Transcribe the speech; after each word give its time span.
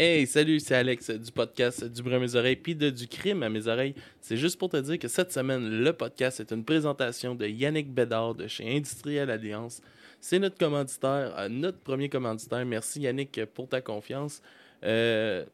Hey, 0.00 0.28
salut, 0.28 0.60
c'est 0.60 0.76
Alex 0.76 1.10
du 1.10 1.32
podcast 1.32 1.82
Du 1.82 2.04
bruit 2.04 2.14
à 2.14 2.20
mes 2.20 2.36
oreilles 2.36 2.54
puis 2.54 2.76
de 2.76 2.88
Du 2.88 3.08
crime 3.08 3.42
à 3.42 3.48
mes 3.48 3.66
oreilles. 3.66 3.96
C'est 4.20 4.36
juste 4.36 4.56
pour 4.56 4.68
te 4.68 4.76
dire 4.76 4.96
que 4.96 5.08
cette 5.08 5.32
semaine, 5.32 5.68
le 5.68 5.92
podcast 5.92 6.38
est 6.38 6.52
une 6.52 6.64
présentation 6.64 7.34
de 7.34 7.48
Yannick 7.48 7.92
Bédard 7.92 8.36
de 8.36 8.46
chez 8.46 8.76
Industriel 8.76 9.28
Alliance. 9.28 9.80
C'est 10.20 10.38
notre 10.38 10.56
commanditaire, 10.56 11.34
euh, 11.36 11.48
notre 11.48 11.80
premier 11.80 12.08
commanditaire. 12.08 12.64
Merci 12.64 13.00
Yannick 13.00 13.44
pour 13.46 13.68
ta 13.68 13.80
confiance. 13.80 14.40
Euh, 14.84 15.44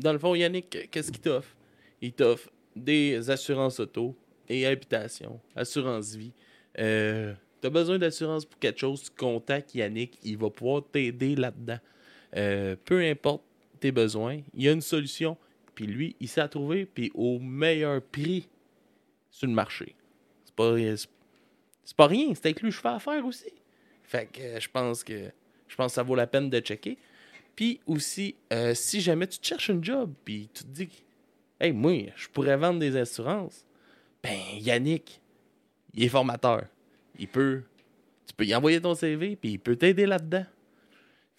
dans 0.00 0.12
le 0.12 0.18
fond, 0.18 0.34
Yannick, 0.34 0.90
qu'est-ce 0.90 1.12
qu'il 1.12 1.20
t'offre? 1.20 1.54
Il 2.00 2.12
t'offre 2.12 2.50
des 2.74 3.30
assurances 3.30 3.78
auto 3.78 4.16
et 4.48 4.66
habitation, 4.66 5.38
assurance 5.54 6.16
vie. 6.16 6.32
Euh, 6.80 7.34
tu 7.60 7.68
as 7.68 7.70
besoin 7.70 8.00
d'assurance 8.00 8.46
pour 8.46 8.58
quelque 8.58 8.80
chose, 8.80 9.04
tu 9.04 9.10
contactes 9.16 9.76
Yannick, 9.76 10.18
il 10.24 10.38
va 10.38 10.50
pouvoir 10.50 10.82
t'aider 10.90 11.36
là-dedans. 11.36 11.78
Euh, 12.36 12.74
peu 12.84 13.00
importe 13.00 13.44
tes 13.82 13.92
besoins, 13.92 14.40
il 14.54 14.62
y 14.62 14.68
a 14.68 14.72
une 14.72 14.80
solution, 14.80 15.36
puis 15.74 15.86
lui, 15.86 16.16
il 16.20 16.28
sait 16.28 16.40
la 16.40 16.48
trouver, 16.48 16.86
puis 16.86 17.10
au 17.14 17.38
meilleur 17.40 18.00
prix 18.00 18.48
sur 19.30 19.48
le 19.48 19.52
marché. 19.52 19.96
C'est 20.44 20.54
pas, 20.54 20.76
c'est 21.84 21.96
pas 21.96 22.06
rien, 22.06 22.32
c'est 22.34 22.46
avec 22.46 22.62
lui 22.62 22.70
que 22.70 22.76
je 22.76 22.80
fais 22.80 22.88
affaire 22.88 23.26
aussi. 23.26 23.52
Fait 24.04 24.26
que 24.26 24.40
euh, 24.40 24.60
je 24.60 24.68
pense 24.68 25.02
que 25.02 25.30
je 25.66 25.76
pense 25.76 25.92
que 25.92 25.94
ça 25.94 26.02
vaut 26.02 26.14
la 26.14 26.26
peine 26.26 26.48
de 26.50 26.60
checker. 26.60 26.98
Puis 27.56 27.80
aussi, 27.86 28.36
euh, 28.52 28.74
si 28.74 29.00
jamais 29.00 29.26
tu 29.26 29.38
te 29.38 29.46
cherches 29.46 29.70
un 29.70 29.82
job, 29.82 30.12
puis 30.24 30.48
tu 30.52 30.64
te 30.64 30.68
dis, 30.68 30.88
hey, 31.60 31.72
moi, 31.72 32.12
je 32.14 32.28
pourrais 32.28 32.56
vendre 32.56 32.78
des 32.78 32.96
assurances, 32.96 33.64
ben 34.22 34.38
Yannick, 34.58 35.20
il 35.94 36.04
est 36.04 36.08
formateur. 36.08 36.66
Il 37.18 37.28
peut, 37.28 37.62
tu 38.26 38.34
peux 38.34 38.44
y 38.44 38.54
envoyer 38.54 38.80
ton 38.80 38.94
CV, 38.94 39.36
puis 39.36 39.52
il 39.52 39.58
peut 39.58 39.76
t'aider 39.76 40.06
là-dedans. 40.06 40.44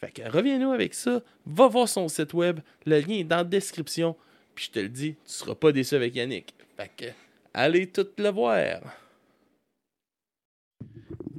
Fait 0.03 0.11
que 0.11 0.29
reviens-nous 0.29 0.71
avec 0.71 0.93
ça. 0.93 1.21
Va 1.45 1.67
voir 1.67 1.87
son 1.87 2.09
site 2.09 2.33
web. 2.33 2.59
Le 2.85 2.99
lien 2.99 3.19
est 3.19 3.23
dans 3.23 3.37
la 3.37 3.43
description. 3.45 4.17
Puis 4.53 4.65
je 4.65 4.71
te 4.71 4.79
le 4.79 4.89
dis, 4.89 5.13
tu 5.13 5.17
seras 5.25 5.55
pas 5.55 5.71
déçu 5.71 5.95
avec 5.95 6.13
Yannick. 6.13 6.53
Fait 6.75 6.91
que 6.95 7.05
allez 7.53 7.87
tout 7.87 8.07
le 8.17 8.29
voir. 8.29 8.81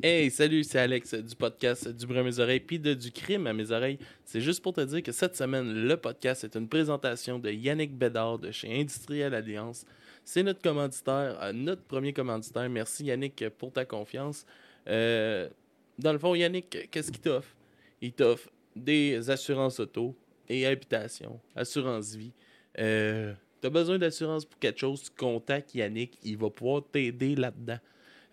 Hey, 0.02 0.30
salut, 0.30 0.64
c'est 0.64 0.78
Alex 0.78 1.14
du 1.14 1.36
podcast 1.36 1.88
Du 1.88 2.06
bruit 2.06 2.18
à 2.18 2.22
mes 2.22 2.38
oreilles 2.38 2.60
puis 2.60 2.78
de 2.78 2.94
Du 2.94 3.12
crime 3.12 3.46
à 3.46 3.52
mes 3.52 3.70
oreilles. 3.70 3.98
C'est 4.24 4.40
juste 4.40 4.62
pour 4.62 4.72
te 4.72 4.80
dire 4.80 5.02
que 5.02 5.12
cette 5.12 5.36
semaine, 5.36 5.86
le 5.86 5.96
podcast 5.98 6.44
est 6.44 6.56
une 6.56 6.68
présentation 6.68 7.38
de 7.38 7.50
Yannick 7.50 7.94
Bédard 7.94 8.38
de 8.38 8.50
chez 8.50 8.80
Industriel 8.80 9.34
Alliance. 9.34 9.84
C'est 10.24 10.42
notre 10.42 10.62
commanditaire, 10.62 11.38
euh, 11.42 11.52
notre 11.52 11.82
premier 11.82 12.14
commanditaire. 12.14 12.70
Merci 12.70 13.04
Yannick 13.04 13.46
pour 13.58 13.72
ta 13.72 13.84
confiance. 13.84 14.46
Euh, 14.88 15.50
dans 15.98 16.14
le 16.14 16.18
fond, 16.18 16.34
Yannick, 16.34 16.90
qu'est-ce 16.90 17.12
qu'il 17.12 17.20
t'offre? 17.20 17.54
Il 18.00 18.12
t'offre 18.12 18.48
des 18.74 19.30
assurances 19.30 19.80
auto 19.80 20.16
et 20.48 20.66
habitation, 20.66 21.40
assurance 21.54 22.14
vie. 22.14 22.32
Euh, 22.78 23.32
tu 23.60 23.66
as 23.66 23.70
besoin 23.70 23.98
d'assurance 23.98 24.44
pour 24.44 24.58
quelque 24.58 24.80
chose, 24.80 25.04
tu 25.04 25.10
contactes 25.10 25.74
Yannick, 25.74 26.18
il 26.22 26.36
va 26.36 26.50
pouvoir 26.50 26.82
t'aider 26.90 27.34
là-dedans. 27.34 27.78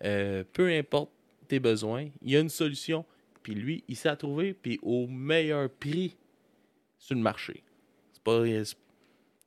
Euh, 0.04 0.44
peu 0.52 0.68
importe 0.68 1.10
tes 1.48 1.60
besoins, 1.60 2.08
il 2.22 2.30
y 2.30 2.36
a 2.36 2.40
une 2.40 2.48
solution, 2.48 3.04
puis 3.42 3.54
lui, 3.54 3.84
il 3.88 3.96
sait 3.96 4.08
la 4.08 4.16
trouver, 4.16 4.52
puis 4.52 4.78
au 4.82 5.06
meilleur 5.06 5.70
prix 5.70 6.16
sur 6.98 7.14
le 7.14 7.20
marché. 7.22 7.62
C'est 8.12 8.22
pas, 8.22 8.44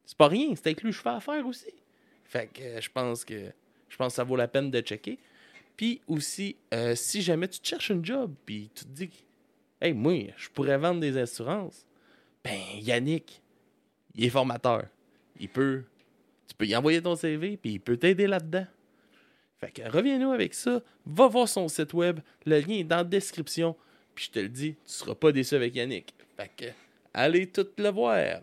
c'est 0.06 0.18
pas 0.18 0.28
rien, 0.28 0.56
c'est 0.56 0.68
avec 0.68 0.82
lui 0.82 0.92
que 0.92 0.98
je 0.98 1.02
fais 1.02 1.10
affaire 1.10 1.46
aussi. 1.46 1.74
Fait 2.26 2.48
que 2.48 2.62
euh, 2.62 2.82
je 2.82 2.90
pense 2.90 3.24
que 3.24 3.52
je 3.88 3.98
pense 3.98 4.14
que 4.14 4.16
ça 4.16 4.24
vaut 4.24 4.36
la 4.36 4.48
peine 4.48 4.72
de 4.72 4.82
checker. 4.82 5.18
Puis 5.78 6.02
aussi, 6.08 6.56
euh, 6.74 6.96
si 6.96 7.22
jamais 7.22 7.48
tu 7.48 7.60
te 7.60 7.68
cherches 7.68 7.92
un 7.92 8.04
job, 8.04 8.34
puis 8.46 8.70
tu 8.74 8.86
te 8.86 8.90
dis, 8.90 9.10
hey, 9.82 9.94
moi, 9.94 10.34
je 10.38 10.50
pourrais 10.50 10.78
vendre 10.78 11.00
des 11.00 11.18
assurances, 11.18 11.86
ben 12.44 12.60
Yannick, 12.80 13.42
il 14.16 14.26
est 14.26 14.30
formateur. 14.30 14.86
Il 15.40 15.50
peut, 15.50 15.84
tu 16.48 16.56
peux 16.56 16.66
y 16.66 16.76
envoyer 16.76 17.02
ton 17.02 17.16
CV, 17.16 17.58
puis 17.58 17.74
il 17.74 17.80
peut 17.80 17.98
t'aider 17.98 18.28
là-dedans. 18.28 18.68
Fait 19.60 19.72
que 19.72 19.90
reviens-nous 19.90 20.32
avec 20.32 20.54
ça. 20.54 20.82
Va 21.06 21.28
voir 21.28 21.48
son 21.48 21.68
site 21.68 21.94
web. 21.94 22.20
Le 22.46 22.60
lien 22.60 22.76
est 22.76 22.84
dans 22.84 22.98
la 22.98 23.04
description. 23.04 23.76
Puis 24.14 24.26
je 24.26 24.32
te 24.32 24.40
le 24.40 24.50
dis, 24.50 24.74
tu 24.74 24.80
seras 24.86 25.16
pas 25.16 25.32
déçu 25.32 25.56
avec 25.56 25.76
Yannick. 25.76 26.14
Fait 26.38 26.52
que 26.56 26.66
allez 27.14 27.48
tout 27.48 27.68
le 27.78 27.90
voir. 27.90 28.42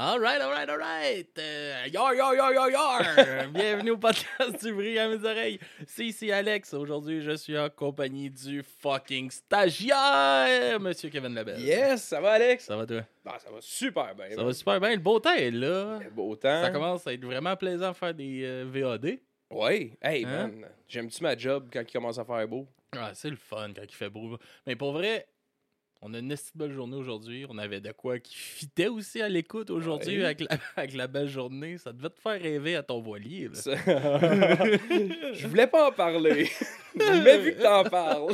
Alright, 0.00 0.40
alright, 0.40 0.66
alright. 0.70 1.28
Euh, 1.38 1.84
yar, 1.92 2.14
yar, 2.14 2.34
yar, 2.34 2.54
yar, 2.54 2.70
yar. 2.70 3.48
Bienvenue 3.52 3.90
au 3.90 3.98
podcast 3.98 4.64
du 4.64 4.72
bruit 4.72 4.98
à 4.98 5.06
mes 5.10 5.22
oreilles. 5.22 5.58
C'est 5.86 6.06
ici 6.06 6.32
Alex. 6.32 6.72
Aujourd'hui, 6.72 7.20
je 7.20 7.32
suis 7.36 7.58
en 7.58 7.68
compagnie 7.68 8.30
du 8.30 8.62
fucking 8.62 9.30
stagiaire, 9.30 10.80
Monsieur 10.80 11.10
Kevin 11.10 11.34
Labelle. 11.34 11.60
Yes, 11.60 12.02
ça 12.04 12.18
va 12.18 12.32
Alex? 12.32 12.64
Ça 12.64 12.76
va 12.78 12.86
toi? 12.86 13.02
Bah, 13.22 13.36
ça 13.38 13.50
va 13.50 13.58
super 13.60 14.14
bien. 14.14 14.34
Ça 14.34 14.42
va 14.42 14.52
super 14.54 14.80
bien. 14.80 14.90
Le 14.92 14.96
beau 15.02 15.20
temps 15.20 15.34
est 15.34 15.50
là. 15.50 15.98
Le 16.02 16.08
beau 16.08 16.34
temps. 16.34 16.62
Ça 16.62 16.70
commence 16.70 17.06
à 17.06 17.12
être 17.12 17.24
vraiment 17.26 17.54
plaisant 17.56 17.90
de 17.90 17.96
faire 17.96 18.14
des 18.14 18.40
euh, 18.42 18.64
VAD. 18.72 19.18
Ouais. 19.50 19.98
Hey, 20.00 20.24
Hein? 20.24 20.46
man, 20.48 20.66
j'aime-tu 20.88 21.22
ma 21.22 21.36
job 21.36 21.68
quand 21.70 21.82
il 21.86 21.92
commence 21.92 22.18
à 22.18 22.24
faire 22.24 22.48
beau? 22.48 22.66
Ah, 22.96 23.10
c'est 23.12 23.28
le 23.28 23.36
fun 23.36 23.68
quand 23.76 23.82
il 23.86 23.94
fait 23.94 24.08
beau. 24.08 24.38
Mais 24.66 24.76
pour 24.76 24.92
vrai, 24.92 25.26
on 26.02 26.14
a 26.14 26.18
une 26.18 26.34
belle 26.54 26.72
journée 26.72 26.96
aujourd'hui. 26.96 27.44
On 27.48 27.58
avait 27.58 27.80
de 27.80 27.92
quoi 27.92 28.18
qui 28.18 28.34
fitait 28.34 28.88
aussi 28.88 29.20
à 29.20 29.28
l'écoute 29.28 29.70
aujourd'hui 29.70 30.18
Ouais. 30.18 30.24
avec, 30.24 30.40
la, 30.40 30.56
avec 30.76 30.94
la 30.94 31.06
belle 31.06 31.28
journée. 31.28 31.76
Ça 31.78 31.92
devait 31.92 32.10
te 32.10 32.20
faire 32.20 32.40
rêver 32.40 32.76
à 32.76 32.82
ton 32.82 33.00
voilier. 33.00 33.48
Ça- 33.52 33.76
Je 33.86 35.46
voulais 35.46 35.66
pas 35.66 35.88
en 35.88 35.92
parler. 35.92 36.48
Mais 36.94 37.38
vu 37.38 37.54
que 37.54 37.62
t'en 37.62 37.84
parles. 37.84 38.32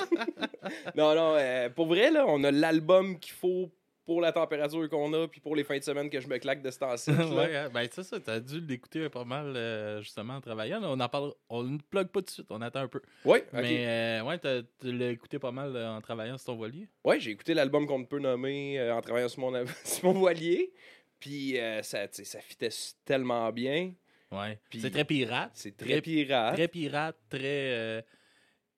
non, 0.97 1.15
non, 1.15 1.34
euh, 1.37 1.69
pour 1.71 1.87
vrai, 1.87 2.10
là, 2.10 2.25
on 2.26 2.43
a 2.44 2.50
l'album 2.50 3.19
qu'il 3.19 3.32
faut 3.34 3.71
pour 4.06 4.21
la 4.21 4.33
température 4.33 4.89
qu'on 4.89 5.12
a, 5.12 5.27
puis 5.28 5.41
pour 5.41 5.55
les 5.56 5.65
fins 5.65 5.77
de 5.78 5.83
semaine 5.83 6.09
que 6.09 6.21
je 6.21 6.28
me 6.28 6.39
claque 6.39 6.62
de 6.62 6.71
ce 6.71 6.78
temps-ci. 6.78 7.11
ouais, 7.34 7.56
hein, 7.56 7.69
ben 7.75 7.87
ça, 7.91 8.21
t'as 8.21 8.39
dû 8.41 8.61
l'écouter 8.61 9.09
pas 9.11 9.25
mal 9.25 9.55
euh, 9.56 10.00
justement 10.00 10.34
en 10.37 10.41
travaillant. 10.41 10.81
là. 10.81 10.89
On 10.91 11.00
en 11.00 11.09
parle, 11.09 11.33
on 11.50 11.65
ne 11.65 11.78
plug 11.78 12.06
pas 12.09 12.21
tout 12.21 12.27
de 12.27 12.31
suite, 12.31 12.47
on 12.50 12.62
attend 12.62 12.81
un 12.81 12.89
peu. 12.89 13.03
Ouais, 13.25 13.41
ok. 13.53 13.61
Mais 13.61 13.87
euh, 13.87 14.22
ouais, 14.22 14.39
t'as- 14.39 14.62
tu 14.81 14.93
l'as 14.93 15.11
écouté 15.11 15.39
pas 15.39 15.50
mal 15.50 15.75
euh, 15.77 15.91
en 15.97 16.00
travaillant 16.00 16.39
sur 16.39 16.47
ton 16.47 16.56
voilier? 16.56 16.89
Ouais, 17.05 17.19
j'ai 17.21 17.33
écouté 17.33 17.53
l'album 17.53 17.87
qu'on 17.87 18.05
peut 18.05 18.21
nommer 18.21 18.78
euh, 18.78 18.94
en 18.94 19.00
travaillant 19.03 19.28
sur 19.28 19.41
mon, 19.41 19.53
sur 19.84 20.05
mon 20.05 20.19
voilier. 20.21 20.73
Puis 21.19 21.59
euh, 21.59 21.83
ça, 21.83 22.06
ça 22.12 22.41
fitait 22.41 22.69
tellement 23.05 23.50
bien. 23.50 23.93
Ouais. 24.31 24.59
C'est 24.73 24.91
très 24.91 25.05
pirate. 25.05 25.50
C'est 25.55 25.77
très 25.77 26.00
pirate. 26.00 26.55
Très 26.55 26.69
pirate, 26.69 27.17
très. 27.28 27.41
euh, 27.43 28.03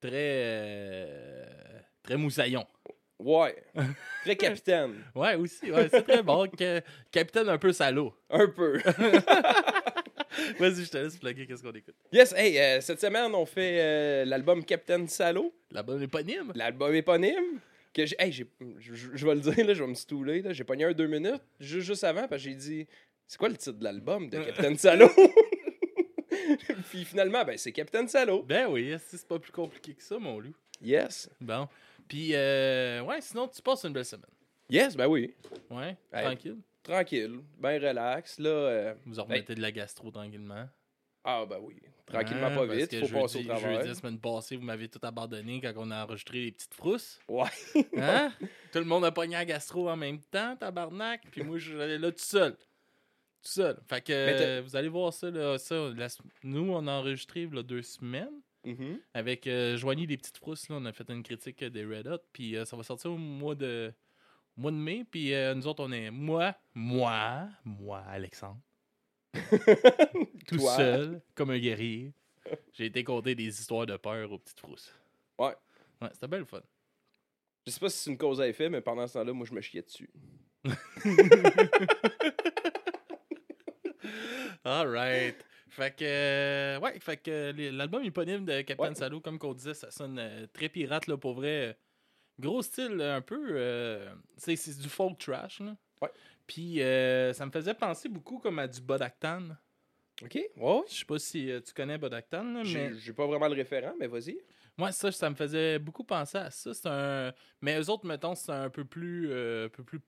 très. 0.00 0.10
euh, 0.14 1.44
très 2.02 2.16
moussaillon. 2.16 2.64
Ouais. 3.18 3.56
Très 4.24 4.36
capitaine. 4.36 4.94
Ouais, 5.14 5.34
aussi. 5.34 5.70
Ouais, 5.72 5.88
c'est 5.90 6.02
très 6.02 6.22
bon. 6.22 6.46
que- 6.58 6.80
capitaine 7.10 7.48
un 7.48 7.58
peu 7.58 7.72
salaud. 7.72 8.14
Un 8.30 8.48
peu. 8.48 8.78
Vas-y, 10.58 10.84
je 10.84 10.90
te 10.90 10.98
laisse 10.98 11.16
plugger 11.16 11.46
qu'est-ce 11.46 11.62
qu'on 11.62 11.72
écoute? 11.72 11.94
Yes, 12.12 12.32
hey, 12.36 12.58
euh, 12.58 12.80
cette 12.80 13.00
semaine, 13.00 13.34
on 13.34 13.44
fait 13.46 13.78
euh, 13.80 14.24
l'album 14.24 14.64
Captain 14.64 15.06
Salo, 15.08 15.52
La 15.72 15.82
bonne 15.82 16.02
éponyme. 16.02 16.52
l'album 16.54 16.94
éponyme. 16.94 17.60
Que 17.92 18.06
j'ai, 18.06 18.14
hey, 18.18 18.30
j'ai, 18.30 18.46
je, 18.78 19.26
vais 19.26 19.34
le 19.34 19.40
dire, 19.40 19.66
là, 19.66 19.74
je 19.74 19.82
vais 19.82 19.88
me 19.88 19.94
stouler. 19.94 20.42
Là, 20.42 20.52
j'ai 20.52 20.62
pogné 20.62 20.84
un 20.84 20.92
deux 20.92 21.06
minutes 21.08 21.42
juste, 21.58 21.86
juste 21.86 22.04
avant 22.04 22.28
parce 22.28 22.42
que 22.42 22.48
j'ai 22.50 22.54
dit 22.54 22.86
c'est 23.26 23.38
quoi 23.38 23.48
le 23.48 23.56
titre 23.56 23.78
de 23.78 23.84
l'album 23.84 24.28
de 24.28 24.38
Captain 24.38 24.76
Salo? 24.76 25.08
Puis 26.90 27.04
finalement, 27.04 27.44
ben, 27.44 27.56
c'est 27.58 27.72
Captain 27.72 28.06
Salo. 28.06 28.42
Ben 28.42 28.66
oui, 28.68 28.94
c'est 29.06 29.26
pas 29.26 29.38
plus 29.38 29.52
compliqué 29.52 29.94
que 29.94 30.02
ça, 30.02 30.18
mon 30.18 30.38
loup? 30.38 30.54
Yes. 30.80 31.28
Bon. 31.40 31.68
Puis, 32.08 32.30
euh, 32.34 33.02
ouais, 33.02 33.20
sinon, 33.20 33.46
tu 33.48 33.60
passes 33.62 33.84
une 33.84 33.92
belle 33.92 34.04
semaine. 34.04 34.30
Yes, 34.70 34.96
ben 34.96 35.06
oui. 35.06 35.34
Ouais, 35.70 35.96
Hey. 36.12 36.24
tranquille. 36.24 36.56
Tranquille, 36.82 37.40
ben 37.58 37.82
relax. 37.82 38.38
Là, 38.38 38.48
euh, 38.50 38.94
Vous 39.04 39.18
en 39.20 39.24
remettez 39.24 39.54
de 39.54 39.60
la 39.60 39.70
gastro 39.72 40.10
tranquillement. 40.10 40.68
ah, 41.24 41.44
ben 41.48 41.58
oui. 41.60 41.76
Tranquillement, 42.06 42.46
Hein, 42.46 42.54
pas 42.56 42.64
vite. 42.66 42.94
Faut 43.00 43.20
passer 43.20 43.38
au 43.38 43.42
jeudi- 43.42 43.46
travail. 43.48 43.74
Jeudi, 43.76 43.88
la 43.88 43.94
semaine 43.94 44.18
passée, 44.18 44.56
vous 44.56 44.62
m'avez 44.64 44.88
tout 44.88 45.00
abandonné 45.02 45.60
quand 45.60 45.72
on 45.76 45.90
a 45.90 46.04
enregistré 46.04 46.44
les 46.46 46.52
petites 46.52 46.72
frousses. 46.72 47.20
Ouais. 47.28 47.48
Hein? 47.98 48.32
tout 48.72 48.78
le 48.78 48.86
monde 48.86 49.04
a 49.04 49.12
pogné 49.12 49.34
la 49.34 49.44
gastro 49.44 49.90
en 49.90 49.96
même 49.96 50.20
temps, 50.20 50.56
tabarnak. 50.56 51.22
Puis 51.30 51.42
moi, 51.42 51.58
j'allais 51.58 51.98
là 51.98 52.10
tout 52.10 52.24
seul. 52.24 52.52
Tout 52.52 53.50
seul. 53.50 53.78
Fait 53.86 54.00
que 54.00 54.12
euh, 54.12 54.62
vous 54.64 54.74
allez 54.74 54.88
voir 54.88 55.12
ça. 55.12 55.30
Là, 55.30 55.58
ça 55.58 55.74
la 55.94 56.08
nous, 56.44 56.70
on 56.72 56.86
a 56.86 56.92
enregistré 56.92 57.46
là, 57.52 57.62
deux 57.62 57.82
semaines. 57.82 58.40
Mhm. 58.64 59.00
Avec 59.14 59.46
euh, 59.46 59.76
Joigny 59.76 60.06
des 60.06 60.16
petites 60.16 60.38
frousses, 60.38 60.68
là, 60.68 60.76
on 60.78 60.84
a 60.84 60.92
fait 60.92 61.08
une 61.10 61.22
critique 61.22 61.62
des 61.64 61.84
Red 61.84 62.08
Hot, 62.08 62.18
puis 62.32 62.56
euh, 62.56 62.64
ça 62.64 62.76
va 62.76 62.82
sortir 62.82 63.12
au 63.12 63.16
mois 63.16 63.54
de, 63.54 63.92
au 64.56 64.60
mois 64.60 64.70
de 64.72 64.76
mai, 64.76 65.04
puis 65.10 65.32
euh, 65.32 65.54
nous 65.54 65.66
autres, 65.66 65.84
on 65.84 65.92
est, 65.92 66.10
moi, 66.10 66.54
moi, 66.74 67.48
moi, 67.64 68.00
Alexandre, 68.08 68.60
tout 70.48 70.56
Toi. 70.56 70.76
seul, 70.76 71.22
comme 71.34 71.50
un 71.50 71.58
guerrier, 71.58 72.12
j'ai 72.72 72.86
été 72.86 73.04
conter 73.04 73.34
des 73.34 73.60
histoires 73.60 73.86
de 73.86 73.96
peur 73.96 74.32
aux 74.32 74.38
petites 74.38 74.60
frousses. 74.60 74.92
Ouais. 75.38 75.54
Ouais, 76.02 76.08
c'était 76.12 76.28
bien 76.28 76.38
le 76.38 76.44
fun. 76.44 76.60
Je 77.66 77.72
sais 77.72 77.80
pas 77.80 77.88
si 77.90 77.98
c'est 77.98 78.10
une 78.10 78.18
cause 78.18 78.40
à 78.40 78.48
effet, 78.48 78.68
mais 78.68 78.80
pendant 78.80 79.06
ce 79.06 79.14
temps-là, 79.14 79.32
moi, 79.32 79.46
je 79.46 79.54
me 79.54 79.60
chiais 79.60 79.82
dessus. 79.82 80.10
Alright. 84.64 85.44
Fait 85.70 85.94
que, 85.96 86.04
euh, 86.04 86.80
ouais, 86.80 86.98
fait 87.00 87.16
que 87.18 87.52
les- 87.52 87.70
l'album 87.70 88.02
éponyme 88.04 88.44
de 88.44 88.62
Captain 88.62 88.88
Ouais. 88.88 88.94
Salo, 88.94 89.20
comme 89.20 89.38
qu'on 89.38 89.54
disait, 89.54 89.74
ça 89.74 89.90
sonne 89.90 90.18
euh, 90.18 90.46
très 90.52 90.68
pirate, 90.68 91.06
là, 91.06 91.16
pour 91.16 91.34
vrai. 91.34 91.78
Gros 92.40 92.62
style, 92.62 93.00
un 93.00 93.20
peu. 93.20 93.48
euh, 93.50 94.14
c'est 94.36 94.78
du 94.78 94.88
folk 94.88 95.18
trash, 95.18 95.60
là. 95.60 95.76
Ouais. 96.00 96.10
Puis 96.46 96.80
euh, 96.82 97.32
ça 97.32 97.44
me 97.46 97.50
faisait 97.50 97.74
penser 97.74 98.08
beaucoup 98.08 98.38
comme 98.38 98.58
à 98.58 98.68
du 98.68 98.80
Bodactan. 98.80 99.42
OK? 100.22 100.34
Ouais, 100.34 100.50
ouais. 100.56 100.82
Je 100.88 100.94
sais 100.94 101.04
pas 101.04 101.18
si 101.18 101.50
tu 101.64 101.72
connais 101.74 101.98
Bodactan, 101.98 102.42
là, 102.44 102.62
mais. 102.64 102.94
J'ai 102.94 103.12
pas 103.12 103.26
vraiment 103.26 103.48
le 103.48 103.54
référent, 103.54 103.94
mais 103.98 104.06
vas-y. 104.06 104.38
Moi, 104.76 104.92
ça, 104.92 105.10
ça 105.10 105.28
me 105.28 105.34
faisait 105.34 105.78
beaucoup 105.80 106.04
penser 106.04 106.38
à 106.38 106.50
ça. 106.50 106.72
C'est 106.72 106.88
un. 106.88 107.32
Mais 107.60 107.80
eux 107.80 107.90
autres, 107.90 108.06
mettons, 108.06 108.34
c'est 108.36 108.52
un 108.52 108.70
peu 108.70 108.84
plus. 108.84 109.26
un 109.32 109.68
peu 109.68 109.82
plus 109.84 110.00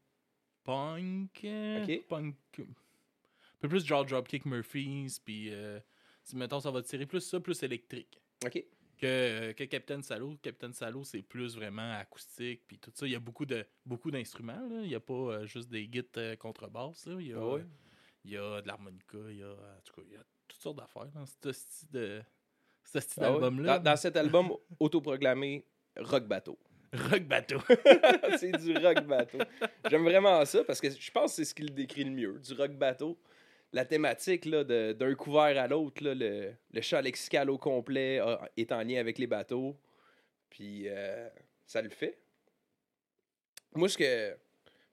punk. 0.63 1.45
Ok. 1.45 2.07
Punk. 2.09 2.37
Peu 3.61 3.69
plus 3.69 3.85
genre 3.87 4.05
Dropkick 4.05 4.45
Murphys. 4.47 5.19
Puis, 5.25 5.51
euh, 5.53 5.79
si, 6.23 6.37
mettons, 6.37 6.61
ça 6.61 6.71
va 6.71 6.83
tirer 6.83 7.07
plus 7.07 7.21
ça, 7.21 7.41
plus 7.41 7.63
électrique. 7.63 8.21
OK. 8.45 8.65
Que, 8.99 9.07
euh, 9.07 9.53
que 9.55 9.65
Captain 9.65 10.03
Salo. 10.03 10.37
Captain 10.43 10.73
Salo, 10.73 11.05
c'est 11.05 11.23
plus 11.23 11.57
vraiment 11.57 11.93
acoustique. 11.99 12.63
Puis 12.67 12.79
tout 12.79 12.91
ça. 12.95 13.07
Il 13.07 13.13
y 13.13 13.17
a 13.17 13.21
beaucoup 13.21 13.47
de 13.47 13.65
beaucoup 13.87 14.11
d'instruments. 14.11 14.67
là. 14.69 14.81
Il 14.83 14.89
n'y 14.89 14.95
a 14.95 15.01
pas 15.01 15.15
euh, 15.15 15.47
juste 15.47 15.71
des 15.71 15.87
guides 15.89 16.07
euh, 16.19 16.37
contrebasse. 16.37 17.07
là. 17.07 17.17
Il 17.19 17.29
y 17.29 17.33
a, 17.33 17.39
ouais. 17.39 17.65
il 18.25 18.33
y 18.33 18.37
a 18.37 18.61
de 18.61 18.67
l'harmonica. 18.67 19.19
Il 19.31 19.39
y 19.39 19.43
a. 19.43 19.53
En 19.53 19.81
tout 19.85 19.95
cas, 19.95 20.03
il 20.07 20.13
y 20.13 20.17
a 20.17 20.25
toutes 20.47 20.61
sortes 20.61 20.77
d'affaires 20.77 21.07
dans 21.15 21.25
ce 21.25 21.53
style 21.53 21.89
de. 21.91 22.23
Ce 22.85 23.01
style 23.01 23.23
Ah 23.25 23.31
d'album-là. 23.31 23.79
Dans, 23.79 23.91
dans 23.91 23.97
cet 23.97 24.17
album 24.17 24.53
autoproclamé 24.79 25.65
Rock 25.97 26.25
Bateau. 26.27 26.59
Rock 26.93 27.23
Bateau. 27.23 27.59
c'est 28.39 28.51
du 28.59 28.77
rock 28.77 29.07
bateau. 29.07 29.39
J'aime 29.89 30.03
vraiment 30.03 30.45
ça 30.45 30.65
parce 30.65 30.81
que 30.81 30.91
je 30.91 31.11
pense 31.13 31.31
que 31.31 31.37
c'est 31.37 31.45
ce 31.45 31.55
qui 31.55 31.63
le 31.63 31.69
décrit 31.71 32.03
le 32.05 32.11
mieux. 32.11 32.39
Du 32.41 32.53
rock 32.55 32.73
bateau. 32.73 33.17
La 33.73 33.85
thématique 33.85 34.45
là, 34.47 34.65
de- 34.65 34.93
d'un 34.93 35.15
couvert 35.15 35.57
à 35.63 35.69
l'autre, 35.69 36.03
là, 36.03 36.15
le, 36.15 36.53
le 36.73 36.81
champ 36.81 37.01
lexical 37.01 37.49
au 37.51 37.59
complet 37.59 38.19
a- 38.19 38.49
est 38.57 38.73
en 38.73 38.83
lien 38.83 38.99
avec 38.99 39.19
les 39.19 39.27
bateaux. 39.29 39.77
Puis 40.51 40.89
euh, 40.89 41.29
ça 41.67 41.81
le 41.81 41.89
fait. 41.91 42.19
Moi, 43.75 43.89
ce 43.89 43.97
que. 43.97 44.37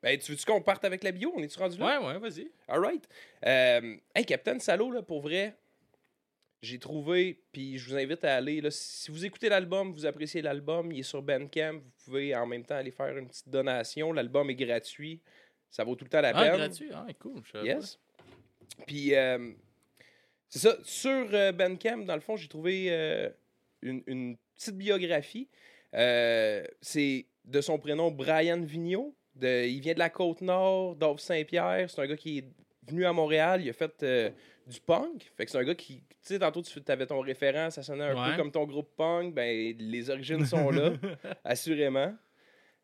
Ben, 0.03 0.18
tu 0.19 0.31
veux-tu 0.31 0.45
qu'on 0.45 0.62
parte 0.62 0.85
avec 0.85 1.03
la 1.03 1.12
bio? 1.12 1.33
On 1.35 1.41
est-tu 1.41 1.57
rendu 1.57 1.77
là? 1.79 2.00
Ouais, 2.00 2.07
ouais, 2.07 2.19
vas-y. 2.19 2.51
Alright. 2.68 3.07
Euh, 3.45 3.97
hey, 4.13 4.25
Captain 4.25 4.59
Salo, 4.59 4.91
là, 4.91 5.01
pour 5.01 5.21
vrai, 5.21 5.56
j'ai 6.62 6.77
trouvé, 6.77 7.41
puis 7.51 7.79
je 7.79 7.89
vous 7.89 7.95
invite 7.97 8.24
à 8.24 8.35
aller. 8.35 8.62
Là, 8.62 8.69
si 8.69 9.09
vous 9.09 9.25
écoutez 9.25 9.50
l'album, 9.50 9.91
vous 9.91 10.06
appréciez 10.06 10.44
l'album, 10.44 10.91
il 10.91 11.00
est 11.00 11.03
sur 11.03 11.24
Bandcamp, 11.24 11.74
vous 11.79 11.91
pouvez 12.06 12.35
en 12.35 12.45
même 12.45 12.63
temps 12.63 12.75
aller 12.75 12.91
faire 12.91 13.18
une 13.18 13.27
petite 13.27 13.50
donation. 13.50 14.13
L'album 14.13 14.47
est 14.51 14.56
gratuit. 14.56 15.19
Ça 15.71 15.83
vaut 15.83 15.95
tout 15.95 16.06
le 16.06 16.09
temps 16.12 16.21
la 16.21 16.29
Ah, 16.29 16.44
peine. 16.44 16.57
gratuit? 16.57 16.89
Ah, 16.94 17.07
cool. 17.19 17.41
je 17.44 17.57
Yes. 17.65 18.00
Puis, 18.85 19.15
euh, 19.15 19.51
c'est 20.49 20.59
ça. 20.59 20.77
Sur 20.83 21.27
euh, 21.33 21.51
Bandcamp, 21.51 21.99
dans 22.05 22.15
le 22.15 22.21
fond, 22.21 22.35
j'ai 22.35 22.47
trouvé 22.47 22.87
euh, 22.89 23.29
une, 23.81 24.01
une 24.07 24.37
petite 24.55 24.77
biographie. 24.77 25.47
Euh, 25.93 26.63
c'est 26.81 27.25
de 27.45 27.61
son 27.61 27.79
prénom 27.79 28.11
Brian 28.11 28.61
Vigneault. 28.61 29.13
De, 29.35 29.65
il 29.67 29.79
vient 29.81 29.93
de 29.93 29.99
la 29.99 30.09
Côte-Nord, 30.09 30.95
d'Orve-Saint-Pierre. 30.95 31.89
C'est 31.89 32.01
un 32.01 32.07
gars 32.07 32.17
qui 32.17 32.39
est 32.39 32.45
venu 32.87 33.05
à 33.05 33.13
Montréal. 33.13 33.61
Il 33.63 33.69
a 33.69 33.73
fait 33.73 34.03
du 34.65 34.79
punk. 34.81 35.31
Fait 35.37 35.45
que 35.45 35.51
c'est 35.51 35.57
un 35.59 35.63
gars 35.63 35.75
qui. 35.75 35.97
Tu 35.97 36.33
sais, 36.33 36.39
tantôt, 36.39 36.61
tu 36.61 36.79
avais 36.87 37.05
ton 37.05 37.19
référent. 37.21 37.69
Ça 37.69 37.83
sonnait 37.83 38.03
un 38.05 38.15
Ouais. 38.15 38.31
peu 38.31 38.37
comme 38.37 38.51
ton 38.51 38.65
groupe 38.65 38.89
punk. 38.97 39.33
Ben, 39.33 39.75
les 39.77 40.09
origines 40.09 40.45
sont 40.45 40.71
là, 40.71 40.91
assurément. 41.43 42.13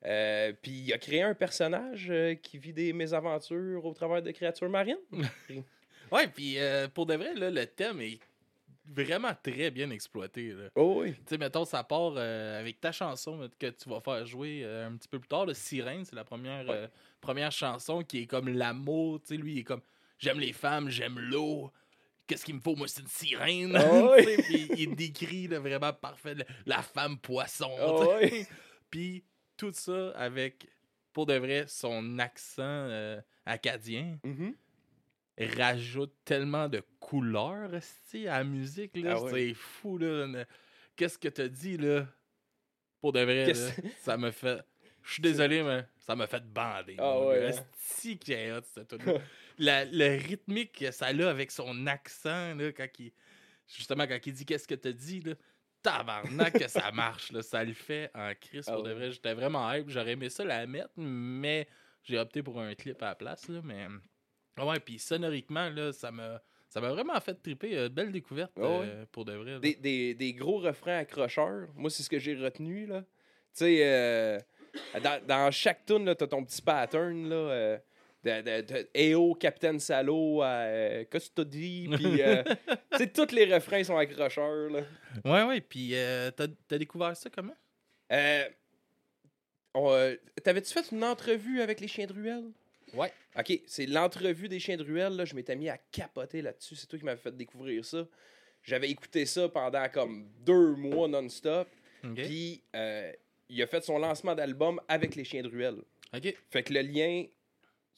Euh, 0.06 0.52
Puis 0.62 0.72
il 0.72 0.94
a 0.94 0.98
créé 0.98 1.22
un 1.22 1.34
personnage 1.34 2.08
euh, 2.10 2.36
qui 2.36 2.58
vit 2.58 2.74
des 2.74 2.92
mésaventures 2.94 3.86
au 3.86 3.94
travers 3.94 4.22
de 4.22 4.32
créatures 4.32 4.70
marines. 4.70 4.98
Ouais, 6.12 6.28
puis 6.28 6.60
euh, 6.60 6.88
pour 6.90 7.08
de 7.08 7.16
vrai, 7.16 7.34
là, 7.34 7.50
le 7.50 7.66
thème 7.66 8.00
est 8.02 8.20
vraiment 8.86 9.32
très 9.42 9.72
bien 9.72 9.90
exploité. 9.90 10.50
là. 10.50 10.70
Oh 10.76 10.98
oui. 11.02 11.14
Tu 11.14 11.20
sais, 11.30 11.38
mettons, 11.40 11.66
ça 11.66 11.84
part 11.84 12.16
avec 12.18 12.80
ta 12.80 12.92
chanson 12.92 13.50
que 13.58 13.68
tu 13.68 13.90
vas 13.90 14.00
faire 14.00 14.24
jouer 14.26 14.64
un 14.64 14.96
petit 14.96 15.08
peu 15.08 15.18
plus 15.20 15.28
tard. 15.30 15.48
Le 15.48 15.56
Sirène, 15.56 16.06
c'est 16.06 16.16
la 16.16 16.24
première, 16.24 16.68
Ouais. 16.70 16.88
première 17.20 17.52
chanson 17.52 18.04
qui 18.04 18.24
est 18.24 18.26
comme 18.28 18.48
l'amour. 18.50 19.22
Tu 19.22 19.30
sais, 19.30 19.38
lui, 19.42 19.54
il 19.54 19.60
est 19.60 19.64
comme 19.64 19.82
j'aime 20.20 20.40
les 20.40 20.54
femmes, 20.54 20.88
j'aime 20.90 21.18
l'eau. 21.18 21.72
Qu'est-ce 22.28 22.46
qu'il 22.46 22.56
me 22.56 22.60
faut? 22.62 22.76
Moi, 22.76 22.88
c'est 22.88 23.02
une 23.02 23.08
sirène? 23.08 23.76
Ah 23.76 24.16
sais, 24.24 24.38
puis 24.44 24.70
il 24.78 24.96
décrit 24.96 25.48
là, 25.48 25.60
vraiment 25.60 25.94
parfait 25.94 26.36
la 26.68 26.84
femme 26.84 27.18
poisson. 27.18 27.72
Sais. 27.76 28.08
ouais. 28.08 28.48
Puis 28.92 29.24
tout 29.58 29.72
ça 29.74 30.12
avec, 30.12 30.68
pour 31.14 31.26
de 31.26 31.36
vrai, 31.36 31.66
son 31.68 32.20
accent 32.20 32.62
euh, 32.64 33.20
acadien 33.46 34.20
Mhm. 34.24 34.56
rajoute 35.40 36.14
tellement 36.26 36.70
de 36.70 36.82
couleurs 37.00 37.72
à 37.74 37.80
la 38.14 38.44
musique. 38.44 38.96
Là, 38.98 39.16
Ah 39.18 39.22
ouais. 39.24 39.32
C'est 39.50 39.54
fou. 39.54 39.98
là. 39.98 40.46
Qu'est-ce 40.96 41.18
que 41.18 41.28
t'as 41.28 41.48
dit 41.48 41.78
là? 41.78 42.08
Pour 43.02 43.12
de 43.14 43.22
vrai, 43.22 43.52
là, 43.54 43.54
ça 44.00 44.18
me 44.18 44.32
fait. 44.32 44.62
Je 45.02 45.14
suis 45.14 45.22
désolé, 45.22 45.64
mais 45.64 45.86
ça 46.00 46.16
m'a 46.16 46.28
fait 46.28 46.44
bander. 46.46 46.96
Ah 46.98 47.20
ouais, 47.20 47.52
gars. 47.52 47.58
hein? 47.60 48.16
Qui 48.22 48.32
est 48.34 48.52
hot, 48.54 48.62
cette 48.74 48.88
tune-là. 48.98 49.20
La- 49.58 49.86
Le 49.86 50.18
rythmique 50.18 50.80
que 50.80 50.92
ça 50.92 51.08
a 51.08 51.30
avec 51.30 51.52
son 51.52 51.88
accent, 51.88 52.56
là, 52.56 52.72
quand 52.72 52.88
il. 53.00 53.12
Justement, 53.68 54.08
quand 54.08 54.20
il 54.26 54.34
dit 54.34 54.46
qu'est-ce 54.46 54.68
que 54.68 54.76
t'as 54.76 54.92
dit, 54.94 55.20
là. 55.22 55.34
Tabarnak 55.83 56.53
que 56.57 56.68
ça 56.68 56.91
marche, 56.91 57.31
là. 57.31 57.41
Ça 57.44 57.63
le 57.63 57.74
fait 57.74 58.09
en 58.15 58.31
crise. 58.39 58.65
Ah 58.68 58.74
Pour 58.74 58.83
de 58.83 58.89
ouais. 58.89 58.95
vrai, 58.95 59.12
j'étais 59.12 59.33
vraiment 59.33 59.71
hype. 59.71 59.89
J'aurais 59.89 60.13
aimé 60.13 60.30
ça 60.30 60.44
la 60.44 60.65
mettre, 60.65 60.89
mais 60.97 61.68
j'ai 62.03 62.18
opté 62.18 62.41
pour 62.41 62.59
un 62.59 62.74
clip 62.74 63.01
à 63.03 63.07
la 63.09 63.15
place, 63.15 63.47
là. 63.50 63.59
Mais. 63.63 63.88
Ah 64.57 64.65
Ouais, 64.65 64.80
puis 64.80 64.97
sonoriquement, 65.00 65.69
là, 65.69 65.91
ça 65.94 66.12
m'a. 66.12 66.41
Ça 66.69 66.81
m'a 66.81 66.89
vraiment 66.89 67.19
fait 67.21 67.35
triper. 67.35 67.77
euh, 67.77 67.88
belle 67.89 68.12
découverte 68.12 68.51
Ah 68.57 68.62
ouais. 68.62 68.68
euh, 68.85 69.06
pour 69.12 69.25
de 69.25 69.33
vrai. 69.33 69.59
Des, 69.59 69.75
des, 69.75 70.15
des 70.15 70.33
gros 70.33 70.57
refrains 70.57 70.97
accrocheurs. 70.97 71.68
Moi, 71.75 71.91
c'est 71.91 72.01
ce 72.01 72.09
que 72.09 72.18
j'ai 72.18 72.33
retenu. 72.35 72.88
là. 72.88 73.01
Tu 73.01 73.06
sais, 73.53 73.80
euh, 73.83 74.39
dans, 75.03 75.24
dans 75.27 75.51
chaque 75.51 75.85
tune, 75.85 76.03
tu 76.15 76.24
as 76.24 76.27
ton 76.27 76.44
petit 76.44 76.63
pattern. 76.63 77.30
Là, 77.30 77.77
de, 78.24 78.42
de, 78.42 78.62
de 78.62 78.90
EO, 78.96 79.36
Captain 79.36 79.78
Salo, 79.80 80.44
euh, 80.44 81.04
qu'est-ce 81.10 81.30
que 81.30 81.42
tu 81.42 81.48
dit? 81.48 81.90
Puis, 81.94 82.22
euh, 82.22 82.44
tu 82.92 82.98
sais, 82.98 83.08
tous 83.08 83.31
les 83.34 83.54
refrains 83.54 83.84
sont 83.84 83.98
accrocheurs. 83.98 84.70
Là. 84.70 84.81
Ouais, 85.25 85.44
ouais, 85.44 85.62
puis 85.62 85.92
euh, 85.94 86.31
t'as 86.31 86.48
t'as 86.68 86.78
découvert 86.78 87.16
ça 87.18 87.30
comment? 87.30 87.56
Euh, 88.12 88.46
euh, 89.75 90.16
T'avais-tu 90.44 90.74
fait 90.74 90.92
une 90.92 91.04
entrevue 91.04 91.62
avec 91.62 91.80
les 91.80 91.88
chiens 91.88 92.06
de 92.06 92.14
ruelle? 92.14 92.52
Ouais. 92.94 93.12
OK, 93.38 93.59
c'est 93.66 93.88
l'entrevue 93.88 94.47
des 94.47 94.59
chiens 94.59 94.78
de 94.78 94.83
ruelle. 94.83 95.16
Là, 95.16 95.26
je 95.26 95.36
m'étais 95.36 95.56
mis 95.56 95.69
à 95.69 95.78
capoter 95.92 96.42
là-dessus. 96.42 96.76
C'est 96.76 96.88
toi 96.88 97.00
qui 97.00 97.06
m'avais 97.06 97.19
fait 97.19 97.36
découvrir 97.36 97.83
ça. 97.83 98.06
J'avais 98.62 98.90
écouté 98.90 99.26
ça 99.26 99.50
pendant 99.50 99.90
comme 99.90 100.30
deux 100.42 100.76
mois 100.76 101.07
non-stop. 101.07 101.68
OK. 102.04 102.14
Puis, 102.16 102.64
euh, 102.76 103.12
il 103.50 103.62
a 103.62 103.68
fait 103.68 103.83
son 103.83 103.97
lancement 103.97 104.36
d'album 104.36 104.80
avec 104.88 105.16
les 105.16 105.24
chiens 105.24 105.42
de 105.42 105.50
ruelle. 105.50 105.81
OK. 106.16 106.36
Fait 106.52 106.64
que 106.64 106.74
le 106.74 106.81
lien, 106.81 107.26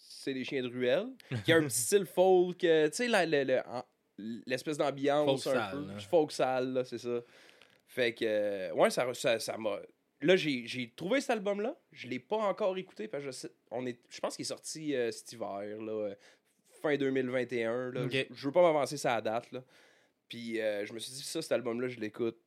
c'est 0.09 0.33
les 0.33 0.43
chiens 0.43 0.63
de 0.63 0.67
ruelle. 0.69 1.07
Qui 1.43 1.53
a 1.53 1.57
un 1.57 1.63
petit 1.63 1.79
style 1.81 2.05
folk. 2.05 2.63
euh, 2.63 2.89
tu 2.89 3.07
sais, 3.09 3.63
l'espèce 4.45 4.77
d'ambiance 4.77 5.43
Folk 5.43 5.55
un 5.55 5.59
sale, 5.59 5.71
peu. 5.85 5.87
là. 5.93 5.99
Folk 5.99 6.31
sale, 6.31 6.73
là, 6.73 6.83
c'est 6.85 6.97
ça. 6.97 7.19
Fait 7.87 8.13
que, 8.13 8.25
euh, 8.25 8.73
ouais, 8.73 8.89
ça 8.89 9.13
ça 9.13 9.39
ça 9.39 9.57
m'a. 9.57 9.79
Là, 10.21 10.35
j'ai 10.35 10.65
j'ai 10.65 10.91
trouvé 10.95 11.21
cet 11.21 11.31
album-là. 11.31 11.75
Je 11.91 12.07
l'ai 12.07 12.19
pas 12.19 12.37
encore 12.37 12.77
écouté 12.77 13.07
parce 13.07 13.23
que 13.23 13.31
je, 13.31 13.47
on 13.71 13.85
est, 13.85 13.99
je 14.09 14.19
pense 14.19 14.35
qu'il 14.35 14.43
est 14.43 14.47
sorti 14.47 14.95
euh, 14.95 15.11
cet 15.11 15.33
hiver, 15.33 15.61
là, 15.81 16.13
fin 16.81 16.95
2021. 16.95 17.91
Là. 17.91 18.03
Ok. 18.05 18.11
Je, 18.13 18.23
je 18.33 18.45
veux 18.47 18.51
pas 18.51 18.61
m'avancer 18.61 18.97
sa 18.97 19.19
date. 19.21 19.51
Là. 19.51 19.61
Puis 20.27 20.59
euh, 20.59 20.85
je 20.85 20.93
me 20.93 20.99
suis 20.99 21.11
dit, 21.11 21.21
ça, 21.21 21.41
cet 21.41 21.51
album-là, 21.51 21.87
je 21.89 21.99
l'écoute. 21.99 22.37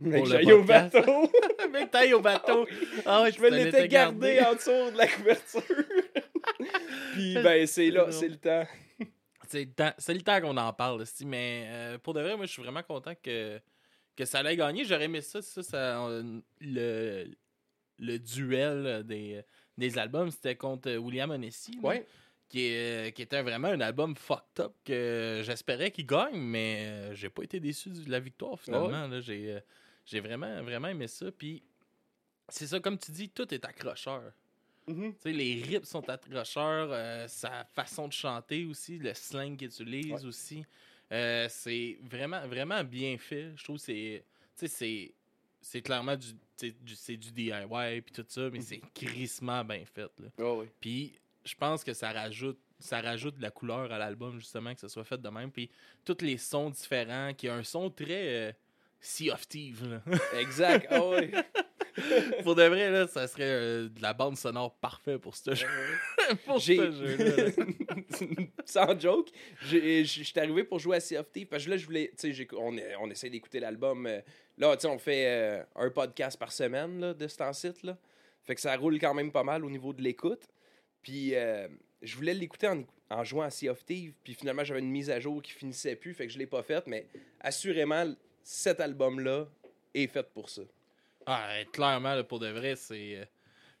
Mec, 0.00 0.24
le 0.24 0.30
j'aille 0.30 0.52
au 0.52 0.64
bateau. 0.64 1.30
Mec, 1.70 1.90
taille 1.90 2.14
au 2.14 2.20
bateau. 2.20 2.66
Ah 3.04 3.22
ouais, 3.22 3.32
je 3.32 3.40
me 3.40 3.50
l'étais 3.50 3.86
gardé. 3.86 4.40
en 4.40 4.54
dessous 4.54 4.70
de 4.70 4.96
la 4.96 5.06
couverture. 5.06 5.62
Puis, 7.12 7.34
ben, 7.42 7.66
c'est 7.66 7.90
là, 7.90 8.10
c'est 8.12 8.28
le 8.28 8.36
temps. 8.36 8.66
C'est 9.48 9.64
le 10.14 10.20
temps- 10.22 10.40
qu'on 10.40 10.56
en 10.56 10.72
parle, 10.72 11.02
esti, 11.02 11.26
mais 11.26 11.66
euh, 11.68 11.98
pour 11.98 12.14
de 12.14 12.20
vrai, 12.20 12.36
moi, 12.36 12.46
je 12.46 12.52
suis 12.52 12.62
vraiment 12.62 12.82
content 12.84 13.14
que, 13.20 13.60
que 14.16 14.24
ça 14.24 14.38
allait 14.40 14.56
gagner. 14.56 14.84
J'aurais 14.84 15.04
aimé 15.06 15.20
ça, 15.22 15.42
ça, 15.42 15.62
ça, 15.62 16.06
euh, 16.06 16.40
le, 16.60 17.26
le 17.98 18.18
duel 18.18 19.02
des, 19.04 19.42
des 19.76 19.98
albums, 19.98 20.30
c'était 20.30 20.54
contre 20.54 20.94
William 20.96 21.30
Ouais. 21.82 22.06
qui, 22.48 22.66
est, 22.66 23.12
qui 23.14 23.22
était 23.22 23.42
vraiment 23.42 23.68
un 23.68 23.80
album 23.80 24.14
fucked 24.14 24.60
up 24.60 24.72
que 24.84 25.42
j'espérais 25.44 25.90
qu'il 25.90 26.06
gagne, 26.06 26.36
mais 26.40 26.86
euh, 26.86 27.14
j'ai 27.14 27.28
pas 27.28 27.42
été 27.42 27.58
déçu 27.58 27.88
de 27.90 28.08
la 28.10 28.20
victoire, 28.20 28.58
finalement. 28.60 29.08
là. 29.08 29.20
J'ai 29.20 29.54
euh, 29.54 29.60
j'ai 30.06 30.20
vraiment, 30.20 30.62
vraiment 30.62 30.88
aimé 30.88 31.08
ça. 31.08 31.26
Puis, 31.32 31.62
c'est 32.48 32.66
ça, 32.68 32.78
comme 32.80 32.98
tu 32.98 33.10
dis, 33.12 33.28
tout 33.30 33.52
est 33.52 33.64
accrocheur. 33.64 34.32
Mhm. 34.94 35.14
Sais, 35.18 35.32
les 35.32 35.62
rips 35.62 35.84
sont 35.86 36.08
accrocheurs, 36.08 36.88
euh, 36.92 37.26
sa 37.28 37.64
façon 37.64 38.08
de 38.08 38.12
chanter 38.12 38.64
aussi, 38.64 38.98
le 38.98 39.14
slang 39.14 39.56
qu'il 39.56 39.68
utilise 39.68 40.12
Ouais. 40.12 40.24
aussi. 40.24 40.64
Euh, 41.12 41.46
c'est 41.50 41.98
vraiment, 42.02 42.46
vraiment 42.46 42.84
bien 42.84 43.16
fait. 43.18 43.52
Je 43.56 43.64
trouve 43.64 43.76
que 43.76 43.82
c'est. 43.82 44.24
C'est. 44.54 45.14
c'est 45.62 45.82
clairement 45.82 46.16
du, 46.16 46.32
du- 46.80 46.94
c'est 46.96 47.16
du 47.16 47.32
DIY 47.32 48.00
puis 48.02 48.12
tout 48.12 48.24
ça, 48.28 48.48
mais 48.50 48.60
c'est 48.60 48.80
crissement 48.94 49.64
bien 49.64 49.84
fait. 49.84 50.10
Là. 50.18 50.28
Ah 50.38 50.52
oui. 50.54 50.66
Puis 50.80 51.18
je 51.44 51.54
pense 51.54 51.82
que 51.84 51.92
ça 51.94 52.12
rajoute 52.12 52.58
ça 52.78 53.00
rajoute 53.02 53.36
de 53.36 53.42
la 53.42 53.50
couleur 53.50 53.92
à 53.92 53.98
l'album 53.98 54.38
justement 54.38 54.72
que 54.74 54.80
ce 54.80 54.88
soit 54.88 55.04
fait 55.04 55.20
de 55.20 55.28
même 55.28 55.50
puis 55.52 55.70
tous 56.02 56.16
les 56.22 56.38
sons 56.38 56.70
différents 56.70 57.34
qui 57.34 57.46
a 57.48 57.54
un 57.54 57.62
son 57.62 57.90
très 57.90 58.48
euh, 58.48 58.52
Sea 59.00 59.30
of 59.32 59.46
Thieves. 59.48 60.00
Exact. 60.38 60.86
Ah 60.90 61.06
oui. 61.06 61.30
pour 62.42 62.54
de 62.54 62.62
vrai 62.64 62.90
là 62.90 63.06
ça 63.06 63.26
serait 63.26 63.44
euh, 63.44 63.88
de 63.88 64.02
la 64.02 64.12
bande 64.12 64.36
sonore 64.36 64.74
parfaite 64.76 65.18
pour 65.18 65.34
ce 65.34 65.54
jeu 65.54 65.66
pour 66.46 66.60
ce 66.60 66.72
jeu 66.92 67.54
Sans 68.64 68.98
joke, 68.98 69.30
je 69.62 70.02
suis 70.04 70.38
arrivé 70.38 70.64
pour 70.64 70.78
jouer 70.78 70.96
à 70.98 71.00
Sea 71.00 71.16
of 71.18 71.30
Thieves 71.32 71.46
parce 71.46 71.64
que 71.64 71.70
là, 71.70 71.76
je 71.76 71.86
voulais. 71.86 72.12
Tu 72.18 72.34
sais, 72.34 72.48
on, 72.56 72.76
on 73.00 73.10
essaie 73.10 73.30
d'écouter 73.30 73.58
l'album. 73.60 74.06
euh, 74.06 74.20
là, 74.58 74.76
tu 74.76 74.82
sais, 74.82 74.88
on 74.88 74.98
fait 74.98 75.26
euh, 75.26 75.62
un 75.76 75.90
podcast 75.90 76.38
par 76.38 76.52
semaine 76.52 77.00
là, 77.00 77.14
de 77.14 77.26
ce 77.26 77.36
temps-ci. 77.36 77.72
là. 77.82 77.96
Fait 78.44 78.54
que 78.54 78.60
ça 78.60 78.76
roule 78.76 78.98
quand 78.98 79.14
même 79.14 79.32
pas 79.32 79.42
mal 79.44 79.64
au 79.64 79.70
niveau 79.70 79.92
de 79.92 80.02
l'écoute. 80.02 80.48
Puis, 81.02 81.34
je 82.02 82.16
voulais 82.16 82.34
l'écouter 82.34 82.68
en, 82.68 82.84
en 83.10 83.24
jouant 83.24 83.44
à 83.44 83.50
Sea 83.50 83.68
of 83.68 83.84
Thieves. 83.84 84.12
Puis, 84.22 84.34
finalement, 84.34 84.64
j'avais 84.64 84.80
une 84.80 84.90
mise 84.90 85.10
à 85.10 85.18
jour 85.20 85.42
qui 85.42 85.52
finissait 85.52 85.96
plus. 85.96 86.14
Fait 86.14 86.26
que 86.26 86.32
je 86.32 86.38
l'ai 86.38 86.46
pas 86.46 86.62
faite. 86.62 86.84
Mais 86.86 87.06
assurément, 87.40 88.12
cet 88.42 88.80
album-là 88.80 89.46
est 89.94 90.06
fait 90.06 90.26
pour 90.32 90.48
ça. 90.48 90.62
Ah, 91.26 91.48
clairement, 91.72 92.14
là, 92.14 92.24
pour 92.24 92.38
de 92.40 92.48
vrai, 92.48 92.76
c'est. 92.76 93.16
euh, 93.16 93.24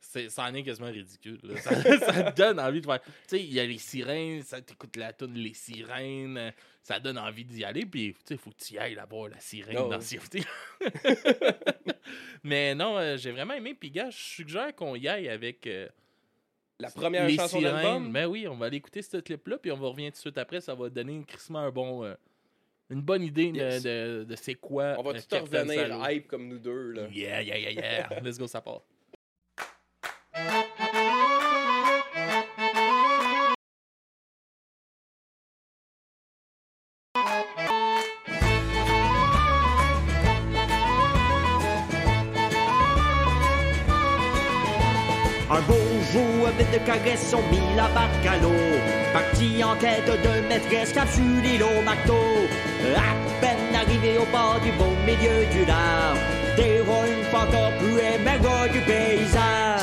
c'est- 0.00 0.28
Ça 0.30 0.44
en 0.44 0.54
est 0.54 0.62
quasiment 0.62 0.90
ridicule. 0.90 1.40
Ça, 1.58 1.70
donne 2.32 2.60
envie 2.60 2.80
de 2.80 2.86
faire. 2.86 3.00
Tu 3.02 3.10
sais, 3.28 3.40
il 3.42 3.52
y 3.52 3.60
a 3.60 3.66
les 3.66 3.78
sirènes, 3.78 4.42
ça 4.42 4.60
t'écoute 4.60 4.96
la 4.96 5.12
tune 5.12 5.34
Les 5.34 5.54
sirènes, 5.54 6.36
euh, 6.38 6.50
ça 6.82 6.98
donne 7.00 7.18
envie 7.18 7.44
d'y 7.44 7.64
aller, 7.64 7.84
puis 7.86 8.14
tu 8.14 8.20
sais, 8.24 8.36
faut 8.36 8.50
que 8.50 8.56
tu 8.62 8.74
y 8.74 8.78
ailles 8.78 8.94
là 8.94 9.06
voir 9.06 9.28
la 9.28 9.40
sirène 9.40 9.74
dans. 9.90 10.00
Mais 12.42 12.74
non, 12.74 12.96
euh, 12.98 13.16
j'ai 13.16 13.30
vraiment 13.32 13.54
aimé, 13.54 13.74
puis 13.78 13.90
gars, 13.90 14.10
je 14.10 14.16
suggère 14.18 14.74
qu'on 14.74 14.96
y 14.96 15.06
aille 15.08 15.28
avec. 15.28 15.66
euh, 15.66 15.88
La 16.78 16.90
première 16.90 17.26
les 17.26 17.36
chanson 17.36 17.58
sirènes. 17.58 17.74
d'album. 17.82 18.12
Ben 18.12 18.26
oui, 18.26 18.48
on 18.48 18.56
va 18.56 18.66
aller 18.66 18.78
écouter 18.78 19.02
ce 19.02 19.18
clip-là, 19.18 19.58
puis 19.58 19.70
on 19.72 19.76
va 19.76 19.88
revenir 19.88 20.10
tout 20.12 20.16
de 20.16 20.20
suite 20.20 20.38
après. 20.38 20.60
Ça 20.60 20.74
va 20.74 20.88
donner 20.88 21.22
crissement 21.26 21.58
un 21.60 21.70
bon. 21.70 22.04
euh, 22.04 22.14
une 22.90 23.00
bonne 23.02 23.22
idée 23.22 23.52
de- 23.52 23.56
Yes. 23.56 23.82
de, 23.82 24.24
de 24.28 24.36
c'est 24.36 24.54
quoi. 24.54 24.94
On 24.98 25.02
va 25.02 25.10
euh, 25.10 25.20
tout 25.28 25.36
revenir 25.44 26.10
hype 26.10 26.26
comme 26.28 26.48
nous 26.48 26.58
deux. 26.58 26.92
Là. 26.92 27.02
Yeah, 27.12 27.40
yeah, 27.42 27.56
yeah, 27.58 27.70
yeah. 27.70 28.20
Let's 28.22 28.38
go, 28.38 28.46
ça 28.46 28.60
part. 28.60 28.82
Un 45.50 45.60
beau 45.62 45.74
jour, 46.12 46.48
vite 46.58 46.70
de 46.72 46.78
caresses 46.86 47.34
ont 47.34 47.42
mis 47.50 47.76
la 47.76 47.88
barque 47.88 48.26
à 48.26 48.36
l'eau. 48.38 48.49
Parti 49.70 49.86
en 49.86 49.88
quête 49.88 50.22
de 50.22 50.48
maîtresse, 50.48 50.92
capsule 50.92 51.42
l'îlot 51.42 51.82
McDo. 51.84 52.14
À 52.96 53.40
peine 53.40 53.74
arrivé 53.74 54.18
au 54.18 54.26
bord 54.26 54.58
du 54.62 54.72
beau 54.72 54.96
milieu 55.06 55.46
du 55.52 55.64
large, 55.64 56.18
déroule 56.56 57.06
une 57.18 57.24
fantôme 57.24 57.76
plus 57.78 57.98
émerveille 57.98 58.70
du 58.72 58.80
paysage. 58.80 59.80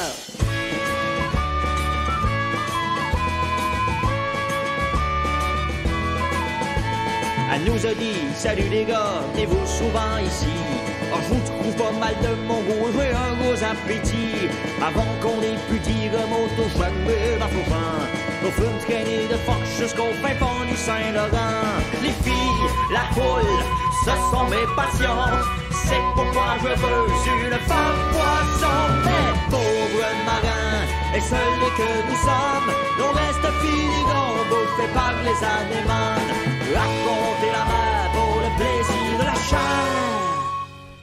Elle 7.53 7.63
nous 7.63 7.85
a 7.85 7.93
dit 7.93 8.35
Salut 8.35 8.69
les 8.69 8.83
gars, 8.83 9.21
venez-vous 9.33 9.65
souvent 9.65 10.17
ici 10.21 10.47
Oh, 11.13 11.17
je 11.23 11.33
vous 11.33 11.41
trouve 11.45 11.75
pas 11.75 11.97
mal 11.97 12.13
de 12.21 12.35
mon 12.45 12.59
goût, 12.61 12.91
j'ai 12.93 13.11
un 13.11 13.33
gros 13.41 13.63
appétit 13.63 14.49
Avant 14.85 15.07
qu'on 15.21 15.41
ait 15.41 15.57
pu 15.69 15.79
dire 15.79 16.11
un 16.21 16.27
mot, 16.27 16.47
tout 16.57 16.77
jamais 16.77 17.37
Nos 18.43 18.51
fumes 18.51 18.79
traîner 18.85 19.27
de 19.27 19.37
force 19.45 19.71
jusqu'au 19.79 20.11
fin 20.21 20.35
fond 20.39 20.63
du 20.69 20.75
Saint-Laurent. 20.77 21.65
Les 22.03 22.15
filles, 22.23 22.69
la 22.91 23.05
foule, 23.15 23.61
ce 24.05 24.11
sont 24.31 24.45
mes 24.45 24.67
passions. 24.75 25.25
C'est 25.71 26.03
pourquoi 26.15 26.55
je 26.61 26.67
veux 26.67 27.47
une 27.47 27.59
femme 27.69 28.01
poisson. 28.13 28.77
Mais 29.05 29.27
pauvre 29.49 30.07
marin, 30.25 30.85
et 31.15 31.21
seul 31.21 31.59
que 31.77 31.89
nous 32.07 32.19
sommes. 32.27 32.71
Nos 32.99 33.11
restes 33.11 33.51
filigrons 33.61 34.37
bouffés 34.49 34.93
par 34.93 35.13
les 35.25 35.39
anémones. 35.57 36.31
Raconter 36.75 37.51
la 37.57 37.65
mer 37.71 38.11
pour 38.13 38.35
le 38.43 38.49
plaisir 38.59 39.19
de 39.19 39.25
la 39.25 39.37
chair. 39.49 39.87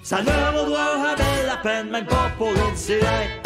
Ça 0.03 0.19
ne 0.23 0.57
vaudra 0.57 0.87
jamais 1.03 1.47
la 1.47 1.57
peine, 1.57 1.91
même 1.91 2.07
pas 2.07 2.31
pour 2.38 2.53
une 2.53 2.76
sirène. 2.76 3.44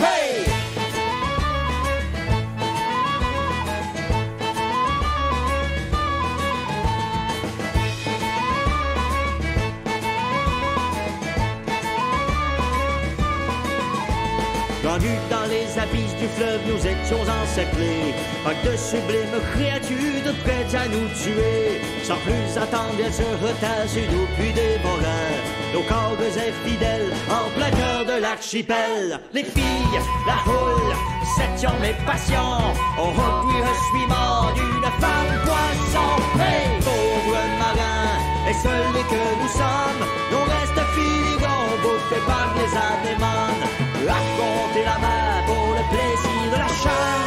Dans 14.89 15.45
les 15.51 15.79
abysses 15.79 16.17
du 16.17 16.27
fleuve, 16.29 16.61
nous 16.67 16.79
étions 16.79 17.21
encerclés 17.21 18.15
par 18.43 18.55
de 18.65 18.75
sublimes 18.75 19.39
créatures 19.53 20.35
prêtes 20.43 20.75
à 20.75 20.89
nous 20.89 21.07
tuer. 21.23 21.83
Sans 22.03 22.17
plus 22.25 22.57
attendre, 22.57 22.97
elles 22.99 23.13
se 23.13 23.23
retassent 23.23 23.93
sur 23.93 24.11
nous 24.11 24.27
puis 24.39 24.51
dévorèrent 24.55 25.45
nos 25.75 25.83
corps 25.83 26.17
infidèles 26.19 27.13
en 27.29 27.51
plein 27.51 27.71
cœur 27.71 28.07
de 28.07 28.23
l'archipel. 28.23 29.21
Les 29.35 29.45
filles, 29.45 30.01
la 30.27 30.39
foule, 30.49 30.97
c'était 31.37 31.69
mes 31.83 31.95
passions. 32.07 32.73
On 32.99 33.13
je 33.13 33.75
suis 33.91 34.07
mort 34.09 34.53
d'une 34.55 34.89
femme 35.05 35.35
poisson. 35.45 36.09
Hey, 36.41 36.81
pauvre 36.81 37.39
marin, 37.61 38.49
et 38.49 38.55
seul 38.55 39.05
que 39.05 39.23
nous 39.37 39.53
sommes, 39.53 40.03
nos 40.33 40.45
restes 40.45 40.89
filigrons 40.95 41.77
bouffés 41.83 42.25
par 42.27 42.55
les 42.57 42.73
anémones. 42.73 43.88
Raconter 44.09 44.85
la 44.85 44.99
mer 44.99 45.45
pour 45.47 45.75
le 45.77 45.85
plaisir 45.91 46.53
de 46.53 46.59
la 46.59 46.69
chair. 46.69 47.19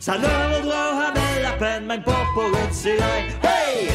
Ça 0.00 0.14
ne 0.16 0.26
vaudra 0.26 0.82
jamais 1.00 1.42
la 1.42 1.52
peine, 1.52 1.84
même 1.86 2.02
pas 2.02 2.24
pour 2.34 2.48
une 2.48 2.72
sirène. 2.72 3.28
Hey! 3.42 3.88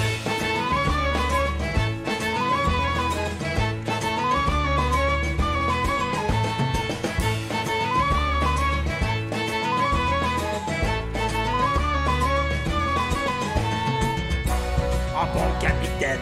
En 15.16 15.26
bon 15.34 15.60
capitaine, 15.60 16.20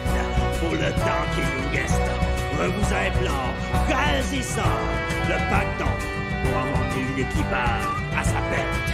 pour 0.60 0.72
le 0.72 0.90
temps 0.92 1.26
qui 1.34 1.40
nous 1.40 1.61
je 2.62 2.68
vous 2.68 2.94
implore, 2.94 3.54
choisissant 3.88 4.62
le 5.28 5.36
pacton 5.50 5.90
pour 6.42 6.52
remonter 6.62 7.04
l'équipage 7.16 7.86
à 8.16 8.22
sa 8.22 8.40
perte. 8.50 8.88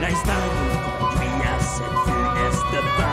L'instant 0.00 0.44
conduit 1.00 1.28
à 1.44 1.60
cette 1.60 1.98
funeste 2.04 3.05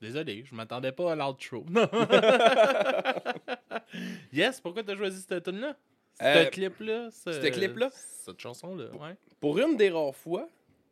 Désolé, 0.00 0.44
je 0.48 0.54
m'attendais 0.54 0.92
pas 0.92 1.12
à 1.12 1.16
l'outro. 1.16 1.64
yes, 4.32 4.60
pourquoi 4.60 4.82
t'as 4.82 4.96
choisi 4.96 5.24
cette 5.26 5.44
tune 5.44 5.60
là 5.60 5.76
Euh, 6.22 6.44
Ce 6.44 6.50
clip-là, 6.50 7.08
ce 7.10 7.32
ce 7.32 7.46
clip-là? 7.48 7.90
Cette 7.92 8.40
chanson-là, 8.40 8.86
ouais. 9.00 9.14
Pour 9.40 9.58
une 9.58 9.76
des 9.76 9.90
rares 9.90 10.14
fois, 10.14 10.48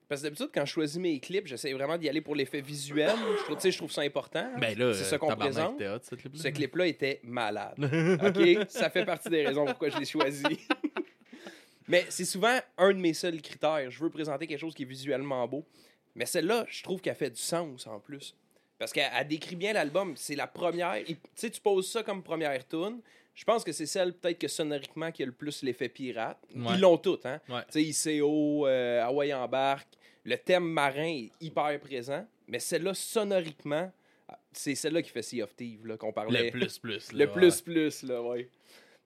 parce 0.08 0.20
que 0.20 0.26
d'habitude, 0.26 0.50
quand 0.54 0.64
je 0.64 0.72
choisis 0.72 0.98
mes 1.00 1.18
clips, 1.18 1.46
j'essaie 1.46 1.72
vraiment 1.72 1.98
d'y 1.98 2.08
aller 2.08 2.20
pour 2.20 2.36
l'effet 2.36 2.60
visuel. 2.60 3.10
Je 3.38 3.42
trouve, 3.44 3.58
je 3.60 3.76
trouve 3.76 3.90
ça 3.90 4.02
important. 4.02 4.48
Ben 4.58 4.78
là, 4.78 4.92
c'est 4.94 5.04
ça 5.04 5.18
qu'on 5.18 5.34
présente. 5.34 5.80
hot, 5.80 5.98
ce 6.02 6.14
clip-là. 6.14 6.42
Ce 6.42 6.48
clip-là 6.48 6.86
était 6.86 7.20
malade. 7.24 7.74
OK? 8.24 8.66
Ça 8.68 8.88
fait 8.90 9.04
partie 9.04 9.28
des 9.28 9.46
raisons 9.46 9.64
pourquoi 9.66 9.88
je 9.88 9.98
l'ai 9.98 10.04
choisi. 10.04 10.44
Mais 11.88 12.04
c'est 12.08 12.24
souvent 12.24 12.58
un 12.78 12.92
de 12.92 12.98
mes 12.98 13.14
seuls 13.14 13.40
critères. 13.40 13.88
Je 13.90 14.02
veux 14.02 14.10
présenter 14.10 14.46
quelque 14.48 14.58
chose 14.60 14.74
qui 14.74 14.82
est 14.82 14.86
visuellement 14.86 15.46
beau. 15.46 15.64
Mais 16.16 16.26
celle-là, 16.26 16.66
je 16.68 16.82
trouve 16.82 17.00
qu'elle 17.00 17.14
fait 17.14 17.30
du 17.30 17.40
sens 17.40 17.86
en 17.86 18.00
plus. 18.00 18.34
Parce 18.78 18.92
qu'elle 18.92 19.10
elle 19.18 19.26
décrit 19.28 19.56
bien 19.56 19.72
l'album. 19.72 20.14
C'est 20.16 20.36
la 20.36 20.46
première. 20.46 20.94
Tu 21.04 21.16
sais, 21.34 21.50
tu 21.50 21.60
poses 21.60 21.90
ça 21.90 22.02
comme 22.02 22.22
première 22.22 22.66
tune. 22.68 23.00
Je 23.34 23.44
pense 23.44 23.64
que 23.64 23.72
c'est 23.72 23.86
celle, 23.86 24.14
peut-être 24.14 24.38
que 24.38 24.48
sonoriquement, 24.48 25.12
qui 25.12 25.22
a 25.22 25.26
le 25.26 25.32
plus 25.32 25.62
l'effet 25.62 25.88
pirate. 25.90 26.38
Ouais. 26.54 26.74
Ils 26.74 26.80
l'ont 26.80 26.96
toutes, 26.96 27.26
hein? 27.26 27.40
Ouais. 27.48 27.60
Tu 27.70 27.92
sais, 27.92 28.16
ICO, 28.18 28.66
euh, 28.66 29.02
Hawaii 29.02 29.32
embarque. 29.34 29.88
Le 30.24 30.36
thème 30.38 30.64
marin 30.64 31.06
est 31.06 31.30
hyper 31.40 31.78
présent. 31.80 32.26
Mais 32.48 32.58
celle-là, 32.58 32.94
sonoriquement, 32.94 33.92
c'est 34.52 34.74
celle-là 34.74 35.02
qui 35.02 35.10
fait 35.10 35.22
Sea 35.22 35.42
of 35.42 35.54
Thieves, 35.54 35.86
là, 35.86 35.96
qu'on 35.96 36.12
parlait. 36.12 36.44
Le 36.44 36.50
plus, 36.50 36.78
plus. 36.78 37.12
là, 37.12 37.24
Le 37.24 37.30
ouais. 37.30 37.32
plus 37.36 37.60
plus, 37.60 38.02
là, 38.04 38.22
ouais. 38.22 38.48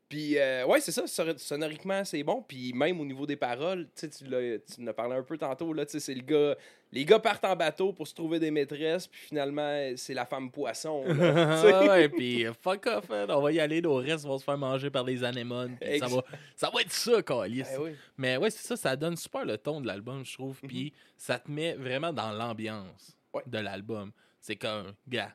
Puis, 0.09 0.39
euh, 0.39 0.65
ouais, 0.67 0.81
c'est 0.81 0.93
ça, 0.93 1.05
sonoriquement, 1.37 2.05
c'est 2.05 2.23
bon. 2.23 2.43
Puis, 2.47 2.73
même 2.73 3.01
au 3.01 3.05
niveau 3.05 3.27
des 3.27 3.37
paroles, 3.37 3.85
tu 3.95 4.01
sais, 4.01 4.09
tu 4.11 4.25
l'as- 4.25 4.59
tu 4.59 4.83
en 4.83 4.87
as 4.89 4.93
parlé 4.93 5.15
un 5.17 5.23
peu 5.23 5.39
tantôt, 5.39 5.73
là, 5.73 5.87
tu 5.87 5.93
sais, 5.93 6.01
c'est 6.01 6.15
le 6.15 6.23
gars. 6.23 6.57
Les 6.93 7.05
gars 7.05 7.21
partent 7.21 7.45
en 7.45 7.55
bateau 7.55 7.93
pour 7.93 8.09
se 8.09 8.15
trouver 8.15 8.41
des 8.41 8.51
maîtresses, 8.51 9.07
puis 9.07 9.21
finalement, 9.21 9.93
c'est 9.97 10.13
la 10.15 10.27
femme 10.27 10.51
poisson. 10.51 11.05
là. 11.07 11.13
Ah 11.73 11.85
ouais, 11.87 12.09
puis 12.09 12.45
euh, 12.47 12.53
fuck 12.53 12.85
off, 12.87 13.11
hein, 13.11 13.27
on 13.29 13.41
va 13.41 13.53
y 13.53 13.61
aller, 13.61 13.81
nos 13.81 13.95
restes 13.95 14.25
vont 14.25 14.39
se 14.39 14.45
faire 14.45 14.59
manger 14.59 14.91
par 14.91 15.05
les 15.05 15.23
anémones. 15.23 15.77
puis 15.81 15.99
Ça 16.01 16.07
va, 16.09 16.25
ça 16.57 16.71
va 16.75 16.81
être 16.81 16.91
ça, 16.93 17.23
Calis. 17.23 17.63
Eh 17.73 17.79
oui. 17.79 17.91
Mais 18.19 18.37
ouais, 18.39 18.51
c'est 18.51 18.67
ça, 18.67 18.77
ça 18.77 18.97
donne 18.97 19.17
super 19.17 19.45
le 19.45 19.57
ton 19.57 19.81
de 19.81 19.87
l'album, 19.87 20.25
je 20.25 20.33
trouve. 20.35 20.59
Puis 20.67 20.93
ça 21.17 21.39
te 21.39 21.51
met 21.51 21.75
vraiment 21.75 22.13
dans 22.13 22.33
l'ambiance 22.33 23.17
Ouais. 23.33 23.43
de 23.47 23.59
l'album. 23.59 24.11
C'est 24.41 24.57
comme, 24.57 24.93
gars, 25.07 25.33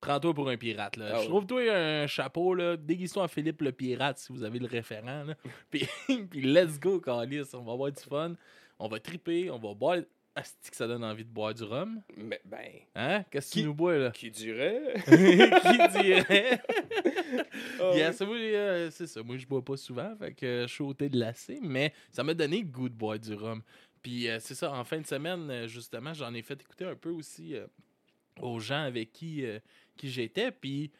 prends-toi 0.00 0.32
pour 0.34 0.48
un 0.48 0.56
pirate. 0.56 0.96
Là. 0.96 1.06
Ah 1.08 1.14
Je 1.16 1.20
ouais. 1.22 1.26
Trouve-toi 1.26 1.72
un 1.74 2.06
chapeau, 2.06 2.54
là, 2.54 2.76
déguise-toi 2.76 3.24
en 3.24 3.28
Philippe 3.28 3.60
le 3.62 3.72
pirate 3.72 4.18
si 4.18 4.32
vous 4.32 4.44
avez 4.44 4.58
le 4.60 4.68
référent. 4.68 5.24
Là. 5.24 5.34
puis, 5.70 5.88
puis 6.30 6.42
let's 6.42 6.78
go, 6.78 7.00
Calis. 7.00 7.42
On 7.54 7.62
va 7.62 7.72
avoir 7.72 7.90
du 7.90 8.00
fun. 8.02 8.34
On 8.78 8.86
va 8.86 9.00
triper, 9.00 9.50
on 9.50 9.58
va 9.58 9.74
boire. 9.74 9.98
Asti 10.38 10.70
que 10.70 10.76
ça 10.76 10.86
donne 10.86 11.04
envie 11.04 11.24
de 11.24 11.30
boire 11.30 11.52
du 11.54 11.62
rhum? 11.64 12.00
Mais, 12.16 12.40
ben, 12.44 12.70
Hein? 12.94 13.24
Qu'est-ce 13.30 13.50
que 13.54 13.60
tu 13.60 13.64
nous 13.66 13.74
bois, 13.74 13.96
là? 13.96 14.10
qui 14.10 14.30
dirait? 14.30 14.94
Qui 15.06 16.02
dirait? 16.02 16.62
Yeah, 17.94 18.12
c'est 18.12 18.26
moi, 18.26 18.36
euh, 18.36 18.90
c'est 18.90 19.06
ça. 19.06 19.22
Moi, 19.22 19.36
je 19.36 19.46
bois 19.46 19.64
pas 19.64 19.76
souvent, 19.76 20.14
fait 20.18 20.32
que 20.32 20.46
euh, 20.46 20.66
je 20.66 20.72
suis 20.74 20.82
au 20.82 20.94
thé 20.94 21.08
de 21.08 21.18
lacet, 21.18 21.58
mais 21.62 21.92
ça 22.10 22.24
m'a 22.24 22.34
donné 22.34 22.60
le 22.60 22.66
goût 22.66 22.88
de 22.88 22.94
boire 22.94 23.18
du 23.18 23.34
rhum. 23.34 23.62
Puis 24.02 24.28
euh, 24.28 24.38
c'est 24.40 24.54
ça, 24.54 24.72
en 24.72 24.84
fin 24.84 24.98
de 25.00 25.06
semaine, 25.06 25.50
euh, 25.50 25.66
justement, 25.68 26.12
j'en 26.14 26.32
ai 26.34 26.42
fait 26.42 26.60
écouter 26.60 26.84
un 26.84 26.96
peu 26.96 27.10
aussi 27.10 27.54
aux 28.40 28.58
gens 28.60 28.82
avec 28.82 29.12
qui, 29.12 29.44
qui 29.96 30.10
j'étais, 30.10 30.50
puis 30.50 30.90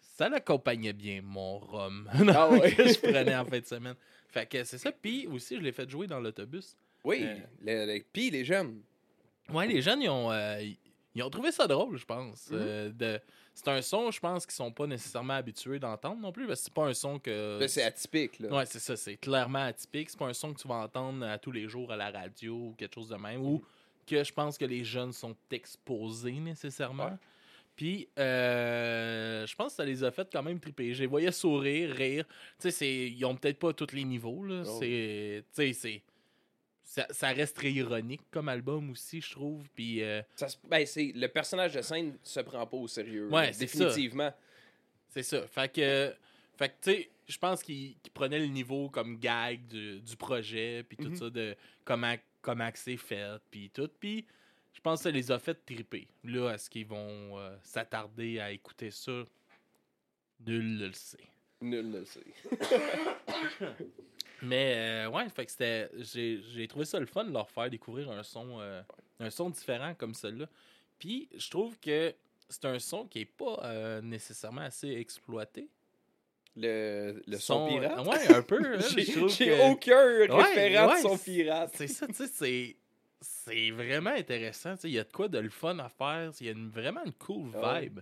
ça 0.00 0.28
l'accompagnait 0.28 0.92
bien, 0.92 1.20
mon 1.22 1.58
rhum, 1.58 2.08
Ah 2.34 2.48
ouais. 2.50 2.72
que 2.74 2.86
je 2.88 2.98
prenais 3.00 3.36
en 3.36 3.44
fin 3.44 3.60
de 3.60 3.66
semaine. 3.66 3.94
Fait 4.28 4.46
que 4.46 4.62
c'est 4.64 4.78
ça, 4.78 4.92
puis 4.92 5.26
aussi, 5.26 5.56
je 5.56 5.60
l'ai 5.62 5.72
fait 5.72 5.88
jouer 5.88 6.06
dans 6.06 6.20
l'autobus. 6.20 6.76
Oui, 7.04 7.22
Euh. 7.22 7.36
le- 7.64 7.86
le- 7.94 8.04
puis 8.12 8.30
les 8.30 8.44
jeunes. 8.44 8.80
Ouais, 9.50 9.66
les 9.66 9.80
jeunes, 9.82 10.02
ils 10.02 10.08
ont, 10.10 10.30
euh, 10.30 10.60
ils- 11.14 11.22
ont 11.22 11.30
trouvé 11.30 11.50
ça 11.52 11.66
drôle, 11.66 11.96
je 11.96 12.04
pense. 12.04 12.50
Mhm. 12.50 12.58
Euh, 12.60 12.90
de... 12.90 13.20
C'est 13.54 13.68
un 13.68 13.82
son, 13.82 14.10
je 14.12 14.20
pense, 14.20 14.46
qu'ils 14.46 14.54
sont 14.54 14.70
pas 14.70 14.86
nécessairement 14.86 15.34
habitués 15.34 15.80
d'entendre 15.80 16.20
non 16.20 16.30
plus, 16.30 16.46
parce 16.46 16.60
que 16.60 16.64
c'est 16.66 16.74
pas 16.74 16.86
un 16.86 16.94
son 16.94 17.18
que... 17.18 17.58
Ben, 17.58 17.66
c'est 17.66 17.82
atypique, 17.82 18.38
là. 18.38 18.50
Ouais, 18.54 18.66
c'est 18.66 18.78
ça, 18.78 18.94
c'est 18.96 19.16
clairement 19.16 19.64
atypique. 19.64 20.10
C'est 20.10 20.18
pas 20.18 20.26
un 20.28 20.32
son 20.32 20.52
que 20.54 20.60
tu 20.60 20.68
vas 20.68 20.76
entendre 20.76 21.26
à 21.26 21.38
tous 21.38 21.50
les 21.50 21.66
jours 21.68 21.90
à 21.90 21.96
la 21.96 22.10
radio 22.12 22.54
ou 22.54 22.74
quelque 22.78 22.94
chose 22.94 23.08
de 23.08 23.16
même, 23.16 23.44
ou 23.44 23.60
que 24.06 24.22
je 24.22 24.32
pense 24.32 24.56
que 24.56 24.64
les 24.64 24.84
jeunes 24.84 25.12
sont 25.12 25.34
exposés 25.50 26.32
nécessairement. 26.38 27.06
Ouais. 27.06 27.16
Puis, 27.74 28.08
euh, 28.18 29.46
je 29.46 29.54
pense 29.56 29.72
que 29.72 29.76
ça 29.76 29.84
les 29.84 30.02
a 30.04 30.10
fait 30.10 30.28
quand 30.32 30.42
même 30.42 30.60
triper. 30.60 30.94
Je 30.94 31.00
les 31.00 31.06
voyais 31.06 31.32
sourire, 31.32 31.90
rire. 31.94 32.24
Tu 32.28 32.34
sais, 32.58 32.70
c'est- 32.70 33.10
ils 33.10 33.24
ont 33.24 33.34
peut-être 33.36 33.58
pas 33.58 33.72
tous 33.72 33.92
les 33.92 34.04
niveaux, 34.04 34.44
là. 34.44 34.62
Oh. 34.66 34.76
C'est, 34.80 35.44
tu 35.54 35.62
sais, 35.62 35.72
c'est... 35.72 36.02
Ça, 36.90 37.06
ça 37.10 37.28
reste 37.28 37.54
très 37.56 37.70
ironique 37.70 38.22
comme 38.30 38.48
album 38.48 38.88
aussi, 38.90 39.20
je 39.20 39.30
trouve. 39.32 39.68
Puis, 39.74 40.02
euh, 40.02 40.22
ben, 40.64 40.86
c'est, 40.86 41.12
le 41.14 41.28
personnage 41.28 41.74
de 41.74 41.82
scène 41.82 42.16
se 42.22 42.40
prend 42.40 42.66
pas 42.66 42.78
au 42.78 42.88
sérieux. 42.88 43.28
Ouais, 43.28 43.50
définitivement. 43.50 44.32
C'est 45.10 45.22
ça. 45.22 45.46
Fait 45.46 45.70
que, 45.70 46.14
fait 46.56 46.68
que 46.70 46.74
tu 46.80 46.90
sais, 46.92 47.10
je 47.28 47.36
pense 47.36 47.62
qu'il 47.62 47.94
qu'il 47.98 48.10
prenait 48.10 48.38
le 48.38 48.46
niveau 48.46 48.88
comme 48.88 49.18
gag 49.18 49.66
du, 49.66 50.00
du 50.00 50.16
projet, 50.16 50.82
puis 50.82 50.96
tout 50.96 51.10
Mhm. 51.10 51.16
ça, 51.16 51.28
de 51.28 51.54
comment, 51.84 52.14
comment 52.40 52.72
que 52.72 52.78
c'est 52.78 52.96
fait, 52.96 53.36
puis 53.50 53.68
tout. 53.68 53.90
Puis 54.00 54.24
je 54.72 54.80
pense 54.80 55.00
que 55.00 55.02
ça 55.04 55.10
les 55.10 55.30
a 55.30 55.38
fait 55.38 55.62
triper. 55.66 56.08
Là, 56.24 56.54
est-ce 56.54 56.70
qu'ils 56.70 56.86
vont 56.86 57.38
euh, 57.38 57.54
s'attarder 57.62 58.40
à 58.40 58.50
écouter 58.50 58.90
ça? 58.90 59.24
Nul 60.46 60.78
ne 60.78 60.86
le 60.86 60.92
sait. 60.94 61.18
Nul 61.60 61.90
ne 61.90 61.98
le 61.98 62.04
sait. 62.06 62.24
Mais 64.42 64.74
euh, 64.76 65.10
ouais, 65.10 65.28
fait 65.30 65.46
que 65.46 65.50
c'était. 65.50 65.90
J'ai 65.98 66.68
trouvé 66.68 66.84
ça 66.84 67.00
le 67.00 67.06
fun 67.06 67.24
de 67.24 67.32
leur 67.32 67.50
faire 67.50 67.68
découvrir 67.70 68.10
un 68.10 68.22
son, 68.22 68.60
euh, 68.60 68.82
un 69.20 69.30
son 69.30 69.50
différent 69.50 69.94
comme 69.94 70.14
celui-là. 70.14 70.46
Puis 70.98 71.28
je 71.36 71.50
trouve 71.50 71.78
que 71.80 72.14
c'est 72.48 72.64
un 72.64 72.78
son 72.78 73.06
qui 73.06 73.20
est 73.20 73.24
pas 73.24 73.60
euh, 73.64 74.00
nécessairement 74.00 74.62
assez 74.62 74.90
exploité. 74.90 75.68
Le, 76.56 77.22
le 77.26 77.36
son, 77.38 77.68
Son- 77.68 77.68
pirate? 77.68 78.06
Ouais, 78.06 78.34
un 78.34 78.42
peu. 78.42 78.60
hein, 78.76 78.80
J'ai 78.96 79.04
que- 79.04 79.70
aucun 79.70 80.36
référent 80.36 80.88
ouais, 80.88 81.02
de 81.02 81.08
son 81.08 81.18
pirate. 81.18 81.70
C'est 81.74 81.88
ça, 81.88 82.06
tu 82.06 82.14
sais, 82.14 82.26
c'est. 82.26 82.76
C'est 83.20 83.72
vraiment 83.72 84.10
intéressant. 84.10 84.74
Il 84.84 84.90
y 84.90 84.98
a 85.00 85.02
de 85.04 85.10
quoi 85.12 85.26
de 85.26 85.38
le 85.38 85.50
fun 85.50 85.76
à 85.80 85.88
faire. 85.88 86.30
Il 86.40 86.46
y 86.46 86.48
a 86.48 86.52
une- 86.52 86.70
vraiment 86.70 87.02
une 87.04 87.12
cool 87.12 87.50
Ah 87.60 87.80
vibe 87.80 87.98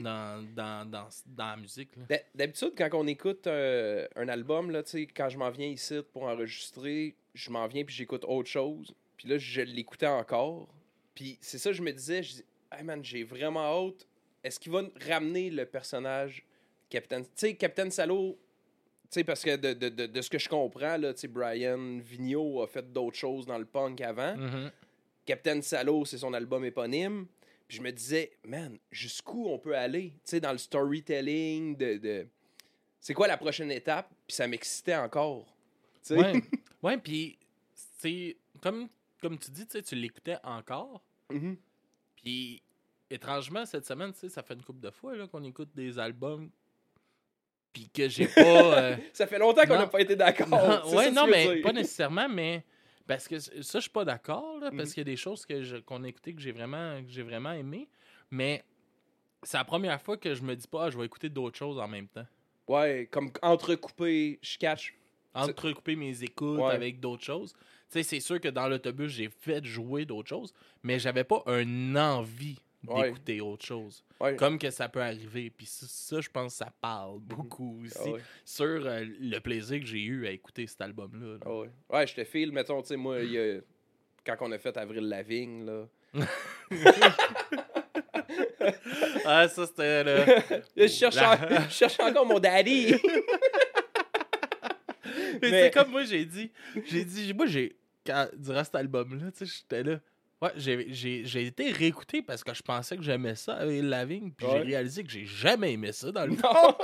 dans, 0.00 0.44
dans, 0.54 0.90
dans, 0.90 1.08
dans 1.26 1.46
la 1.46 1.56
musique. 1.56 1.90
D'habitude, 2.34 2.72
quand 2.76 2.88
on 2.92 3.06
écoute 3.06 3.46
euh, 3.46 4.06
un 4.16 4.28
album, 4.28 4.70
là, 4.70 4.82
quand 5.14 5.28
je 5.28 5.38
m'en 5.38 5.50
viens 5.50 5.68
ici 5.68 6.00
pour 6.12 6.24
enregistrer, 6.24 7.14
je 7.34 7.50
m'en 7.50 7.66
viens 7.66 7.84
puis 7.84 7.94
j'écoute 7.94 8.24
autre 8.26 8.48
chose. 8.48 8.94
Puis 9.16 9.28
là, 9.28 9.38
je 9.38 9.62
l'écoutais 9.62 10.06
encore. 10.06 10.68
Puis 11.14 11.38
c'est 11.40 11.58
ça, 11.58 11.72
je 11.72 11.82
me 11.82 11.92
disais, 11.92 12.22
je 12.22 12.32
dis, 12.34 12.44
hey 12.72 12.82
man, 12.82 13.04
j'ai 13.04 13.24
vraiment 13.24 13.88
hâte. 13.88 14.06
Est-ce 14.42 14.60
qu'il 14.60 14.72
va 14.72 14.82
ramener 15.08 15.50
le 15.50 15.64
personnage 15.64 16.44
Capitaine. 16.90 17.24
Tu 17.24 17.30
sais, 17.34 17.54
Capitaine 17.54 17.90
Salo, 17.90 18.38
tu 19.04 19.08
sais, 19.10 19.24
parce 19.24 19.42
que 19.42 19.56
de, 19.56 19.72
de, 19.72 19.88
de, 19.88 20.06
de 20.06 20.20
ce 20.20 20.30
que 20.30 20.38
je 20.38 20.48
comprends, 20.48 20.96
là, 20.96 21.12
tu 21.12 21.22
sais, 21.22 21.28
Brian 21.28 21.98
Vigneault 21.98 22.62
a 22.62 22.66
fait 22.66 22.92
d'autres 22.92 23.16
choses 23.16 23.46
dans 23.46 23.58
le 23.58 23.64
punk 23.64 24.00
avant. 24.00 24.36
Mhm. 24.36 24.70
Captain 25.26 25.60
Salo, 25.62 26.04
c'est 26.04 26.18
son 26.18 26.32
album 26.34 26.64
éponyme. 26.64 27.26
Je 27.74 27.82
me 27.82 27.90
disais, 27.90 28.32
man, 28.44 28.78
jusqu'où 28.90 29.48
on 29.48 29.58
peut 29.58 29.76
aller? 29.76 30.10
Tu 30.10 30.30
sais, 30.30 30.40
dans 30.40 30.52
le 30.52 30.58
storytelling, 30.58 31.76
de. 31.76 31.98
de... 31.98 32.26
C'est 33.00 33.14
quoi 33.14 33.26
la 33.26 33.36
prochaine 33.36 33.70
étape? 33.70 34.08
Puis 34.26 34.36
ça 34.36 34.46
m'excitait 34.46 34.96
encore. 34.96 35.46
Ouais, 36.10 36.42
ouais 36.82 36.98
puis, 36.98 37.38
c'est 37.98 38.36
comme, 38.60 38.88
comme 39.20 39.38
tu 39.38 39.50
dis, 39.50 39.66
tu 39.66 39.94
l'écoutais 39.94 40.36
encore. 40.44 41.02
Mhm. 41.30 41.56
Puis, 42.16 42.62
étrangement, 43.10 43.66
cette 43.66 43.86
semaine, 43.86 44.12
ça 44.14 44.42
fait 44.42 44.54
une 44.54 44.62
couple 44.62 44.80
de 44.80 44.90
fois 44.90 45.26
qu'on 45.28 45.42
écoute 45.44 45.70
des 45.74 45.98
albums. 45.98 46.50
Puis 47.72 47.90
que 47.92 48.08
j'ai 48.08 48.28
pas. 48.28 48.40
euh, 48.40 48.96
Ça 49.12 49.26
fait 49.26 49.38
longtemps 49.38 49.66
qu'on 49.66 49.76
n'a 49.76 49.88
pas 49.88 50.00
été 50.00 50.14
d'accord. 50.14 50.46
Ouais, 50.94 51.10
non, 51.10 51.26
mais 51.26 51.56
dire. 51.56 51.62
pas 51.62 51.72
nécessairement, 51.72 52.28
mais 52.28 52.64
parce 53.06 53.28
que 53.28 53.38
ça, 53.38 53.52
je 53.56 53.80
suis 53.80 53.90
pas 53.90 54.04
d'accord, 54.04 54.60
parce 54.76 54.90
Mhm. 54.90 54.94
qu'il 54.94 55.00
y 55.00 55.02
a 55.02 55.04
des 55.04 55.16
choses 55.16 55.46
que 55.46 55.80
qu'on 55.80 56.04
a 56.04 56.08
écoutées 56.08 56.34
que 56.34 56.40
j'ai 56.42 56.52
vraiment, 56.52 57.02
que 57.04 57.10
j'ai 57.10 57.22
vraiment 57.22 57.52
aimé, 57.52 57.90
mais 58.30 58.64
c'est 59.44 59.58
la 59.58 59.64
première 59.64 60.00
fois 60.02 60.16
que 60.18 60.34
je 60.34 60.42
me 60.42 60.56
dis 60.56 60.68
pas, 60.68 60.86
ah, 60.86 60.90
je 60.90 60.98
vais 60.98 61.06
écouter 61.06 61.30
d'autres 61.30 61.58
choses 61.58 61.78
en 61.78 61.88
même 61.88 62.08
temps. 62.08 62.26
Ouais, 62.68 63.08
comme 63.10 63.30
entrecoupé, 63.42 64.38
je 64.42 64.58
catch. 64.58 64.94
Entrecouper 65.34 65.96
mes 65.96 66.22
écoutes 66.22 66.68
Ouais. 66.68 66.70
avec 66.70 67.00
d'autres 67.00 67.24
choses. 67.24 67.52
Tu 67.90 67.98
sais, 67.98 68.02
c'est 68.04 68.20
sûr 68.20 68.40
que 68.40 68.48
dans 68.48 68.68
l'autobus, 68.68 69.10
j'ai 69.10 69.28
fait 69.28 69.64
jouer 69.64 70.04
d'autres 70.06 70.28
choses, 70.28 70.52
mais 70.84 70.98
j'avais 71.00 71.24
pas 71.24 71.42
un 71.46 71.96
envie 71.96 72.60
Ouais. 72.88 73.04
d'écouter 73.08 73.40
autre 73.40 73.64
chose. 73.64 74.04
Ouais. 74.20 74.36
Comme 74.36 74.58
que 74.58 74.70
ça 74.70 74.88
peut 74.88 75.02
arriver. 75.02 75.50
Puis 75.50 75.66
ça, 75.66 75.86
ça, 75.88 76.20
je 76.20 76.28
pense, 76.28 76.54
ça 76.54 76.72
parle 76.80 77.20
beaucoup 77.20 77.82
aussi 77.84 77.96
Ah 78.00 78.08
ouais. 78.10 78.20
sur 78.44 78.64
euh, 78.86 79.04
le 79.20 79.38
plaisir 79.40 79.80
que 79.80 79.86
j'ai 79.86 80.02
eu 80.02 80.26
à 80.26 80.30
écouter 80.30 80.66
cet 80.66 80.80
album-là. 80.80 81.34
là. 81.34 81.38
Ah 81.90 81.98
ouais. 81.98 82.06
je 82.06 82.14
te 82.14 82.24
file, 82.24 82.52
mettons, 82.52 82.80
tu 82.82 82.88
sais, 82.88 82.96
moi, 82.96 83.20
y 83.22 83.38
a- 83.38 83.60
quand 84.26 84.36
on 84.40 84.52
a 84.52 84.58
fait 84.58 84.76
Avril 84.76 85.08
Lavigne, 85.08 85.64
là. 85.66 85.86
Ah, 89.26 89.48
ça, 89.48 89.66
c'était 89.66 90.04
là. 90.04 90.24
je, 90.76 90.86
cherche 90.86 91.16
La- 91.16 91.32
en- 91.34 91.62
je 91.68 91.70
cherche 91.74 91.98
encore 92.00 92.26
mon 92.26 92.38
daddy. 92.38 92.94
Mais 95.42 95.50
Mais- 95.50 95.62
c'est 95.64 95.70
comme 95.72 95.90
moi, 95.90 96.04
j'ai 96.04 96.24
dit. 96.24 96.50
J'ai 96.86 97.04
dit, 97.04 97.34
moi, 97.34 97.46
j'ai. 97.46 97.76
quand- 98.06 98.28
Durant 98.36 98.64
cet 98.64 98.74
album-là, 98.76 99.30
tu 99.32 99.46
sais, 99.46 99.52
j'étais 99.60 99.82
là. 99.82 100.00
Ouais, 100.44 100.50
j'ai- 100.56 101.46
été 101.46 101.70
réécouté 101.70 102.20
parce 102.20 102.44
que 102.44 102.52
je 102.52 102.62
pensais 102.62 102.96
que 102.96 103.02
j'aimais 103.02 103.34
ça 103.34 103.54
avec 103.54 103.82
Lavigne, 103.82 104.30
puis 104.30 104.46
j'ai 104.50 104.58
réalisé 104.58 105.02
que 105.02 105.10
j'ai 105.10 105.24
jamais 105.24 105.72
aimé 105.72 105.92
ça 105.92 106.12
dans 106.12 106.26
le. 106.26 106.34
Non. 106.42 106.76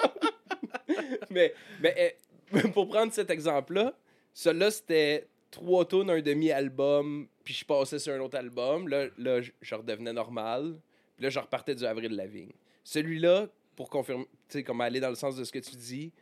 mais 1.30 1.54
mais 1.80 2.16
euh, 2.54 2.68
pour 2.72 2.88
prendre 2.88 3.12
cet 3.12 3.30
exemple-là, 3.30 3.94
celui-là, 4.32 4.70
c'était 4.70 5.28
trois 5.50 5.84
tonnes, 5.84 6.10
un 6.10 6.20
demi-album, 6.20 7.28
puis 7.44 7.54
je 7.54 7.64
passais 7.64 7.98
sur 7.98 8.12
un 8.14 8.20
autre 8.20 8.38
album. 8.38 8.88
Là, 8.88 9.06
là 9.18 9.40
je, 9.40 9.50
je 9.60 9.74
redevenais 9.74 10.12
normal. 10.12 10.80
Puis 11.16 11.24
là, 11.24 11.30
je 11.30 11.38
repartais 11.38 11.74
du 11.74 11.84
Avril 11.84 12.12
Lavigne. 12.16 12.52
Celui-là, 12.82 13.46
pour 13.76 13.90
confirmer, 13.90 14.24
tu 14.48 14.58
sais, 14.58 14.62
comme 14.62 14.80
aller 14.80 15.00
dans 15.00 15.10
le 15.10 15.14
sens 15.16 15.36
de 15.36 15.44
ce 15.44 15.52
que 15.52 15.58
tu 15.58 15.76
dis, 15.76 16.12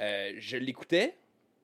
euh, 0.00 0.32
je 0.38 0.56
l'écoutais. 0.56 1.14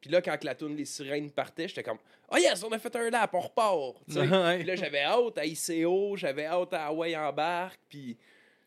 Puis 0.02 0.10
là, 0.10 0.20
quand 0.20 0.42
la 0.44 0.54
tune 0.56 0.76
Les 0.76 0.84
Sirènes 0.84 1.30
partait, 1.30 1.68
j'étais 1.68 1.84
comme 1.84 1.98
Oh 2.28 2.36
yes, 2.36 2.62
on 2.64 2.72
a 2.72 2.78
fait 2.78 2.94
un 2.96 3.08
lap, 3.08 3.32
on 3.34 3.40
repart. 3.40 3.96
Puis 4.08 4.16
là, 4.64 4.74
j'avais 4.74 5.02
hâte 5.02 5.38
à 5.38 5.46
ICO, 5.46 6.16
j'avais 6.16 6.44
hâte 6.44 6.74
à 6.74 6.86
Hawaii 6.86 7.16
Embarque, 7.16 7.78
puis 7.88 8.18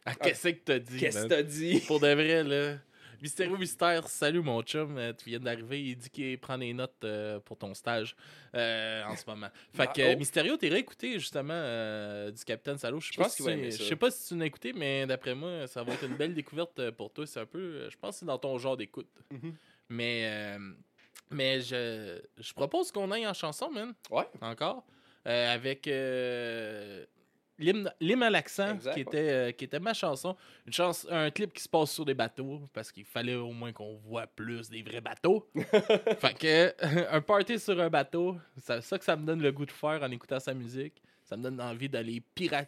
Ah, 0.06 0.16
qu'est-ce 0.16 0.48
que 0.48 0.60
t'as 0.64 0.80
dit? 0.80 0.98
qu'est-ce 0.98 1.24
que 1.24 1.28
t'as 1.28 1.44
dit? 1.44 1.80
Pour 1.88 2.00
de 2.00 2.08
vrai, 2.08 2.44
là. 2.44 2.78
Mystérieux 3.22 3.58
Mystère, 3.58 4.08
salut 4.08 4.42
mon 4.42 4.62
chum, 4.62 4.98
euh, 4.98 5.12
tu 5.14 5.30
viens 5.30 5.40
d'arriver, 5.40 5.82
il 5.82 5.96
dit 5.98 6.10
qu'il 6.10 6.38
prend 6.38 6.58
des 6.58 6.74
notes 6.74 6.94
euh, 7.04 7.40
pour 7.40 7.58
ton 7.58 7.74
stage 7.74 8.16
euh, 8.54 9.04
en 9.06 9.16
ce 9.16 9.24
moment. 9.26 9.48
Fait 9.74 9.84
Ah, 9.84 9.88
que 9.88 10.14
oh. 10.14 10.18
Mystérieux, 10.18 10.58
t'es 10.58 10.68
réécouté 10.70 11.14
justement 11.18 11.54
euh, 11.56 12.30
du 12.32 12.44
Capitaine 12.44 12.78
Salo. 12.78 13.00
Je 13.00 13.12
pense 13.18 13.36
si 13.36 13.44
Je 13.44 13.84
sais 13.84 13.96
pas 13.96 14.12
si 14.12 14.28
tu 14.28 14.38
l'as 14.38 14.46
écouté, 14.46 14.74
mais 14.74 15.08
d'après 15.08 15.34
moi, 15.34 15.66
ça 15.68 15.82
va 15.82 15.94
être 15.94 16.04
une 16.06 16.16
belle 16.16 16.34
découverte 16.34 16.92
pour 16.92 17.12
toi. 17.12 17.26
C'est 17.26 17.40
un 17.40 17.46
peu, 17.46 17.90
je 17.90 17.98
pense 17.98 18.16
que 18.16 18.20
c'est 18.20 18.26
dans 18.26 18.38
ton 18.38 18.58
genre 18.58 18.78
d'écoute. 18.78 19.10
Mhm. 19.32 19.56
Mais, 19.90 20.58
mais 21.30 21.62
je, 21.62 22.22
je 22.38 22.54
propose 22.54 22.92
qu'on 22.92 23.12
aille 23.12 23.28
en 23.28 23.34
chanson, 23.34 23.70
man. 23.70 23.94
Ouais. 24.10 24.28
Encore. 24.42 24.86
Euh, 25.28 25.54
avec 25.54 25.88
euh, 25.88 27.04
l'hymne 27.58 28.24
à 28.24 28.30
l'accent, 28.30 28.78
qui, 28.78 29.00
était, 29.02 29.30
euh, 29.32 29.52
qui 29.52 29.66
était 29.66 29.80
ma 29.80 29.94
chanson. 29.94 30.36
Une 30.68 30.74
chance, 30.74 31.08
un 31.10 31.32
clip 31.32 31.52
qui 31.54 31.64
se 31.64 31.70
passe 31.70 31.92
sur 31.92 32.06
des 32.06 32.14
bateaux, 32.14 32.62
parce 32.74 32.92
qu'il 32.92 33.06
fallait 33.06 33.36
au 33.36 33.52
moins 33.52 33.72
qu'on 33.72 33.96
voit 33.96 34.28
plus 34.28 34.70
des 34.70 34.84
vrais 34.84 35.02
bateaux. 35.02 35.48
fait 36.20 36.38
que, 36.38 36.76
un 37.16 37.22
party 37.22 37.58
sur 37.60 37.80
un 37.80 37.90
bateau, 37.90 38.38
c'est 38.58 38.82
ça 38.82 39.00
que 39.00 39.06
ça 39.06 39.16
me 39.16 39.26
donne 39.26 39.42
le 39.42 39.52
goût 39.52 39.66
de 39.66 39.72
faire 39.72 40.04
en 40.04 40.12
écoutant 40.12 40.40
sa 40.40 40.54
musique. 40.54 41.02
Ça 41.24 41.36
me 41.36 41.44
donne 41.44 41.60
envie 41.60 41.90
d'aller 41.90 42.22
pira- 42.36 42.68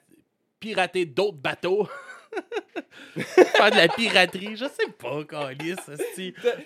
pirater 0.60 1.06
d'autres 1.06 1.38
bateaux. 1.38 1.88
Faire 3.18 3.72
de 3.72 3.76
la 3.78 3.88
piraterie, 3.88 4.56
je 4.56 4.66
sais 4.66 4.92
pas, 4.98 5.24
Calis. 5.24 5.76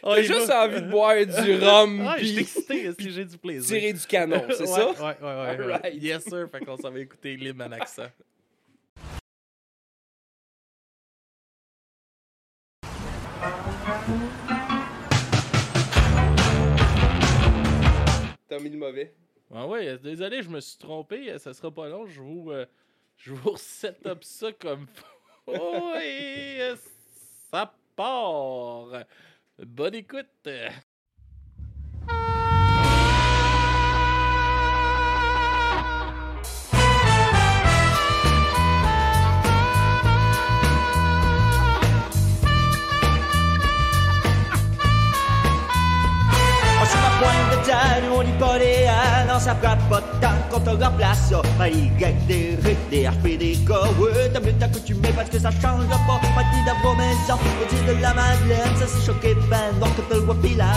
Oh, 0.03 0.13
T'as 0.13 0.19
il 0.19 0.23
juste 0.25 0.47
va- 0.47 0.65
envie 0.65 0.81
de 0.81 0.89
boire 0.89 1.15
du 1.25 1.55
rhum, 1.55 2.09
suis 2.17 2.33
puis 2.33 2.39
excité, 2.39 2.91
j'ai 2.99 3.25
du 3.25 3.37
plaisir? 3.37 3.77
tirer 3.79 3.93
du 3.93 4.05
canon, 4.05 4.43
c'est 4.49 4.59
Ouais, 4.61 4.65
ça? 4.67 4.89
Ouais, 4.91 5.15
ouais, 5.21 5.57
ouais. 5.65 5.65
ouais. 5.83 5.95
Yes, 5.95 6.23
sir. 6.23 6.47
Fait 6.51 6.59
qu'on 6.65 6.77
s'en 6.77 6.91
va 6.91 6.99
écouter 6.99 7.35
l'hymne 7.37 7.61
en 7.61 7.71
accent. 7.71 8.07
T'as 18.47 18.59
mis 18.59 18.69
le 18.69 18.77
mauvais. 18.77 19.13
Ah 19.53 19.67
ouais, 19.67 19.97
désolé, 19.97 20.41
je 20.43 20.49
me 20.49 20.59
suis 20.59 20.77
trompé. 20.77 21.37
Ça 21.39 21.53
sera 21.53 21.71
pas 21.71 21.87
long. 21.87 22.05
Je 22.05 22.21
vous, 22.21 22.51
euh, 22.51 22.65
je 23.17 23.33
vous 23.33 23.55
set 23.57 24.05
up 24.05 24.23
ça 24.23 24.51
comme 24.53 24.87
faut 25.57 25.95
et 25.95 26.73
ça 27.51 27.73
part. 27.95 29.05
Bonne 29.57 29.95
écoute. 29.95 30.49
Ça 49.51 49.57
fera 49.57 49.75
pas 49.89 50.01
de 50.01 50.21
temps 50.21 50.39
qu'on 50.49 50.59
te 50.59 50.83
remplace 50.83 51.29
ça. 51.29 51.41
Les 51.65 51.91
gags, 51.99 52.25
des 52.27 52.57
rythmes, 52.63 52.89
des 52.89 53.07
RP, 53.07 53.37
des 53.37 53.57
cas, 53.67 53.87
ouais, 53.99 54.29
t'as 54.33 54.39
mieux 54.39 54.53
t'accoutumer 54.53 55.11
parce 55.15 55.29
que 55.29 55.39
ça 55.39 55.51
change 55.51 55.87
pas. 55.89 56.19
Partie 56.35 56.63
de 56.65 56.83
vos 56.83 56.95
maisons, 56.95 57.39
au 57.61 57.73
dire 57.73 57.95
de 57.95 58.01
la 58.01 58.13
Madeleine, 58.13 58.75
ça 58.79 58.85
c'est 58.87 59.05
choqué, 59.05 59.35
ben, 59.49 59.79
donc 59.79 59.91
t'as 60.09 60.15
le 60.15 60.21
whoopie 60.21 60.55
la 60.55 60.73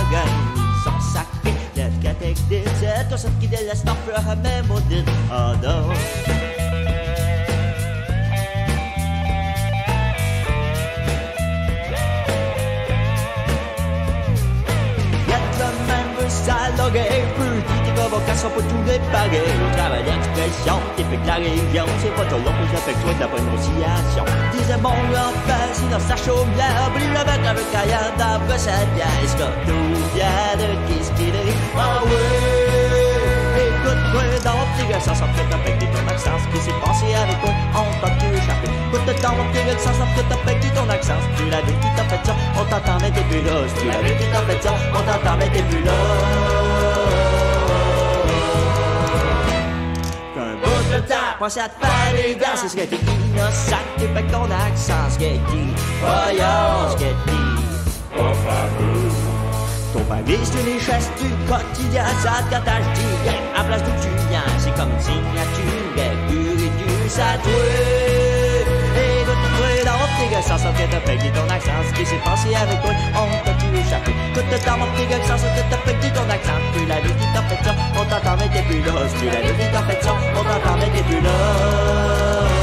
sont 0.84 1.00
sacrés, 1.00 1.54
les 1.76 1.82
cathèques 2.02 2.48
des 2.48 2.62
têtes, 2.62 3.08
tout 3.10 3.16
ça 3.16 3.28
qui 3.40 3.46
délaisse 3.46 3.84
t'en 3.84 3.94
fera 4.06 4.34
même 4.36 4.70
au 4.70 4.78
oh 4.78 5.52
non. 5.62 5.94
Gentleman 15.28 16.06
veut 16.18 17.43
tes 18.14 18.20
convocations 18.20 18.50
pour 18.50 18.62
tout 18.62 18.82
réparer. 18.86 19.42
Le 19.42 19.76
travail 19.76 20.02
d'expression, 20.04 20.78
typique 20.96 21.26
la 21.26 21.34
région, 21.34 21.84
c'est 22.00 22.14
pas 22.14 22.24
trop 22.24 22.38
long 22.38 22.54
pour 22.54 22.68
toi 22.70 23.14
de 23.14 23.20
la 23.20 23.28
prononciation. 23.28 24.24
Disait 24.52 24.76
mon 24.78 24.96
grand-père, 25.10 25.70
sinon 25.72 25.98
ça 25.98 26.16
chauffe 26.16 26.46
bien, 26.54 26.70
oublie 26.86 27.06
le 27.06 27.22
mettre 27.24 27.48
avec 27.48 27.66
d'après 28.18 28.58
cette 28.58 28.90
pièce. 28.94 29.34
Quand 29.38 29.54
tout 29.66 29.94
vient 30.14 30.54
de 30.58 30.68
qui 30.86 31.04
ce 31.04 31.10
qu'il 31.12 31.34
est, 31.34 31.54
ah 31.76 32.02
ouais. 32.04 32.54
Écoute-moi 33.54 34.22
dans 34.42 34.56
mon 34.58 34.66
petit 34.74 34.86
gars, 34.90 35.00
ça 35.00 35.14
s'en 35.14 35.26
fait 35.34 35.46
ton 35.50 36.08
accent, 36.08 36.36
ce 36.38 36.46
qui 36.52 36.64
s'est 36.64 36.78
passé 36.84 37.14
avec 37.14 37.40
toi, 37.40 37.50
on 37.74 37.90
t'a 38.00 38.10
tout 38.18 38.32
échappé. 38.34 38.68
Écoute 38.68 39.06
dans 39.22 39.34
petit 39.50 39.64
gars, 39.66 39.78
ça 39.78 39.92
s'en 39.92 40.06
fait 40.14 40.26
ton 40.30 40.88
accent, 40.90 41.18
si 41.22 41.42
tu 41.42 41.50
l'avais 41.50 41.72
qui 41.72 41.88
t'a 41.96 42.04
fait 42.04 42.22
ça, 42.24 42.34
on 42.58 42.64
t'entend 42.64 42.98
t'es 42.98 43.10
plus 43.10 43.42
là, 43.42 43.66
si 43.68 43.82
tu 43.82 43.86
l'avais 43.88 44.16
qui 44.16 44.26
t'a 44.30 44.40
fait 44.42 44.62
ça, 44.62 44.74
on 44.92 45.02
t'entend 45.02 45.38
t'es 45.38 45.62
plus 45.62 45.82
là. 45.84 46.93
Pense 51.38 51.56
à 51.56 51.68
te 51.68 51.84
faire 51.84 52.12
les 52.14 52.34
dents, 52.36 52.46
c'est 52.54 52.68
ce 52.68 52.76
que 52.76 52.82
t'es 52.82 52.96
innocent, 52.96 53.76
t'es 53.98 54.08
avec 54.08 54.30
ton 54.30 54.44
accent, 54.44 55.10
ce 55.10 55.18
que 55.18 55.24
dit, 55.24 55.74
voyons 56.00 56.90
ce 56.90 56.96
que 56.96 57.10
dit. 57.26 57.44
Ton 59.92 60.00
pavé, 60.04 60.38
c'est 60.42 60.60
une 60.60 60.74
richesse 60.74 61.10
du 61.20 61.28
quotidien, 61.48 62.04
ça 62.22 62.42
te. 62.48 62.54
À 62.54 63.64
place 63.64 63.82
d'où 63.82 63.90
tu 64.02 64.08
viens, 64.28 64.42
c'est 64.58 64.74
comme 64.74 64.90
une 64.90 65.00
signature, 65.00 65.96
et 65.96 66.30
pur 66.30 66.52
et 66.52 66.70
dur, 66.70 67.10
ça 67.10 67.36
doit. 67.42 68.13
Sans 70.44 70.58
sortir 70.58 70.88
de 70.88 70.98
paix, 71.06 71.18
ton 71.32 71.48
accent, 71.48 71.72
ce 71.88 71.92
qui 71.98 72.04
s'est 72.04 72.20
passé 72.24 72.54
avec 72.54 72.80
toi, 72.82 72.92
on 73.16 73.44
t'a 73.44 73.52
tout 73.52 73.72
échappé. 73.74 74.12
Tout 74.34 74.44
le 74.50 74.58
temps, 74.58 74.76
mon 74.78 74.86
petit 74.92 75.06
gars, 75.06 75.24
sans 75.24 75.38
sortir 75.38 75.64
de 75.70 75.76
paix, 75.84 75.96
ton 76.12 76.28
accent, 76.28 76.60
tu 76.74 76.84
l'as 76.86 77.00
vu 77.00 77.08
qui 77.08 77.26
t'a 77.32 77.42
fait 77.48 77.64
ça, 77.64 77.74
on 77.96 78.04
t'entend, 78.04 78.36
t'es 78.36 78.62
plus 78.62 78.82
là. 78.82 78.92
Tu 79.18 79.26
l'as 79.26 79.40
vu 79.40 79.54
qui 79.58 79.72
t'a 79.72 79.82
fait 79.82 80.02
ça, 80.04 80.12
on 80.36 80.44
t'entend, 80.44 80.78
t'es 80.80 81.02
plus 81.02 81.20
là. 81.20 82.53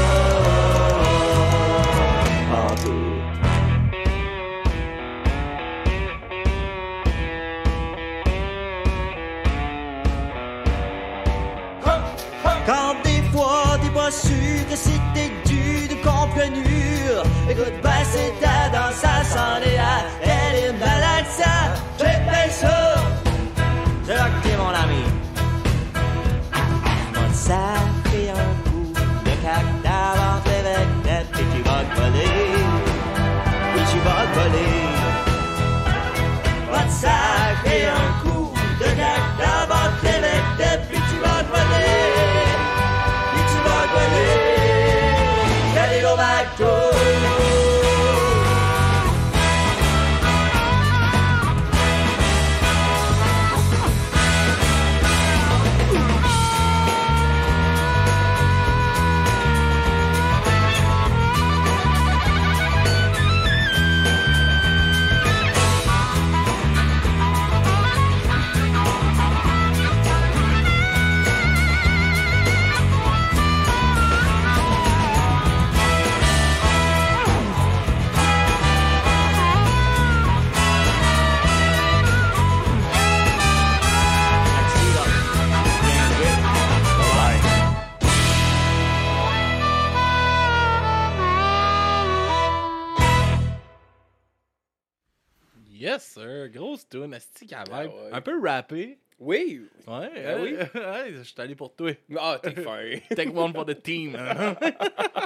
Ah 97.52 97.64
ouais. 97.86 97.90
Un 98.12 98.20
peu 98.20 98.40
rappé. 98.40 98.98
Oui. 99.18 99.62
Ouais, 99.86 100.10
Ah 100.26 100.36
oui. 100.42 100.54
ouais, 100.74 101.12
je 101.14 101.22
suis 101.22 101.40
allé 101.40 101.54
pour 101.54 101.74
toi. 101.74 101.92
Ah, 102.18 102.40
t'es 102.42 102.50
fin. 102.60 102.98
Take 103.14 103.30
one 103.30 103.52
for 103.52 103.64
the 103.64 103.80
team. 103.80 104.16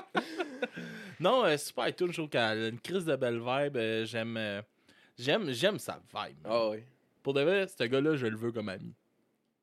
non, 1.21 1.45
euh, 1.45 1.57
super 1.57 1.95
tune, 1.95 2.09
je 2.09 2.13
trouve 2.15 2.29
qu'elle 2.29 2.41
a 2.65 2.69
une 2.69 2.81
crise 2.81 3.05
de 3.05 3.17
belle 3.17 3.39
vibe. 3.39 3.77
euh, 3.77 4.05
j'aime, 4.05 4.37
euh, 4.37 4.63
j'aime, 5.19 5.51
j'aime 5.53 5.79
sa 5.79 6.01
vibe. 6.15 6.37
Ah 6.45 6.69
oui. 6.69 6.79
Pour 7.23 7.35
de 7.35 7.41
vrai, 7.43 7.67
ce 7.67 7.85
gars-là, 7.85 8.17
je 8.17 8.27
le 8.27 8.37
veux 8.37 8.53
comme 8.53 8.69
ami. 8.69 8.95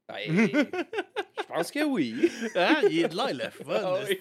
Ben, 0.07 0.17
je 0.27 1.43
pense 1.47 1.71
que 1.71 1.83
oui. 1.83 2.29
Hein? 2.55 2.81
Il 2.89 2.99
est 2.99 3.07
de 3.07 3.15
là, 3.15 3.27
il 3.31 3.41
est 3.41 3.51
fun. 3.51 3.81
Ah 3.83 3.99
oui. 4.07 4.19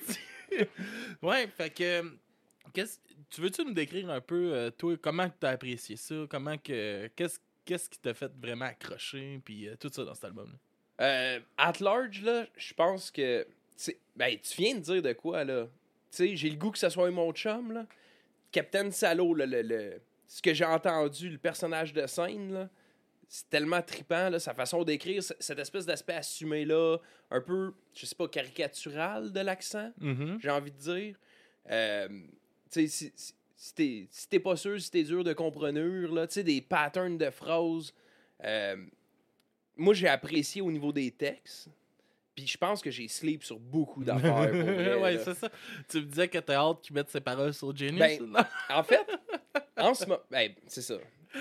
ouais, 1.22 1.46
fait 1.48 1.70
que. 1.70 2.02
qu'est-ce- 2.72 2.98
tu 3.30 3.40
veux-tu 3.40 3.64
nous 3.64 3.72
décrire 3.72 4.10
un 4.10 4.20
peu, 4.20 4.52
euh, 4.52 4.70
toi, 4.70 4.94
comment 5.00 5.28
tu 5.28 5.46
as 5.46 5.50
apprécié 5.50 5.96
ça? 5.96 6.14
Comment 6.28 6.56
que. 6.58 7.08
Qu'est-ce, 7.16 7.38
qu'est-ce 7.64 7.88
qui 7.90 7.98
t'a 7.98 8.14
fait 8.14 8.30
vraiment 8.40 8.66
accrocher? 8.66 9.40
Puis 9.44 9.68
euh, 9.68 9.76
tout 9.78 9.90
ça 9.92 10.04
dans 10.04 10.14
cet 10.14 10.24
album-là? 10.24 10.58
Euh, 11.00 11.40
at 11.56 11.72
large, 11.80 12.22
là, 12.22 12.46
je 12.56 12.74
pense 12.74 13.10
que. 13.10 13.46
Ben, 14.14 14.36
tu 14.38 14.62
viens 14.62 14.74
de 14.76 14.80
dire 14.80 15.02
de 15.02 15.12
quoi, 15.12 15.42
là? 15.44 15.64
Tu 15.64 15.70
sais, 16.10 16.36
j'ai 16.36 16.50
le 16.50 16.56
goût 16.56 16.70
que 16.70 16.78
ce 16.78 16.88
soit 16.88 17.10
mon 17.10 17.32
chum, 17.32 17.72
là. 17.72 17.86
Captain 18.52 18.90
Salo, 18.90 19.34
là, 19.34 19.46
le, 19.46 19.62
le- 19.62 20.00
ce 20.28 20.42
que 20.42 20.52
j'ai 20.54 20.64
entendu, 20.64 21.30
le 21.30 21.38
personnage 21.38 21.92
de 21.92 22.06
scène, 22.06 22.52
là, 22.52 22.68
c'est 23.28 23.48
tellement 23.48 23.80
trippant, 23.80 24.28
là, 24.28 24.38
sa 24.38 24.52
façon 24.52 24.84
d'écrire, 24.84 25.22
cette 25.22 25.58
espèce 25.58 25.86
d'aspect 25.86 26.12
assumé-là, 26.14 26.98
un 27.30 27.40
peu, 27.40 27.72
je 27.94 28.04
sais 28.04 28.14
pas, 28.14 28.28
caricatural 28.28 29.32
de 29.32 29.40
l'accent, 29.40 29.90
j'ai 30.38 30.50
envie 30.50 30.70
de 30.70 30.76
dire. 30.78 31.16
Euh, 31.70 32.08
tu 32.70 32.86
sais, 32.88 33.12
si, 33.62 33.74
t'es 33.76 34.06
si 34.10 34.28
t'es 34.28 34.40
pas 34.40 34.56
sûr, 34.56 34.80
si 34.80 34.90
t'es 34.90 35.04
dur 35.04 35.22
de 35.22 35.32
comprenure, 35.32 36.12
là, 36.12 36.26
tu 36.26 36.34
sais, 36.34 36.42
des 36.42 36.60
patterns 36.60 37.16
de 37.16 37.30
phrases. 37.30 37.94
euh, 38.42 38.76
moi, 39.76 39.94
j'ai 39.94 40.08
apprécié 40.08 40.60
au 40.60 40.72
niveau 40.72 40.92
des 40.92 41.12
textes. 41.12 41.68
Puis 42.34 42.48
je 42.48 42.58
pense 42.58 42.82
que 42.82 42.90
j'ai 42.90 43.06
sleep 43.06 43.44
sur 43.44 43.60
beaucoup 43.60 44.02
d'affaires. 44.02 44.52
là. 45.00 45.18
c'est 45.18 45.34
ça. 45.34 45.48
Tu 45.88 45.98
me 45.98 46.06
disais 46.06 46.26
que 46.26 46.38
t'as 46.38 46.56
hâte 46.56 46.80
qu'ils 46.82 46.94
mettent 46.94 47.10
ses 47.10 47.20
paroles 47.20 47.54
sur 47.54 47.74
Genius. 47.74 48.18
Ben? 48.18 48.44
En 48.68 48.82
fait, 48.82 49.06
en 49.76 49.94
ce 49.94 50.06
moment, 50.06 50.22
ben, 50.28 50.52
c'est 50.66 50.82
ça. 50.82 50.96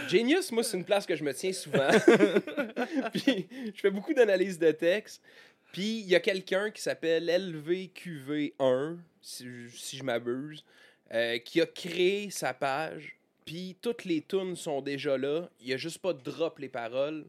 Genius, 0.08 0.52
moi, 0.52 0.64
c'est 0.64 0.78
une 0.78 0.86
place 0.86 1.08
que 1.08 1.16
je 1.16 1.24
me 1.24 1.34
tiens 1.34 1.54
souvent. 1.54 1.90
Puis 3.14 3.48
je 3.74 3.82
fais 3.82 3.90
beaucoup 3.90 4.14
d'analyses 4.14 4.60
de 4.60 4.72
texte. 4.72 5.24
Puis 5.72 6.02
il 6.02 6.08
y 6.08 6.16
a 6.16 6.20
quelqu'un 6.20 6.70
qui 6.70 6.84
s'appelle 6.84 7.28
LVQV1, 7.28 8.98
si, 9.22 9.48
si 9.72 9.98
je 9.98 10.04
m'abuse, 10.04 10.64
euh, 11.14 11.38
qui 11.40 11.62
a 11.62 11.66
créé 11.66 12.30
sa 12.30 12.54
page. 12.54 13.16
Puis 13.46 13.76
toutes 13.82 14.06
les 14.06 14.22
tunes 14.22 14.56
sont 14.56 14.82
déjà 14.82 15.18
là. 15.18 15.50
Il 15.60 15.68
y 15.70 15.74
a 15.74 15.78
juste 15.78 15.98
pas 16.00 16.14
de 16.14 16.22
drop 16.22 16.60
les 16.60 16.70
paroles. 16.70 17.26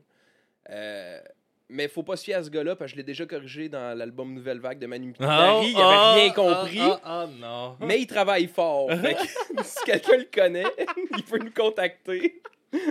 Euh, 0.70 1.20
mais 1.68 1.88
faut 1.88 2.02
pas 2.02 2.16
se 2.16 2.24
fier 2.24 2.34
à 2.34 2.42
ce 2.44 2.50
gars-là 2.50 2.76
parce 2.76 2.90
que 2.90 2.96
je 2.96 2.96
l'ai 2.98 3.02
déjà 3.06 3.24
corrigé 3.24 3.68
dans 3.70 3.96
l'album 3.96 4.34
Nouvelle 4.34 4.60
Vague 4.60 4.78
de 4.78 4.86
Manu 4.86 5.06
Mitari. 5.08 5.70
il 5.70 5.76
avait 5.80 6.20
rien 6.22 6.32
compris. 6.32 6.78
Ah, 6.80 7.00
ah, 7.02 7.26
non. 7.40 7.76
Mais 7.80 7.98
il 8.00 8.06
travaille 8.06 8.46
fort. 8.46 8.90
Fait 9.00 9.14
que, 9.14 9.62
si 9.64 9.82
quelqu'un 9.86 10.18
le 10.18 10.28
connaît, 10.32 10.66
il 11.16 11.22
peut 11.24 11.38
nous 11.38 11.50
contacter. 11.52 12.42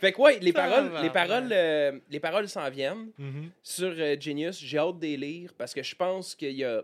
fait 0.00 0.12
que 0.12 0.20
ouais, 0.20 0.38
les 0.40 0.52
paroles, 0.52 0.90
les 1.02 1.10
paroles, 1.10 1.48
euh, 1.52 1.98
les 2.10 2.20
paroles 2.20 2.48
s'en 2.48 2.68
viennent 2.70 3.10
Mhm. 3.18 3.50
sur 3.62 3.92
euh, 3.96 4.16
Genius. 4.20 4.58
J'ai 4.60 4.78
hâte 4.78 4.98
de 4.98 5.06
les 5.06 5.16
lire 5.16 5.52
parce 5.56 5.72
que 5.72 5.82
je 5.82 5.94
pense 5.94 6.34
qu'il 6.34 6.52
y 6.52 6.64
a 6.64 6.82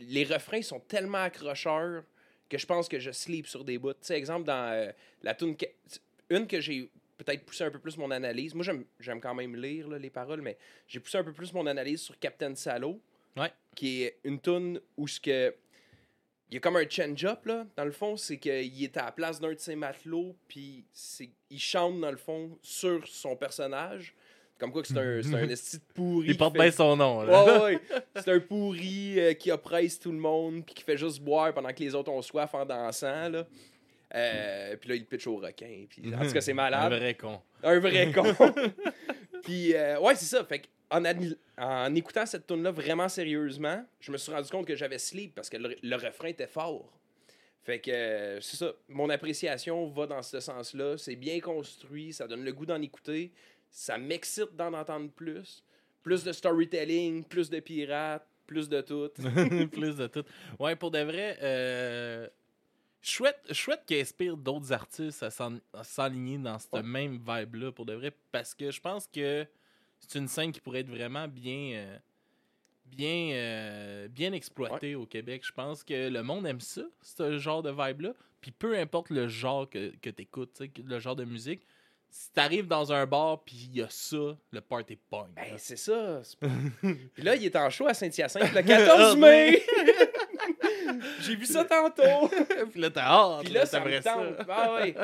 les 0.00 0.24
refrains 0.24 0.62
sont 0.62 0.80
tellement 0.80 1.22
accrocheurs 1.22 2.04
que 2.48 2.58
je 2.58 2.66
pense 2.66 2.88
que 2.88 2.98
je 2.98 3.10
sleep 3.10 3.46
sur 3.46 3.64
des 3.64 3.78
bouts. 3.78 3.92
Tu 3.94 3.98
sais, 4.02 4.16
exemple 4.16 4.44
dans 4.44 4.72
euh, 4.72 4.90
la 5.22 5.34
tune 5.34 5.56
une 6.30 6.46
que 6.46 6.60
j'ai 6.60 6.90
peut-être 7.18 7.44
poussé 7.44 7.64
un 7.64 7.70
peu 7.70 7.78
plus 7.78 7.96
mon 7.96 8.10
analyse. 8.10 8.54
Moi, 8.54 8.64
j'aime, 9.00 9.20
quand 9.20 9.34
même 9.34 9.56
lire 9.56 9.88
là, 9.88 9.98
les 9.98 10.10
paroles, 10.10 10.40
mais 10.40 10.56
j'ai 10.86 11.00
poussé 11.00 11.18
un 11.18 11.24
peu 11.24 11.32
plus 11.32 11.52
mon 11.52 11.66
analyse 11.66 12.00
sur 12.00 12.18
Captain 12.18 12.54
Salo 12.54 13.00
Ouais. 13.36 13.52
qui 13.76 14.02
est 14.02 14.18
une 14.24 14.40
tune 14.40 14.80
où 14.96 15.06
ce 15.06 15.20
que 15.20 15.54
il 16.50 16.54
y 16.54 16.56
a 16.56 16.60
comme 16.60 16.76
un 16.76 16.88
change-up 16.88 17.46
là 17.46 17.66
dans 17.76 17.84
le 17.84 17.92
fond 17.92 18.16
c'est 18.16 18.38
qu'il 18.38 18.82
est 18.82 18.96
à 18.96 19.04
la 19.04 19.12
place 19.12 19.38
d'un 19.38 19.52
de 19.52 19.58
ses 19.58 19.76
matelots 19.76 20.34
puis 20.48 20.84
il 21.50 21.60
chante 21.60 22.00
dans 22.00 22.10
le 22.10 22.16
fond 22.16 22.58
sur 22.62 23.06
son 23.06 23.36
personnage 23.36 24.12
comme 24.58 24.72
quoi 24.72 24.82
que 24.82 24.88
c'est 24.88 24.98
un 24.98 25.22
c'est 25.22 25.34
un 25.34 25.48
esti 25.48 25.76
de 25.78 25.82
pourri 25.94 26.26
Il 26.26 26.32
qui 26.32 26.38
porte 26.38 26.54
fait- 26.56 26.62
bien 26.62 26.70
son 26.70 26.96
nom. 26.96 27.22
Là. 27.22 27.44
Ouais, 27.44 27.52
ouais, 27.52 27.60
ouais. 27.94 28.02
C'est 28.16 28.32
un 28.32 28.40
pourri 28.40 29.18
euh, 29.20 29.32
qui 29.34 29.50
oppresse 29.50 29.98
tout 30.00 30.12
le 30.12 30.18
monde 30.18 30.64
puis 30.66 30.74
qui 30.74 30.82
fait 30.84 30.96
juste 30.96 31.20
boire 31.20 31.52
pendant 31.54 31.72
que 31.72 31.80
les 31.80 31.94
autres 31.94 32.10
ont 32.10 32.22
soif 32.22 32.54
en 32.54 32.64
dansant 32.66 33.28
là. 33.28 33.46
Euh, 34.14 34.76
puis 34.76 34.88
là 34.88 34.94
il 34.94 35.04
pitch 35.04 35.26
au 35.26 35.36
requin 35.36 35.84
puis 35.88 36.02
en 36.14 36.24
tout 36.26 36.32
cas 36.32 36.40
c'est 36.40 36.54
malade 36.54 36.92
Un 36.92 36.96
vrai 36.96 37.14
con. 37.14 37.40
un 37.62 37.78
vrai 37.78 38.10
con. 38.14 38.24
Puis, 39.42 39.74
euh, 39.74 39.98
ouais, 40.00 40.14
c'est 40.16 40.24
ça. 40.24 40.44
Fait 40.44 40.60
que 40.60 40.66
en, 40.90 41.94
écoutant 41.94 42.26
cette 42.26 42.46
tune 42.46 42.62
là 42.62 42.70
vraiment 42.70 43.08
sérieusement, 43.08 43.84
je 44.00 44.10
me 44.10 44.16
suis 44.16 44.32
rendu 44.32 44.48
compte 44.50 44.66
que 44.66 44.74
j'avais 44.74 44.98
sleep 44.98 45.34
parce 45.34 45.48
que 45.50 45.56
le, 45.58 45.76
le 45.82 45.96
refrain 45.96 46.28
était 46.28 46.46
fort. 46.46 46.90
Fait 47.62 47.78
que, 47.80 47.90
euh, 47.90 48.40
c'est 48.40 48.56
ça. 48.56 48.72
Mon 48.88 49.10
appréciation 49.10 49.86
va 49.88 50.06
dans 50.06 50.22
ce 50.22 50.40
sens-là. 50.40 50.96
C'est 50.96 51.16
bien 51.16 51.38
construit, 51.40 52.12
ça 52.14 52.26
donne 52.26 52.42
le 52.44 52.52
goût 52.52 52.64
d'en 52.66 52.80
écouter. 52.80 53.30
Ça 53.70 53.98
m'excite 53.98 54.54
d'en 54.56 54.72
entendre 54.74 55.10
plus. 55.10 55.62
Plus 56.02 56.24
de 56.24 56.32
storytelling, 56.32 57.24
plus 57.24 57.50
de 57.50 57.60
pirates, 57.60 58.26
plus 58.46 58.68
de 58.68 58.80
tout. 58.80 59.10
Plus 59.72 59.96
de 59.96 60.06
tout. 60.06 60.24
Ouais, 60.58 60.74
pour 60.74 60.90
de 60.90 61.00
vrai, 61.00 61.38
euh, 61.42 62.26
chouette, 63.02 63.40
chouette 63.52 63.82
qu'il 63.86 64.00
inspire 64.00 64.36
d'autres 64.38 64.72
artistes 64.72 65.22
à 65.22 65.30
s'enligner 65.84 66.38
dans 66.38 66.58
cette 66.58 66.72
Ouais. 66.72 66.82
même 66.82 67.18
vibe-là, 67.18 67.72
pour 67.72 67.84
de 67.84 67.92
vrai, 67.92 68.12
parce 68.32 68.54
que 68.54 68.70
je 68.70 68.80
pense 68.80 69.06
que 69.06 69.46
c'est 70.00 70.18
une 70.18 70.28
scène 70.28 70.50
qui 70.52 70.60
pourrait 70.60 70.80
être 70.80 70.88
vraiment 70.88 71.28
bien, 71.28 71.72
euh, 71.74 71.98
bien, 72.86 73.32
euh, 73.34 74.08
bien 74.08 74.32
exploitée 74.32 74.94
au 74.94 75.04
Québec. 75.04 75.42
Je 75.44 75.52
pense 75.52 75.84
que 75.84 76.08
le 76.08 76.22
monde 76.22 76.46
aime 76.46 76.60
ça, 76.60 76.82
ce 77.02 77.38
genre 77.38 77.62
de 77.62 77.70
vibe-là. 77.70 78.14
Puis 78.40 78.50
peu 78.52 78.78
importe 78.78 79.10
le 79.10 79.28
genre 79.28 79.68
que, 79.68 79.92
que 80.00 80.08
tu 80.10 80.22
écoutes, 80.22 80.62
le 80.82 80.98
genre 81.00 81.16
de 81.16 81.24
musique, 81.24 81.66
si 82.10 82.32
t'arrives 82.32 82.66
dans 82.66 82.92
un 82.92 83.06
bar 83.06 83.42
puis 83.44 83.68
il 83.70 83.76
y 83.78 83.82
a 83.82 83.86
ça, 83.90 84.16
le 84.50 84.60
party 84.60 84.96
pogne. 85.10 85.30
Ben, 85.36 85.54
c'est 85.56 85.76
ça. 85.76 86.20
Puis 87.14 87.22
là, 87.22 87.34
il 87.36 87.44
est 87.44 87.56
en 87.56 87.68
show 87.70 87.86
à 87.86 87.94
Saint-Hyacinthe 87.94 88.52
le 88.54 88.62
14 88.62 89.16
mai. 89.18 89.62
J'ai 91.20 91.36
vu 91.36 91.46
ça 91.46 91.64
tantôt. 91.64 92.28
puis 92.72 92.80
là, 92.80 92.90
t'as 92.90 93.02
hâte, 93.04 93.44
Puis 93.44 93.52
là, 93.52 93.66
ça 93.66 93.80
me 93.80 94.00
tente. 94.02 94.36
Ah 94.48 94.74
ouais. 94.76 94.94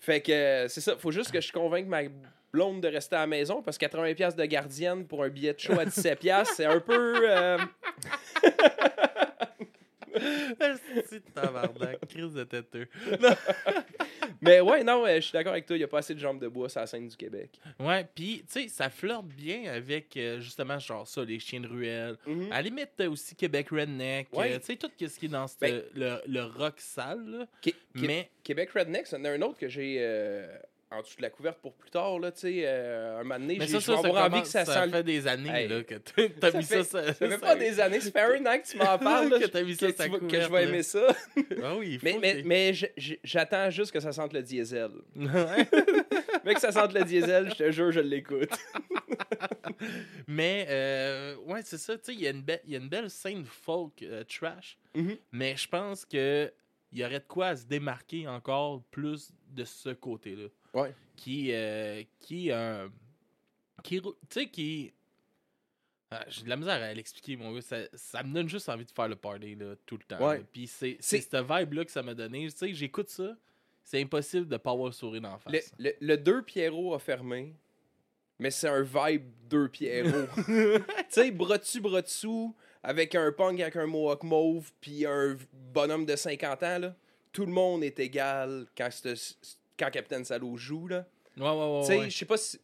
Fait 0.00 0.20
que 0.20 0.32
euh, 0.32 0.68
c'est 0.68 0.80
ça. 0.80 0.96
Faut 0.96 1.12
juste 1.12 1.30
que 1.30 1.40
je 1.40 1.52
convainque 1.52 1.86
ma 1.86 2.02
blonde 2.52 2.80
de 2.82 2.88
rester 2.88 3.16
à 3.16 3.20
la 3.20 3.26
maison 3.26 3.62
parce 3.62 3.78
que 3.78 3.86
80$ 3.86 4.14
piastres 4.14 4.38
de 4.40 4.44
gardienne 4.44 5.06
pour 5.06 5.22
un 5.22 5.28
billet 5.28 5.54
de 5.54 5.60
show 5.60 5.72
à 5.78 5.84
17$, 5.84 6.16
piastres, 6.16 6.54
c'est 6.56 6.64
un 6.66 6.80
peu. 6.80 7.14
euh, 7.30 7.58
C'est 11.08 11.32
tabarnak, 11.34 12.06
crise 12.08 12.32
de 12.32 12.44
têteux. 12.44 12.86
Mais 14.40 14.60
ouais, 14.60 14.84
non, 14.84 15.06
euh, 15.06 15.16
je 15.16 15.20
suis 15.20 15.32
d'accord 15.32 15.52
avec 15.52 15.66
toi. 15.66 15.76
Il 15.76 15.80
n'y 15.80 15.84
a 15.84 15.88
pas 15.88 15.98
assez 15.98 16.14
de 16.14 16.18
jambes 16.20 16.40
de 16.40 16.48
bois 16.48 16.68
sur 16.68 16.80
la 16.80 16.86
scène 16.86 17.08
du 17.08 17.16
Québec. 17.16 17.50
Ouais, 17.80 18.06
puis 18.14 18.44
tu 18.46 18.62
sais, 18.62 18.68
ça 18.68 18.90
flirte 18.90 19.24
bien 19.26 19.72
avec 19.72 20.16
euh, 20.16 20.40
justement 20.40 20.78
genre 20.78 21.06
ça, 21.06 21.24
les 21.24 21.38
chiens 21.38 21.60
de 21.60 21.68
ruelle. 21.68 22.16
Mhm. 22.26 22.52
À 22.52 22.56
la 22.56 22.62
limite, 22.62 23.00
aussi 23.08 23.34
Québec 23.34 23.68
Redneck. 23.70 24.28
Ouais. 24.32 24.52
euh, 24.52 24.58
tu 24.58 24.66
sais, 24.66 24.76
tout 24.76 24.90
ce 24.98 25.18
qui 25.18 25.26
est 25.26 25.28
dans 25.28 25.46
Ben- 25.60 25.82
le, 25.94 26.20
le 26.26 26.42
rock 26.44 26.74
sale. 26.78 27.24
là. 27.26 27.46
Mais 27.94 28.28
Québec 28.42 28.70
Redneck, 28.74 29.06
c'en 29.06 29.24
a 29.24 29.30
un 29.30 29.40
autre 29.42 29.58
que 29.58 29.68
j'ai 29.68 29.96
euh, 30.00 30.46
en 30.96 31.02
dessous 31.02 31.16
de 31.16 31.22
la 31.22 31.30
couverte 31.30 31.58
pour 31.60 31.74
plus 31.74 31.90
tard. 31.90 32.18
Là, 32.18 32.32
tu 32.32 32.40
sais, 32.40 32.62
euh, 32.64 33.20
un 33.20 33.22
moment 33.24 33.38
donné, 33.38 33.58
j'ai 33.60 33.92
avoir 33.92 34.24
envie 34.30 34.42
que 34.42 34.48
ça, 34.48 34.64
ça 34.64 34.84
sent. 34.84 34.90
fait 34.90 35.02
des 35.02 35.26
années 35.26 35.50
Hey. 35.50 35.68
là, 35.68 35.82
que 35.82 35.94
t'as 35.94 36.50
mis 36.52 36.62
fait- 36.64 36.82
ça. 36.84 37.04
Ça, 37.04 37.12
Ça 37.14 37.28
fait 37.28 37.38
pas 37.38 37.56
des 37.56 37.80
années, 37.80 37.98
un 38.14 38.46
an 38.46 38.58
que 38.58 38.66
tu 38.66 38.76
m'en 38.76 38.98
parles. 38.98 39.28
là, 39.28 39.38
Que 39.40 39.46
t'as 39.46 39.62
mis 39.62 39.74
ça 39.76 39.92
que, 39.92 40.40
je 40.40 40.50
vais 40.50 40.64
aimer 40.64 40.82
ça. 40.82 41.06
Ah 41.62 41.74
oui, 41.76 41.92
il 41.92 41.98
faut 41.98 42.04
Mais, 42.04 42.18
mais, 42.20 42.42
mais 42.44 42.72
j'attends 43.22 43.70
juste 43.70 43.92
que 43.92 44.00
ça 44.00 44.12
sente 44.12 44.32
le 44.32 44.42
diesel. 44.42 44.90
Mais 46.44 46.52
que 46.52 46.60
ça 46.60 46.72
sente 46.72 46.92
le 46.92 47.04
diesel, 47.04 47.48
je 47.50 47.54
te 47.54 47.70
jure, 47.70 47.90
je 47.90 48.00
l'écoute. 48.00 48.50
Mais, 50.26 50.66
euh, 50.68 51.36
ouais, 51.46 51.60
c'est 51.64 51.78
ça. 51.78 51.96
Tu 51.96 52.04
sais, 52.04 52.14
il 52.14 52.20
y, 52.20 52.24
y 52.70 52.74
a 52.74 52.78
une 52.78 52.88
belle 52.88 53.10
scène 53.10 53.44
folk 53.46 54.02
euh, 54.02 54.24
trash. 54.24 54.78
Mhm. 54.94 55.16
Mais 55.32 55.56
je 55.56 55.68
pense 55.68 56.04
que 56.04 56.52
il 56.92 57.00
y 57.00 57.04
aurait 57.04 57.18
de 57.20 57.24
quoi 57.26 57.48
à 57.48 57.56
se 57.56 57.64
démarquer 57.66 58.28
encore 58.28 58.82
plus 58.90 59.32
de 59.50 59.64
ce 59.64 59.88
côté-là. 59.90 60.46
Ouais. 60.74 60.94
Qui, 61.16 61.52
euh, 61.52 62.02
qui, 62.20 62.50
euh, 62.50 62.88
qui, 63.82 64.00
tu 64.00 64.08
sais, 64.30 64.46
qui. 64.48 64.92
Ah, 66.10 66.24
J'ai 66.28 66.42
de 66.44 66.48
la 66.48 66.56
misère 66.56 66.82
à 66.82 66.92
l'expliquer, 66.92 67.36
mon 67.36 67.52
gars. 67.52 67.62
Ça, 67.62 67.76
ça 67.94 68.22
me 68.22 68.32
donne 68.34 68.48
juste 68.48 68.68
envie 68.68 68.84
de 68.84 68.90
faire 68.90 69.08
le 69.08 69.16
party 69.16 69.54
là, 69.56 69.74
tout 69.86 69.96
le 69.96 70.04
temps. 70.04 70.24
Ouais. 70.26 70.38
là. 70.38 70.44
Puis 70.52 70.66
c'est 70.66 70.96
cette 71.00 71.34
vibe-là 71.34 71.84
que 71.84 71.90
ça 71.90 72.02
m'a 72.02 72.14
donné. 72.14 72.50
Tu 72.50 72.56
sais, 72.56 72.74
j'écoute 72.74 73.08
ça. 73.08 73.36
C'est 73.82 74.00
impossible 74.00 74.48
de 74.48 74.56
pas 74.56 74.70
avoir 74.70 74.86
le 74.86 74.92
sourire 74.92 75.20
d'en 75.20 75.34
Le, 75.46 75.58
face. 75.58 75.72
le, 75.78 75.92
le 76.00 76.16
deux 76.16 76.42
Pierrot 76.42 76.94
a 76.94 76.98
fermé, 76.98 77.54
mais 78.38 78.50
c'est 78.50 78.68
un 78.68 78.82
vibe 78.82 79.24
deux 79.48 79.68
Pierrot. 79.68 80.26
tu 80.46 80.82
sais, 81.10 81.30
bras 81.30 81.58
dessus, 81.58 81.80
bras 81.80 82.00
dessous, 82.00 82.54
avec 82.82 83.14
un 83.14 83.30
punk 83.32 83.60
avec 83.60 83.76
un 83.76 83.86
mohawk 83.86 84.22
mauve, 84.22 84.72
puis 84.80 85.04
un 85.04 85.36
bonhomme 85.74 86.06
de 86.06 86.16
50 86.16 86.62
ans, 86.62 86.78
là. 86.78 86.96
tout 87.32 87.44
le 87.44 87.52
monde 87.52 87.84
est 87.84 87.98
égal 87.98 88.66
quand, 88.76 88.88
c'est- 88.90 89.36
quand 89.78 89.90
Captain 89.90 90.22
Salo 90.24 90.56
joue. 90.56 90.88
Là. 90.88 91.06
Ouais, 91.36 91.42
ouais, 91.42 91.50
ouais. 91.50 91.80
tu 91.80 91.86
sais, 91.86 91.98
ouais. 91.98 92.10
je 92.10 92.16
sais 92.16 92.24
pas 92.26 92.36
si. 92.36 92.60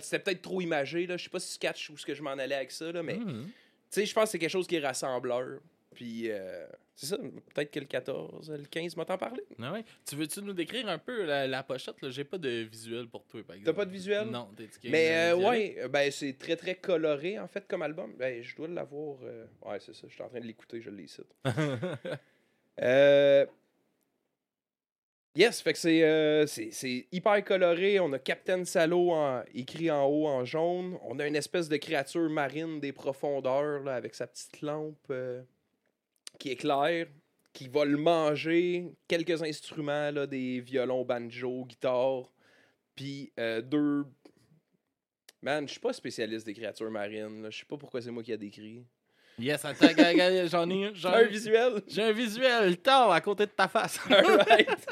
C'était 0.00 0.18
peut-être 0.18 0.42
trop 0.42 0.60
imagé, 0.60 1.06
là. 1.06 1.16
Je 1.16 1.24
sais 1.24 1.30
pas 1.30 1.38
si 1.38 1.52
tu 1.52 1.58
catches 1.60 1.90
où 1.90 1.96
ce 1.96 2.04
que 2.04 2.14
je 2.14 2.22
m'en 2.22 2.32
allais 2.32 2.56
avec 2.56 2.72
ça, 2.72 2.90
là, 2.90 3.02
mais 3.04 3.14
Mhm. 3.16 3.44
tu 3.44 3.52
sais, 3.90 4.04
je 4.06 4.12
pense 4.14 4.24
que 4.24 4.30
c'est 4.30 4.38
quelque 4.40 4.50
chose 4.50 4.66
qui 4.66 4.74
est 4.76 4.80
rassembleur. 4.84 5.60
Puis, 5.94 6.24
euh, 6.28 6.66
c'est 6.94 7.06
ça, 7.06 7.16
peut-être 7.54 7.70
que 7.70 7.78
le 7.80 7.86
14, 7.86 8.50
le 8.50 8.64
15 8.66 8.96
m'a 8.96 9.04
t'en 9.06 9.16
parlé. 9.16 9.42
Ah 9.62 9.72
ouais? 9.72 9.84
Tu 10.04 10.14
veux-tu 10.16 10.42
nous 10.42 10.52
décrire 10.52 10.88
un 10.88 10.98
peu 10.98 11.24
la, 11.24 11.46
la 11.46 11.62
pochette? 11.62 12.02
là? 12.02 12.10
J'ai 12.10 12.24
pas 12.24 12.36
de 12.36 12.48
visuel 12.70 13.06
pour 13.08 13.24
toi, 13.26 13.40
par 13.46 13.56
exemple. 13.56 13.76
pas 13.76 13.84
de 13.86 13.90
visuel? 13.92 14.26
Non, 14.26 14.50
game 14.58 14.68
Mais 14.84 15.32
euh, 15.32 15.36
ouais, 15.36 15.78
ben 15.88 16.10
c'est 16.10 16.36
très 16.36 16.56
très 16.56 16.74
coloré 16.74 17.38
en 17.38 17.46
fait 17.48 17.66
comme 17.68 17.80
album. 17.82 18.12
Ben 18.18 18.42
je 18.42 18.54
dois 18.56 18.68
l'avoir. 18.68 19.16
euh, 19.22 19.46
Ouais, 19.64 19.78
c'est 19.80 19.94
ça, 19.94 20.06
je 20.08 20.12
suis 20.12 20.22
en 20.22 20.28
train 20.28 20.40
de 20.40 20.46
l'écouter, 20.46 20.82
je 20.82 20.90
l'ai 20.90 21.04
ici. 21.04 21.22
Euh, 22.82 23.46
Yes, 25.36 25.60
fait 25.60 25.74
que 25.74 25.78
c'est 25.78 26.02
euh, 26.02 26.46
c'est- 26.46 27.06
hyper 27.12 27.44
coloré. 27.44 28.00
On 28.00 28.10
a 28.14 28.18
Captain 28.18 28.64
Salo 28.64 29.12
écrit 29.54 29.90
en 29.90 30.06
haut 30.06 30.26
en 30.26 30.46
jaune. 30.46 30.98
On 31.02 31.18
a 31.18 31.26
une 31.26 31.36
espèce 31.36 31.68
de 31.68 31.76
créature 31.76 32.30
marine 32.30 32.80
des 32.80 32.92
profondeurs 32.92 33.82
là, 33.84 33.96
avec 33.96 34.14
sa 34.14 34.26
petite 34.26 34.62
lampe 34.62 34.96
euh, 35.10 35.42
qui 36.38 36.50
éclaire, 36.50 37.06
qui 37.52 37.68
va 37.68 37.84
le 37.84 37.98
manger. 37.98 38.86
Quelques 39.08 39.42
instruments, 39.42 40.10
là, 40.10 40.26
des 40.26 40.60
violons, 40.60 41.04
banjo, 41.04 41.66
guitare. 41.66 42.32
Puis 42.94 43.30
euh, 43.38 43.60
deux. 43.60 44.06
Man, 45.42 45.66
je 45.68 45.72
suis 45.72 45.80
pas 45.80 45.92
spécialiste 45.92 46.46
des 46.46 46.54
créatures 46.54 46.90
marines. 46.90 47.48
Je 47.50 47.58
sais 47.58 47.66
pas 47.66 47.76
pourquoi 47.76 48.00
c'est 48.00 48.10
moi 48.10 48.22
qui 48.22 48.32
a 48.32 48.38
décrit. 48.38 48.84
Yes, 49.38 49.64
attends, 49.64 49.86
j'en 50.46 50.70
ai 50.70 50.86
Un 50.86 51.22
visuel. 51.24 51.82
J'ai 51.86 52.02
un 52.02 52.12
visuel, 52.12 52.78
tard, 52.78 53.10
à 53.12 53.20
côté 53.20 53.44
de 53.46 53.50
ta 53.50 53.68
face. 53.68 53.98
Alright. 54.10 54.86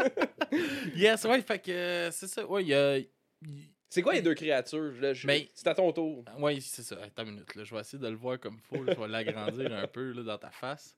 yes, 0.95 1.25
ouais, 1.25 1.41
fait 1.41 1.59
que 1.59 1.71
euh, 1.71 2.11
c'est 2.11 2.27
ça. 2.27 2.45
Ouais, 2.47 2.63
il 2.63 2.69
y 2.69 2.75
a. 2.75 2.99
C'est 3.89 4.03
quoi 4.03 4.13
les 4.13 4.23
deux 4.23 4.35
créatures? 4.35 4.93
Je- 5.15 5.27
Mais- 5.27 5.49
C'est 5.55 5.69
à 5.69 5.75
ton 5.75 5.91
tour. 5.93 6.25
Ouais, 6.39 6.59
c'est 6.61 6.83
ça. 6.83 6.97
Attends 7.03 7.23
une 7.25 7.31
minute, 7.33 7.55
là. 7.55 7.65
Je 7.65 7.75
vais 7.75 7.81
essayer 7.81 8.03
de 8.03 8.09
le 8.09 8.17
voir 8.17 8.39
comme 8.41 8.59
il 8.73 8.77
faut. 8.79 8.85
là. 8.85 8.93
Je 8.95 9.01
vais 9.01 9.09
l'agrandir 9.09 9.73
un 9.73 9.87
peu 9.87 10.13
là, 10.13 10.23
dans 10.23 10.39
ta 10.39 10.51
face. 10.51 10.97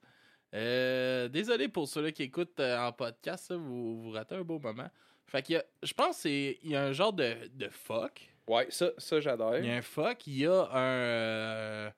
Euh, 0.54 1.28
désolé 1.28 1.68
pour 1.68 1.86
ceux-là 1.88 2.12
qui 2.12 2.22
écoutent 2.24 2.58
euh, 2.60 2.78
en 2.78 2.92
podcast, 2.92 3.50
là, 3.50 3.56
vous, 3.56 4.00
vous 4.02 4.10
ratez 4.10 4.34
un 4.36 4.42
beau 4.42 4.58
moment. 4.58 4.88
Fait 5.26 5.42
que 5.42 5.62
je 5.82 5.92
pense 5.92 6.22
qu'il 6.22 6.56
y 6.64 6.74
a 6.74 6.82
un 6.84 6.92
genre 6.92 7.12
de, 7.12 7.34
de 7.52 7.68
phoque. 7.68 8.28
Ouais, 8.48 8.66
ça, 8.70 8.90
ça 8.96 9.20
j'adore. 9.20 9.58
Il 9.58 9.66
y 9.66 9.70
a 9.70 9.74
un 9.76 9.82
phoque, 9.82 10.26
il 10.28 10.38
y 10.38 10.46
a 10.46 10.68
un. 10.72 10.78
euh, 10.78 11.90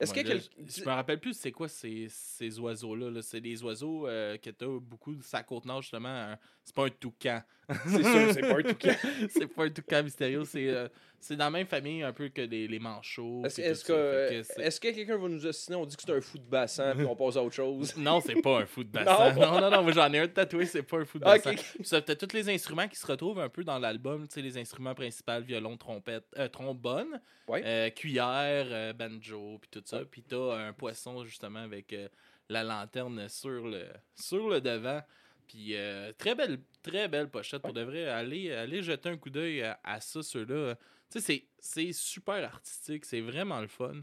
Est-ce 0.00 0.14
que 0.14 0.20
quel- 0.20 0.40
Je 0.66 0.80
me 0.84 0.90
rappelle 0.92 1.18
plus 1.18 1.34
c'est 1.34 1.50
quoi 1.52 1.68
ces, 1.68 2.06
ces 2.08 2.58
oiseaux-là. 2.60 3.10
là. 3.10 3.20
C'est 3.22 3.40
des 3.40 3.62
oiseaux 3.64 4.06
euh, 4.06 4.36
que 4.38 4.50
tu 4.50 4.64
as 4.64 4.80
beaucoup 4.80 5.14
de 5.14 5.22
sa 5.22 5.42
côte 5.42 5.64
nord, 5.64 5.82
justement. 5.82 6.08
un- 6.08 6.38
C'est 6.64 6.74
pas 6.74 6.84
un 6.86 6.90
toucan. 6.90 7.42
C'est 7.86 8.02
sûr, 8.02 8.32
c'est 8.32 8.40
pas 8.40 8.58
un 8.58 8.62
toucan. 8.62 8.92
c'est 9.30 9.46
pas 9.46 9.64
un 9.64 9.70
toucan 9.70 10.02
mystérieux. 10.02 10.44
C'est 10.44 10.68
euh, 10.68 10.88
c'est 11.20 11.36
dans 11.36 11.44
la 11.46 11.50
même 11.50 11.66
famille 11.66 12.02
un 12.02 12.12
peu 12.14 12.28
que 12.28 12.40
les, 12.42 12.66
les 12.68 12.78
manchots. 12.78 13.42
Est-ce 13.44 13.60
que, 13.60 13.74
ça. 13.74 14.28
Fait 14.28 14.34
que 14.36 14.42
c'est- 14.42 14.62
est-ce 14.62 14.80
que 14.80 14.88
quelqu'un 14.88 15.18
va 15.18 15.28
nous 15.28 15.44
ostiner? 15.44 15.76
On 15.76 15.84
dit 15.84 15.94
que 15.96 16.02
c'est 16.02 16.12
un 16.16 16.20
fou 16.20 16.38
de 16.38 16.44
bassin, 16.48 16.94
puis 16.96 17.04
on 17.04 17.14
passe 17.16 17.36
à 17.36 17.42
autre 17.42 17.54
chose? 17.56 17.94
Non, 17.98 18.20
c'est 18.22 18.40
pas 18.40 18.60
un 18.60 18.66
fou 18.66 18.84
de 18.84 18.88
bassin. 18.90 19.34
Non. 19.34 19.40
Non, 19.40 19.60
non, 19.60 19.70
non, 19.70 19.82
moi 19.82 19.92
j'en 19.92 20.10
ai 20.12 20.18
un 20.20 20.28
tatoué, 20.28 20.64
c'est 20.64 20.82
pas 20.82 20.98
un 20.98 21.04
fou 21.04 21.18
de 21.18 21.24
bassin. 21.24 21.54
Puis 21.54 21.84
Ça, 21.84 22.00
t'as 22.00 22.14
tous 22.14 22.34
les 22.34 22.48
instruments 22.48 22.88
qui 22.88 22.96
se 22.96 23.06
retrouvent 23.06 23.40
un 23.40 23.48
peu 23.50 23.64
dans 23.64 23.78
l'album, 23.78 24.26
tu 24.28 24.34
sais, 24.34 24.42
les 24.42 24.56
instruments 24.56 24.94
principaux, 24.94 25.40
violon, 25.42 25.76
trompette, 25.76 26.24
euh, 26.38 26.48
trombone, 26.48 27.20
Ouais. 27.48 27.62
euh, 27.64 27.90
cuillère, 27.90 28.66
euh, 28.70 28.92
banjo, 28.94 29.58
puis 29.60 29.68
tout 29.70 29.82
ça. 29.88 30.04
Puis 30.04 30.22
t'as 30.22 30.56
un 30.68 30.72
poisson, 30.72 31.24
justement, 31.24 31.60
avec 31.60 31.92
euh, 31.92 32.08
la 32.48 32.62
lanterne 32.64 33.28
sur 33.28 33.66
le, 33.66 33.86
sur 34.14 34.48
le 34.48 34.60
devant. 34.60 35.02
Puis 35.46 35.74
euh, 35.74 36.12
très 36.18 36.34
belle, 36.34 36.60
très 36.82 37.08
belle 37.08 37.30
pochette. 37.30 37.62
Pour 37.62 37.72
de 37.72 37.82
vrai, 37.82 38.06
allez, 38.08 38.52
allez 38.52 38.82
jeter 38.82 39.08
un 39.08 39.16
coup 39.16 39.30
d'œil 39.30 39.62
à, 39.62 39.80
à 39.84 40.00
ça, 40.00 40.22
ceux-là. 40.22 40.76
Tu 41.10 41.20
sais, 41.20 41.46
c'est- 41.58 41.92
super 41.92 42.44
artistique, 42.44 43.04
c'est 43.06 43.20
vraiment 43.22 43.60
le 43.60 43.68
fun. 43.68 44.02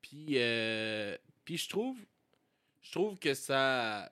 Puis, 0.00 0.38
euh, 0.38 1.16
je 1.48 1.68
trouve, 1.68 1.98
je 2.82 2.92
trouve 2.92 3.18
que 3.18 3.34
ça, 3.34 4.10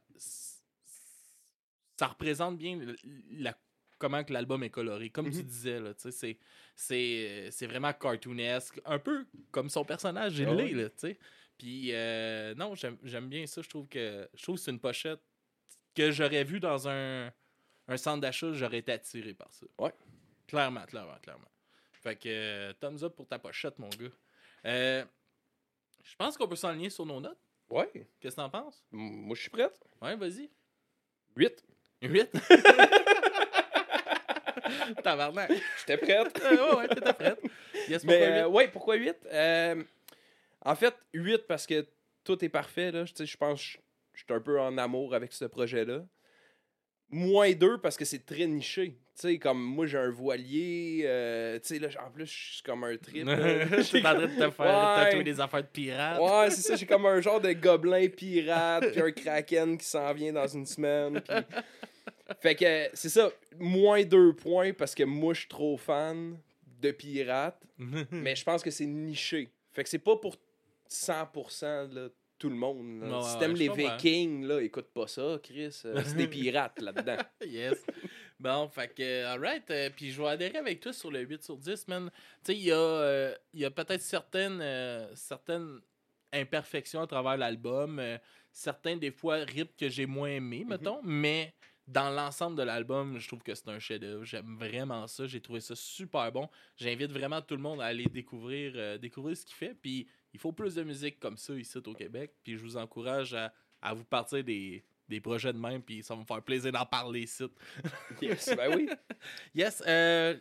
ça 1.99 2.07
représente 2.07 2.59
bien 2.59 2.79
la, 3.31 3.57
comment 3.99 4.23
que 4.25 4.33
l'album 4.33 4.63
est 4.63 4.71
coloré. 4.71 5.11
Comme 5.11 5.31
tu 5.31 5.39
Mhm. 5.39 5.43
disais, 5.45 5.81
là, 5.81 5.95
tu 5.95 6.03
sais, 6.03 6.11
c'est, 6.13 6.39
c'est, 6.75 7.49
c'est 7.51 7.67
vraiment 7.67 7.93
cartoonesque, 7.93 8.81
un 8.85 8.99
peu 8.99 9.27
comme 9.51 9.69
son 9.71 9.85
personnage, 9.85 10.39
il 10.39 10.49
Ah 10.49 10.55
l'est, 10.55 10.73
là, 10.73 10.89
tu 10.91 10.95
sais. 10.99 11.19
Puis, 11.59 11.89
euh, 11.93 12.55
non, 12.55 12.75
j'aime, 12.75 13.29
bien 13.29 13.47
ça. 13.47 13.63
Je 13.63 13.69
trouve 13.69 13.89
que, 13.89 14.29
je 14.35 14.43
trouve 14.43 14.57
que 14.57 14.61
c'est 14.61 14.71
une 14.71 14.81
pochette 14.81 15.21
que 15.95 16.11
j'aurais 16.11 16.45
vu 16.45 16.61
dans 16.61 16.87
un, 16.89 17.33
un 17.89 17.97
centre 17.97 18.21
d'achat, 18.21 18.53
j'aurais 18.53 18.79
été 18.79 18.93
attiré 18.93 19.33
par 19.33 19.53
ça. 19.55 19.65
Ouais. 19.79 19.93
Clairement, 20.47 20.85
clairement, 20.85 21.17
clairement. 21.23 21.51
Fait 22.03 22.15
que, 22.17 22.29
euh, 22.29 22.73
thumbs 22.75 23.03
up 23.03 23.17
pour 23.17 23.27
ta 23.27 23.39
pochette, 23.39 23.79
mon 23.79 23.89
gars. 23.89 24.11
Euh, 24.67 25.05
je 26.05 26.15
pense 26.17 26.37
qu'on 26.37 26.47
peut 26.47 26.57
s'enligner 26.57 26.91
sur 26.91 27.07
nos 27.07 27.21
notes. 27.21 27.39
Ouais. 27.71 27.91
Qu'est-ce 28.21 28.37
que 28.37 28.41
t'en 28.43 28.51
penses? 28.51 28.85
M- 28.93 28.99
Moi, 28.99 29.35
je 29.35 29.41
suis 29.41 29.51
prête. 29.51 29.81
Ouais, 30.03 30.15
vas-y. 30.15 30.51
8. 31.37 31.65
8. 32.03 32.31
Tabarnak. 35.03 35.51
J'étais 35.81 35.97
prête. 35.99 36.41
Euh, 36.45 36.57
ouais, 36.71 36.77
ouais, 36.77 36.89
t'étais 36.89 37.13
prête. 37.13 37.41
Yes, 37.89 38.05
Mais 38.05 38.19
pourquoi 38.19 38.27
euh, 38.29 38.43
huit? 38.49 38.55
ouais, 38.55 38.69
pourquoi 38.69 38.95
8? 38.97 39.17
Euh, 39.33 39.83
en 40.65 40.75
fait, 40.75 40.95
8 41.15 41.39
parce 41.47 41.67
que 41.67 41.87
tout 42.25 42.45
est 42.45 42.49
parfait. 42.49 42.91
Là. 42.91 43.05
Tu 43.05 43.13
sais, 43.15 43.27
Je 43.27 43.37
pense 43.37 43.61
que 43.61 43.79
je 44.15 44.25
suis 44.25 44.35
un 44.35 44.41
peu 44.41 44.59
en 44.61 44.77
amour 44.79 45.15
avec 45.15 45.33
ce 45.33 45.45
projet-là. 45.45 46.05
Moins 47.09 47.53
2 47.53 47.79
parce 47.79 47.97
que 47.97 48.05
c'est 48.05 48.27
très 48.27 48.47
niché. 48.47 48.99
Tu 49.15 49.29
sais, 49.29 49.39
comme 49.39 49.63
moi, 49.63 49.87
j'ai 49.87 49.97
un 49.97 50.11
voilier. 50.11 51.03
euh, 51.07 51.59
tu 51.61 51.69
sais, 51.69 51.79
là, 51.79 51.89
en 52.05 52.11
plus, 52.11 52.27
je 52.27 52.55
suis 52.55 52.63
comme 52.63 52.83
un 52.85 52.97
trip. 52.97 53.27
Je 53.79 53.81
suis 53.83 53.99
en 54.01 54.03
train 54.03 54.27
de 54.27 54.27
te 54.27 54.51
faire 54.51 54.67
Ouais. 54.67 55.05
tatouer 55.05 55.23
des 55.25 55.41
affaires 55.41 55.63
de 55.63 55.69
pirate. 55.69 56.21
Ouais, 56.21 56.51
c'est 56.51 56.61
ça, 56.63 56.77
j'ai 56.77 56.85
comme 56.85 57.07
un 57.07 57.21
genre 57.23 57.41
de 57.41 57.53
gobelin 57.53 58.09
pirate, 58.09 58.91
puis 58.91 59.01
un 59.01 59.13
kraken 59.13 59.79
qui 59.79 59.87
s'en 59.87 60.13
vient 60.13 60.33
dans 60.33 60.47
une 60.49 60.67
semaine. 60.67 61.21
puis- 61.21 61.37
Fait 62.41 62.55
que 62.57 62.89
c'est 62.95 63.09
ça, 63.09 63.31
moins 63.59 64.03
deux 64.05 64.33
points 64.35 64.73
parce 64.73 64.95
que 64.95 65.05
moi 65.05 65.33
je 65.35 65.41
suis 65.41 65.49
trop 65.49 65.77
fan 65.77 66.39
de 66.81 66.91
pirates, 66.91 67.63
mais 68.11 68.35
je 68.37 68.45
pense 68.45 68.63
que 68.63 68.71
c'est 68.71 68.87
niché. 68.87 69.49
Fait 69.73 69.83
que 69.85 69.89
c'est 69.89 69.99
pas 69.99 70.17
pour 70.17 70.37
100% 70.91 71.93
là, 71.93 72.09
tout 72.39 72.49
le 72.49 72.57
monde. 72.57 73.01
là. 73.03 73.19
Ouais, 73.19 73.23
si 73.25 73.35
ouais, 73.35 73.39
t'aimes 73.41 73.57
je 73.57 73.63
les. 73.63 73.69
Vikings, 73.69 74.45
là, 74.47 74.61
écoute 74.61 74.89
pas 74.93 75.07
ça, 75.07 75.39
Chris. 75.43 75.81
euh, 75.85 76.03
c'est 76.05 76.17
des 76.17 76.27
pirates 76.29 76.81
là-dedans. 76.81 77.17
yes. 77.47 77.83
Bon, 78.39 78.69
fait 78.69 78.93
que, 78.95 79.25
alright. 79.25 79.71
euh, 79.71 79.89
puis 79.95 80.11
je 80.11 80.21
vais 80.21 80.29
adhérer 80.29 80.59
avec 80.59 80.81
toi 80.81 80.93
sur 80.93 81.11
le 81.11 81.21
8 81.21 81.43
sur 81.43 81.57
10, 81.57 81.89
man. 81.89 82.11
Tu 82.45 82.53
sais, 82.53 82.55
il 82.59 82.65
y 82.65 82.73
a, 82.73 82.77
euh, 82.77 83.35
y 83.55 83.65
a 83.65 83.71
peut-être 83.71 84.03
certaines, 84.03 84.61
euh, 84.61 85.15
certaines 85.15 85.81
imperfections 86.33 87.01
à 87.03 87.07
travers 87.07 87.37
l'album. 87.37 87.99
euh, 87.99 88.19
certains, 88.53 88.97
des 88.97 89.11
fois, 89.11 89.37
rips 89.37 89.75
que 89.77 89.89
j'ai 89.89 90.07
moins 90.07 90.29
aimé, 90.31 90.65
mettons. 90.67 91.01
Mais 91.03 91.55
dans 91.87 92.11
l'ensemble 92.11 92.57
de 92.57 92.63
l'album, 92.65 93.19
je 93.19 93.29
trouve 93.29 93.43
que 93.43 93.55
c'est 93.55 93.69
un 93.69 93.79
chef-d'œuvre. 93.79 94.25
J'aime 94.25 94.57
vraiment 94.59 95.07
ça. 95.07 95.27
J'ai 95.27 95.41
trouvé 95.41 95.61
ça 95.61 95.77
super 95.77 96.33
bon. 96.33 96.49
J'invite 96.77 97.13
vraiment 97.13 97.41
tout 97.41 97.55
le 97.55 97.63
monde 97.63 97.81
à 97.81 97.87
aller 97.87 98.07
découvrir, 98.07 98.73
euh, 98.75 98.99
découvrir 98.99 99.37
ce 99.37 99.45
qu'il 99.45 99.55
fait. 99.55 99.75
Puis 99.81 100.09
il 100.33 100.41
faut 100.41 100.53
plus 100.53 100.75
de 100.75 100.83
musique 100.83 101.21
comme 101.21 101.37
ça 101.37 101.55
ici 101.55 101.79
au 101.79 101.95
Québec. 101.95 102.33
Puis 102.43 102.57
je 102.57 102.63
vous 102.63 102.77
encourage 102.77 103.35
à, 103.35 103.53
à 103.81 103.95
vous 103.95 104.05
partir 104.05 104.43
des, 104.43 104.85
des 105.09 105.21
projets 105.21 105.53
de 105.53 105.59
même. 105.59 105.81
Puis 105.81 106.03
ça 106.03 106.15
va 106.15 106.23
me 106.23 106.27
faire 106.27 106.43
plaisir 106.43 106.73
d'en 106.73 106.87
parler 106.87 107.21
ici. 107.23 107.45
Yes, 108.21 108.51
ben 108.57 108.75
oui. 108.75 108.89
Yes. 109.55 109.81
euh, 109.87 110.35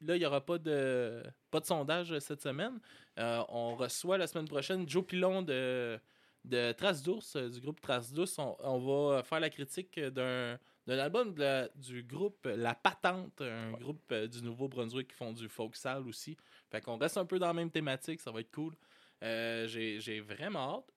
là, 0.00 0.16
il 0.16 0.18
n'y 0.18 0.26
aura 0.26 0.44
pas 0.44 0.58
de, 0.58 1.22
pas 1.52 1.60
de 1.60 1.66
sondage 1.66 2.18
cette 2.18 2.42
semaine. 2.42 2.80
Euh, 3.20 3.40
on 3.50 3.76
reçoit 3.76 4.18
la 4.18 4.26
semaine 4.26 4.48
prochaine 4.48 4.88
Joe 4.88 5.06
Pilon 5.06 5.42
de, 5.42 5.96
de 6.44 6.72
Trace 6.72 7.04
d'ours, 7.04 7.36
du 7.36 7.60
groupe 7.60 7.80
Trace 7.80 8.12
d'ours. 8.12 8.36
On, 8.40 8.56
on 8.58 8.78
va 9.12 9.22
faire 9.22 9.38
la 9.38 9.48
critique 9.50 10.00
d'un 10.00 10.58
de 10.86 10.94
la- 11.40 11.68
du 11.76 12.02
groupe 12.02 12.44
La 12.46 12.74
Patente, 12.74 13.40
un 13.40 13.72
groupe 13.72 14.10
euh, 14.12 14.26
du 14.26 14.42
Nouveau-Brunswick 14.42 15.08
qui 15.08 15.14
font 15.14 15.32
du 15.32 15.48
folk 15.48 15.76
sale 15.76 16.06
aussi. 16.08 16.36
Fait 16.70 16.80
qu'on 16.80 16.96
reste 16.98 17.16
un 17.18 17.24
peu 17.24 17.38
dans 17.38 17.46
la 17.48 17.52
même 17.54 17.70
thématique, 17.70 18.20
ça 18.20 18.30
va 18.32 18.40
être 18.40 18.50
cool. 18.50 18.74
Euh, 19.22 19.66
J'ai 19.68 20.00
j'ai 20.00 20.20
vraiment 20.20 20.78
hâte. 20.78 20.92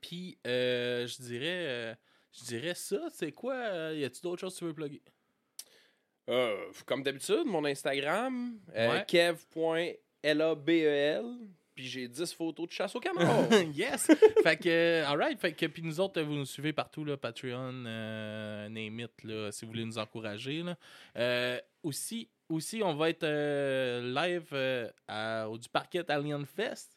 Puis, 0.00 0.38
euh, 0.46 1.06
je 1.06 1.16
dirais, 1.22 1.66
euh, 1.66 1.94
je 2.32 2.44
dirais 2.44 2.74
ça. 2.74 3.08
C'est 3.10 3.32
quoi 3.32 3.92
Y 3.92 4.04
a-tu 4.04 4.20
d'autres 4.22 4.40
choses 4.42 4.54
que 4.54 4.58
tu 4.60 4.64
veux 4.66 4.74
plugger? 4.74 5.02
Euh, 6.30 6.72
comme 6.86 7.02
d'habitude, 7.02 7.44
mon 7.46 7.64
Instagram, 7.64 8.58
Ouais. 8.74 9.04
kev.label, 10.22 11.24
puis 11.74 11.84
j'ai 11.86 12.08
10 12.08 12.32
photos 12.32 12.66
de 12.68 12.72
chasse 12.72 12.94
au 12.94 13.00
canard. 13.00 13.50
yes! 13.74 14.06
fait 14.42 14.56
que, 14.56 14.68
euh, 14.68 15.06
alright. 15.06 15.38
Fait 15.40 15.52
que, 15.52 15.66
puis 15.66 15.82
nous 15.82 16.00
autres, 16.00 16.20
vous 16.22 16.34
nous 16.34 16.44
suivez 16.46 16.72
partout, 16.72 17.04
là, 17.04 17.16
Patreon, 17.16 17.84
euh, 17.86 18.68
name 18.68 19.00
it, 19.00 19.10
là, 19.24 19.50
si 19.52 19.64
vous 19.64 19.72
voulez 19.72 19.84
nous 19.84 19.98
encourager. 19.98 20.62
Là. 20.62 20.76
Euh, 21.16 21.58
aussi, 21.82 22.28
aussi, 22.48 22.82
on 22.82 22.94
va 22.94 23.10
être 23.10 23.24
euh, 23.24 24.12
live 24.14 24.92
à- 25.08 25.48
au 25.48 25.58
du 25.58 25.68
parquet 25.68 26.08
Alien 26.10 26.46
Fest. 26.46 26.96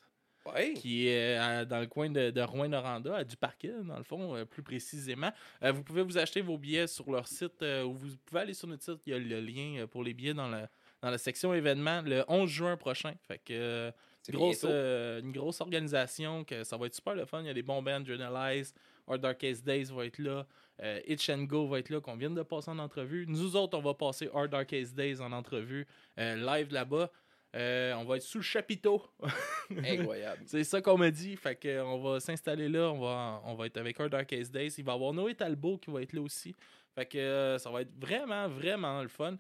Ouais. 0.56 0.76
qui 0.76 1.10
est 1.10 1.36
à- 1.36 1.66
dans 1.66 1.82
le 1.82 1.88
coin 1.88 2.10
de, 2.10 2.30
de 2.32 2.40
Rouen-Noranda, 2.42 3.18
à 3.18 3.24
Duparquet, 3.26 3.74
dans 3.84 3.98
le 3.98 4.04
fond, 4.04 4.46
plus 4.50 4.64
précisément. 4.64 5.30
Vous 5.62 5.84
pouvez 5.84 6.04
vous 6.04 6.18
acheter 6.18 6.40
vos 6.40 6.58
billets 6.58 6.88
sur 6.88 7.12
leur 7.12 7.28
site, 7.28 7.62
ou 7.86 7.92
vous 7.94 8.16
pouvez 8.26 8.40
aller 8.42 8.54
sur 8.54 8.66
notre 8.70 8.82
site, 8.84 9.02
il 9.06 9.12
y 9.12 9.14
a 9.14 9.20
le 9.20 9.42
lien 9.42 9.86
pour 9.88 10.06
les 10.06 10.14
billets 10.14 10.34
dans 10.34 10.48
la, 10.48 10.70
dans 11.02 11.10
la 11.10 11.18
section 11.18 11.54
événements 11.54 12.02
le 12.02 12.24
11 12.30 12.50
juin 12.50 12.78
prochain. 12.78 13.14
Fait 13.28 13.42
que 13.44 13.92
grosse, 14.32 14.66
euh, 14.66 15.22
une 15.22 15.32
grosse 15.32 15.62
organisation, 15.62 16.44
que 16.44 16.64
ça 16.64 16.78
va 16.78 16.88
être 16.88 16.96
super 16.96 17.16
le 17.16 17.26
fun. 17.26 17.42
Il 17.42 17.48
y 17.48 17.50
a 17.50 17.54
des 17.54 17.64
bons 17.64 17.82
bands, 17.82 18.04
Journalize, 18.06 18.74
Hard 19.08 19.22
Darkest 19.22 19.66
Days 19.66 19.86
va 19.86 20.06
être 20.06 20.20
là, 20.20 20.46
euh, 20.84 21.00
Itch 21.08 21.30
and 21.30 21.44
Go 21.44 21.68
va 21.68 21.80
être 21.80 21.90
là, 21.90 22.02
qu'on 22.02 22.16
vient 22.16 22.30
de 22.30 22.44
passer 22.44 22.70
en 22.70 22.80
entrevue. 22.80 23.26
Nous 23.28 23.56
autres, 23.56 23.78
on 23.78 23.82
va 23.82 23.94
passer 23.94 24.30
Hard 24.34 24.52
Darkest 24.52 24.96
Days 24.96 25.22
en 25.22 25.32
entrevue, 25.32 25.88
euh, 26.20 26.36
live 26.36 26.72
là-bas. 26.72 27.10
On 27.54 28.04
va 28.04 28.18
être 28.18 28.24
sous 28.24 28.38
le 28.38 28.44
chapiteau. 28.44 29.02
Incroyable. 29.84 30.44
C'est 30.46 30.64
ça 30.64 30.80
qu'on 30.80 30.98
m'a 30.98 31.10
dit. 31.10 31.36
Fait 31.36 31.56
que, 31.56 31.68
euh, 31.68 31.86
on 31.86 31.98
va 31.98 32.20
s'installer 32.20 32.70
là. 32.70 32.92
On 32.92 33.00
va, 33.00 33.42
on 33.46 33.56
va 33.56 33.66
être 33.66 33.78
avec 33.78 34.00
Hard 34.00 34.12
Darkest 34.12 34.54
Days. 34.54 34.76
Il 34.78 34.84
va 34.84 34.92
y 34.92 34.96
avoir 34.96 35.14
Noé 35.14 35.34
Talbot 35.34 35.78
qui 35.78 35.90
va 35.90 36.04
être 36.04 36.14
là 36.14 36.22
aussi. 36.22 36.56
Fait 36.94 37.06
que 37.06 37.58
ça 37.60 37.72
va 37.72 37.82
être 37.82 37.94
vraiment, 38.00 38.48
vraiment 38.48 39.02
le 39.02 39.08
fun. 39.08 39.38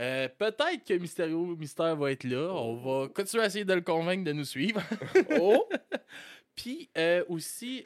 Euh, 0.00 0.28
Peut-être 0.38 0.84
que 0.86 0.94
Mysterio 0.94 1.54
Mystère 1.56 1.94
va 1.96 2.10
être 2.12 2.24
là. 2.24 2.52
On 2.52 2.74
va 2.76 3.08
continuer 3.08 3.44
à 3.44 3.46
essayer 3.46 3.64
de 3.64 3.74
le 3.74 3.80
convaincre 3.80 4.24
de 4.24 4.32
nous 4.32 4.44
suivre. 4.44 4.80
Oh! 5.40 5.68
Puis 6.56 6.88
euh, 6.96 7.24
aussi, 7.28 7.84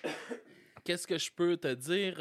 qu'est-ce 0.84 1.06
que 1.06 1.16
je 1.18 1.30
peux 1.32 1.56
te 1.56 1.72
dire? 1.74 2.16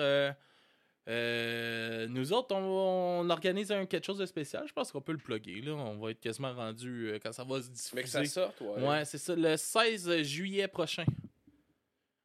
Euh, 1.10 2.08
nous 2.10 2.34
autres, 2.34 2.54
on, 2.56 3.22
on 3.26 3.30
organise 3.30 3.72
un, 3.72 3.86
quelque 3.86 4.06
chose 4.06 4.18
de 4.18 4.26
spécial. 4.26 4.64
Je 4.68 4.74
pense 4.74 4.92
qu'on 4.92 5.02
peut 5.02 5.14
le 5.14 5.18
plugger. 5.20 5.62
Là. 5.62 5.74
On 5.74 5.98
va 5.98 6.12
être 6.12 6.20
quasiment 6.20 6.54
rendu 6.54 7.14
quand 7.24 7.32
ça 7.32 7.44
va 7.44 7.62
se 7.62 7.96
Mais 7.96 8.04
que 8.04 8.10
ça 8.10 8.20
diffuser. 8.22 8.42
sorte, 8.42 8.60
ouais. 8.62 8.86
Ouais, 8.88 9.06
c'est 9.06 9.18
ça. 9.18 9.36
Le 9.36 9.56
16 9.56 10.22
juillet 10.24 10.68
prochain. 10.68 11.06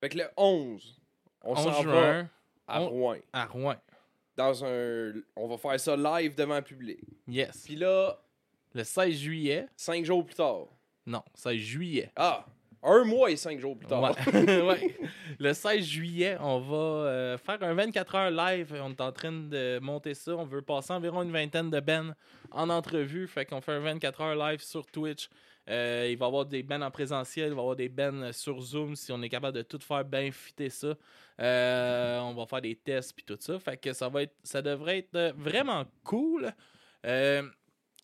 Fait 0.01 0.09
que 0.09 0.19
le 0.19 0.25
11, 0.37 1.01
on 1.43 1.53
11 1.57 1.63
s'en 1.65 1.83
va 1.85 2.25
à 2.67 2.83
on- 2.83 2.89
Rouen. 2.89 3.17
à 3.33 3.45
Rouen. 3.47 3.77
Dans 4.37 4.65
un... 4.65 5.13
On 5.37 5.47
va 5.47 5.59
faire 5.59 5.79
ça 5.79 5.95
live 5.97 6.35
devant 6.35 6.57
le 6.57 6.63
public. 6.63 7.01
Yes. 7.29 7.63
Puis 7.65 7.77
là, 7.77 8.19
Le 8.75 8.85
16 8.85 9.15
juillet. 9.15 9.67
cinq 9.77 10.05
jours 10.05 10.25
plus 10.25 10.35
tard. 10.35 10.67
Non, 11.07 11.23
16 11.35 11.57
juillet. 11.57 12.11
Ah! 12.17 12.47
Un 12.85 13.05
mois 13.05 13.31
et 13.31 13.37
cinq 13.37 13.61
jours 13.61 13.77
plus 13.79 13.87
tard. 13.87 14.03
Ouais. 14.03 14.11
Ouais. 14.63 14.97
Le 15.39 15.53
16 15.53 15.85
juillet, 15.85 16.37
on 16.41 16.59
va 16.59 16.77
euh, 16.77 17.39
faire 17.39 17.63
un 17.63 17.75
24 17.75 18.15
heures 18.17 18.31
live. 18.33 18.75
On 18.83 18.91
est 18.91 19.01
en 19.01 19.13
train 19.13 19.31
de 19.31 19.79
monter 19.81 20.15
ça. 20.15 20.35
On 20.37 20.45
veut 20.45 20.63
passer 20.63 20.93
environ 20.93 21.23
une 21.23 21.31
vingtaine 21.31 21.71
de 21.71 21.79
bands 21.79 22.11
en 22.51 22.69
entrevue. 22.71 23.29
Fait 23.29 23.45
qu'on 23.47 23.61
fait 23.61 23.73
un 23.73 23.79
24 23.81 24.21
heures 24.23 24.35
live 24.35 24.61
sur 24.61 24.85
Twitch. 24.87 25.29
Euh, 25.71 26.09
il 26.11 26.19
va 26.19 26.25
y 26.25 26.29
avoir 26.29 26.45
des 26.45 26.65
bands 26.65 26.83
en 26.83 26.91
présentiel, 26.91 27.51
il 27.51 27.55
va 27.55 27.59
y 27.59 27.61
avoir 27.61 27.77
des 27.77 27.89
bands 27.89 28.33
sur 28.33 28.61
Zoom 28.61 28.97
si 28.97 29.13
on 29.13 29.23
est 29.23 29.29
capable 29.29 29.57
de 29.57 29.63
tout 29.63 29.79
faire 29.79 30.05
bien 30.05 30.33
fitter 30.33 30.69
ça. 30.69 30.97
Euh, 31.41 32.19
on 32.19 32.35
va 32.35 32.47
faire 32.47 32.61
des 32.63 32.75
tests 32.75 33.15
puis 33.15 33.25
tout 33.25 33.39
ça. 33.39 33.61
Fait 33.61 33.77
que 33.77 33.93
ça 33.93 34.09
va 34.09 34.23
être 34.25 34.35
ça 34.43 34.61
devrait 34.61 34.99
être 34.99 35.15
euh, 35.15 35.33
vraiment 35.37 35.85
cool. 36.03 36.53
Euh, 37.07 37.43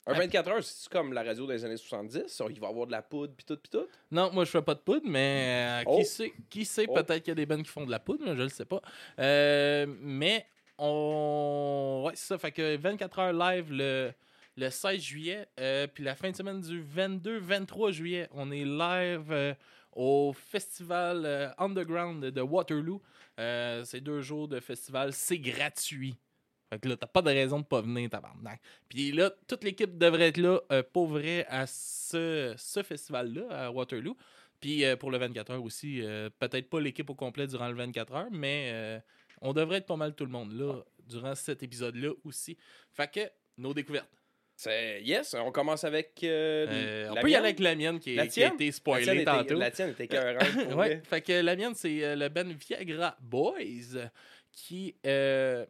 Un 0.07 0.15
24 0.15 0.49
heures, 0.51 0.65
c'est 0.65 0.89
comme 0.91 1.13
la 1.13 1.23
radio 1.23 1.47
des 1.47 1.65
années 1.65 1.77
70. 1.77 2.29
ça, 2.29 2.47
Il 2.51 2.59
va 2.61 2.67
y 2.69 2.71
avoir 2.71 2.87
de 2.87 2.93
la 2.93 3.03
poudre 3.03 3.35
pis 3.37 3.45
tout 3.45 3.57
pis 3.59 3.69
tout? 3.71 3.87
Non, 4.11 4.33
moi 4.33 4.45
je 4.45 4.51
fais 4.51 4.63
pas 4.63 4.75
de 4.75 4.81
poudre, 4.81 5.07
mais 5.07 5.83
euh, 5.85 5.91
Oh. 5.91 5.99
qui 5.99 6.05
sait, 6.07 6.33
qui 6.49 6.65
sait 6.65 6.87
Oh. 6.89 6.95
peut-être 6.95 7.19
qu'il 7.23 7.29
y 7.29 7.33
a 7.33 7.35
des 7.35 7.47
bandes 7.47 7.63
qui 7.63 7.71
font 7.71 7.85
de 7.85 7.91
la 7.91 7.99
poudre, 8.01 8.25
mais 8.25 8.35
je 8.37 8.43
le 8.43 8.49
sais 8.49 8.65
pas. 8.65 8.81
Euh, 9.19 9.87
mais 10.01 10.47
on. 10.79 12.05
Ouais, 12.07 12.13
c'est 12.15 12.27
ça. 12.29 12.39
Fait 12.39 12.53
que 12.53 12.77
24 12.77 13.19
heures 13.19 13.33
live 13.33 13.71
le, 13.73 14.13
le 14.57 14.71
16 14.71 15.01
juillet, 15.01 15.47
euh, 15.61 15.87
puis 15.87 16.03
la 16.05 16.15
fin 16.15 16.31
de 16.31 16.37
semaine 16.37 16.61
du 16.61 16.83
22-23 16.83 17.91
juillet, 17.93 18.29
on 18.33 18.51
est 18.51 18.65
live 18.65 19.57
au 19.93 20.33
festival 20.33 21.55
Underground 21.59 22.25
de 22.25 22.41
Waterloo. 22.41 23.03
C'est 23.37 24.01
deux 24.01 24.21
jours 24.23 24.49
de 24.49 24.59
festival, 24.61 25.13
c'est 25.13 25.39
gratuit. 25.39 26.17
Fait 26.71 26.79
que 26.79 26.89
là, 26.89 26.97
t'as 26.97 27.07
pas 27.07 27.23
de 27.23 27.31
raison 27.31 27.61
de 27.61 27.65
pas 27.65 27.81
venir, 27.81 28.11
tabarnak. 28.11 28.61
Puis 28.89 29.13
là, 29.13 29.31
toute 29.47 29.65
l'équipe 29.65 29.97
devrait 29.97 30.29
être 30.29 30.37
là 30.37 30.61
euh, 30.71 30.83
pour 30.93 31.07
vrai 31.07 31.47
à 31.49 31.67
ce, 31.67 32.55
ce 32.59 32.83
festival-là, 32.83 33.67
à 33.67 33.71
Waterloo. 33.71 34.17
Puis 34.61 34.85
euh, 34.85 34.97
pour 34.97 35.11
le 35.11 35.19
24 35.19 35.51
heures 35.53 35.63
aussi, 35.65 36.03
euh, 36.03 36.29
peut-être 36.39 36.69
pas 36.69 36.81
l'équipe 36.81 37.09
au 37.09 37.15
complet 37.15 37.47
durant 37.47 37.69
le 37.69 37.75
24 37.75 38.15
heures, 38.15 38.29
mais 38.31 38.71
euh, 38.73 38.99
on 39.41 39.53
devrait 39.53 39.79
être 39.79 39.87
pas 39.87 39.97
mal 39.97 40.15
tout 40.15 40.25
le 40.27 40.33
monde 40.33 40.53
là 40.53 40.83
durant 41.07 41.35
cet 41.35 41.63
épisode-là 41.63 42.11
aussi. 42.25 42.59
Fait 42.93 43.11
que, 43.11 43.21
nos 43.57 43.73
découvertes. 43.73 44.11
C'est 44.57 45.01
yes, 45.05 45.35
on 45.39 45.53
commence 45.53 45.85
avec. 45.85 46.19
euh, 46.25 46.67
Euh, 46.69 47.09
on 47.11 47.15
peut 47.21 47.31
y 47.31 47.37
aller 47.37 47.47
avec 47.47 47.61
la 47.61 47.77
mienne 47.77 48.01
qui, 48.01 48.17
La 48.17 48.27
qui 48.27 48.43
a 48.43 48.49
été 48.53 48.67
La 48.67 48.73
spoilée 48.73 49.13
était- 49.13 49.25
tantôt. 49.25 49.55
La 49.55 49.71
tienne 49.71 49.95
était 49.97 50.09
ouais, 50.75 51.01
fait 51.05 51.21
que 51.23 51.41
la 51.41 51.55
mienne, 51.55 51.75
c'est 51.77 52.17
le 52.17 52.29
band 52.29 52.51
Viagra 52.69 53.17
Boys 53.21 54.11
qui. 54.51 54.97
euh, 55.07 55.65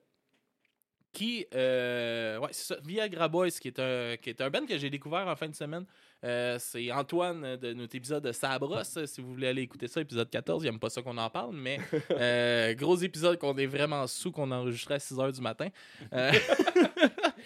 qui. 1.13 1.47
euh, 1.55 2.39
ouais, 2.39 2.49
c'est 2.53 2.75
ça. 2.75 2.81
Viagra 2.85 3.29
Boys, 3.29 3.51
qui 3.51 3.69
est 3.69 3.79
un, 3.79 4.17
qui 4.17 4.31
est 4.31 4.41
un 4.41 4.51
band 4.51 4.67
que 4.67 4.79
j'ai 4.79 4.91
découvert 4.91 5.27
en 5.27 5.37
fin 5.37 5.49
de 5.49 5.55
semaine. 5.55 5.85
Euh, 6.25 6.57
c'est 6.59 6.91
Antoine 6.91 7.45
euh, 7.45 7.57
de 7.57 7.73
notre 7.75 7.95
épisode 7.95 8.25
de 8.25 8.33
Sabros. 8.33 8.83
Si 8.83 9.21
vous 9.21 9.31
voulez 9.35 9.47
aller 9.47 9.63
écouter 9.63 9.87
ça, 9.87 10.01
épisode 10.01 10.29
14, 10.29 10.65
il 10.65 10.67
n'aime 10.67 10.81
pas 10.81 10.91
ça 10.91 11.01
qu'on 11.01 11.17
en 11.17 11.31
parle, 11.31 11.55
mais 11.55 11.79
euh, 12.11 12.75
gros 12.75 12.97
épisode 12.97 13.39
qu'on 13.39 13.57
est 13.57 13.67
vraiment 13.67 14.05
sous, 14.09 14.33
qu'on 14.33 14.51
a 14.51 14.57
enregistré 14.57 14.95
à 14.95 14.99
6 14.99 15.15
h 15.15 15.33
du 15.33 15.41
matin. 15.41 15.69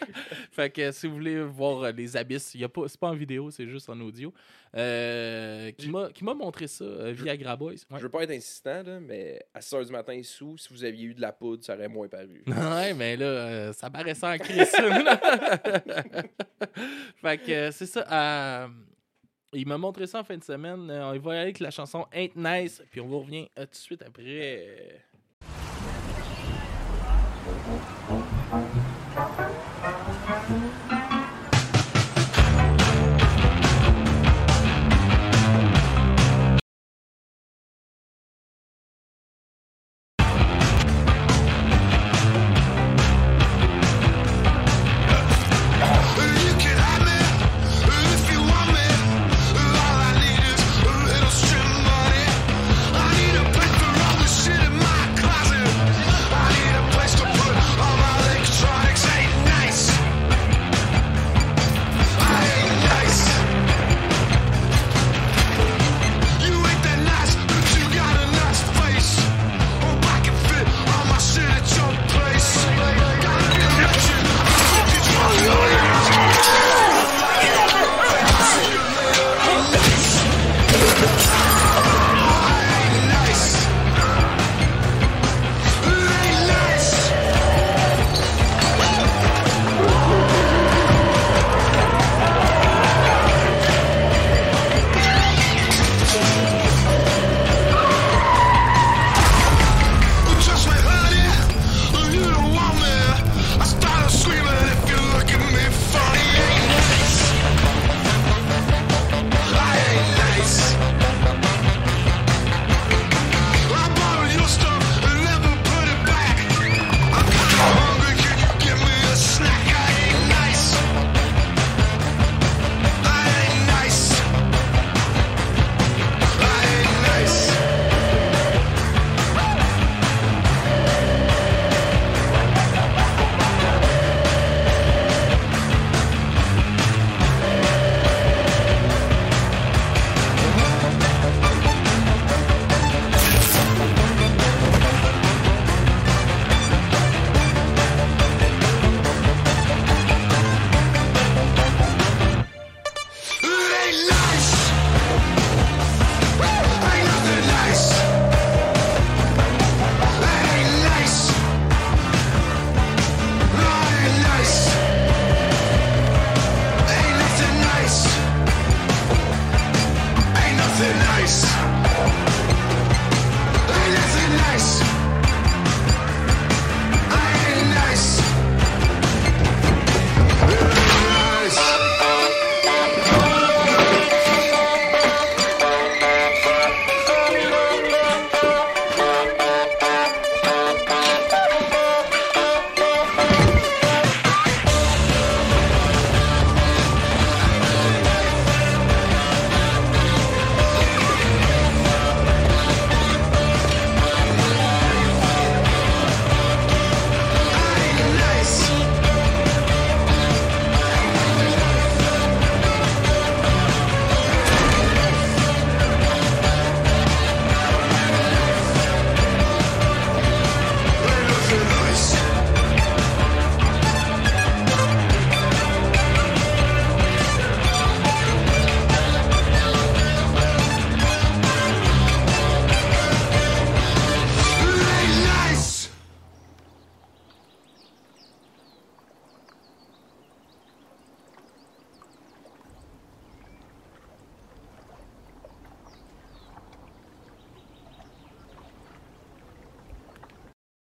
Euh, 0.02 0.34
fait 0.50 0.70
que 0.70 0.90
si 0.92 1.06
vous 1.06 1.14
voulez 1.14 1.42
voir 1.42 1.82
euh, 1.84 1.92
les 1.92 2.16
abysses, 2.16 2.54
y 2.54 2.64
a 2.64 2.68
pas, 2.68 2.82
c'est 2.88 2.98
pas 3.00 3.08
en 3.08 3.14
vidéo, 3.14 3.50
c'est 3.50 3.66
juste 3.66 3.88
en 3.88 3.98
audio. 4.00 4.32
Euh, 4.74 5.70
qui 5.72 5.90
m'a 5.90 6.08
qui 6.10 6.24
m'a 6.24 6.32
montré 6.34 6.66
ça, 6.66 6.84
euh, 6.84 7.12
Viagra 7.12 7.56
Boys. 7.56 7.72
Ouais. 7.72 7.98
Je 7.98 8.02
veux 8.02 8.08
pas 8.08 8.22
être 8.22 8.30
insistant, 8.30 8.82
là, 8.82 9.00
mais 9.00 9.44
à 9.52 9.60
6 9.60 9.74
h 9.74 9.86
du 9.86 9.92
matin 9.92 10.18
sous, 10.24 10.56
si 10.56 10.72
vous 10.72 10.82
aviez 10.84 11.04
eu 11.06 11.14
de 11.14 11.20
la 11.20 11.30
poudre, 11.32 11.62
ça 11.62 11.74
aurait 11.74 11.88
moins 11.88 12.08
paru. 12.08 12.42
Ouais, 12.46 12.94
mais 12.94 13.16
là, 13.16 13.26
euh, 13.26 13.72
ça 13.72 13.90
paraissait 13.90 14.26
en 14.26 14.38
crise. 14.38 14.70
fait 17.20 17.38
que 17.38 17.50
euh, 17.52 17.70
c'est 17.70 17.86
ça. 17.86 18.06
euh, 18.10 18.68
il 19.54 19.66
m'a 19.68 19.76
montré 19.76 20.06
ça 20.06 20.20
en 20.20 20.24
fin 20.24 20.38
de 20.38 20.44
semaine. 20.44 20.88
Euh, 20.90 21.12
on 21.12 21.18
va 21.18 21.34
y 21.34 21.36
aller 21.36 21.42
avec 21.42 21.60
la 21.60 21.70
chanson 21.70 22.06
Ain't 22.12 22.34
Nice, 22.36 22.82
puis 22.90 23.00
on 23.02 23.06
vous 23.06 23.20
revient 23.20 23.48
euh, 23.58 23.64
tout 23.66 23.72
de 23.72 23.76
suite 23.76 24.02
après. 24.02 25.02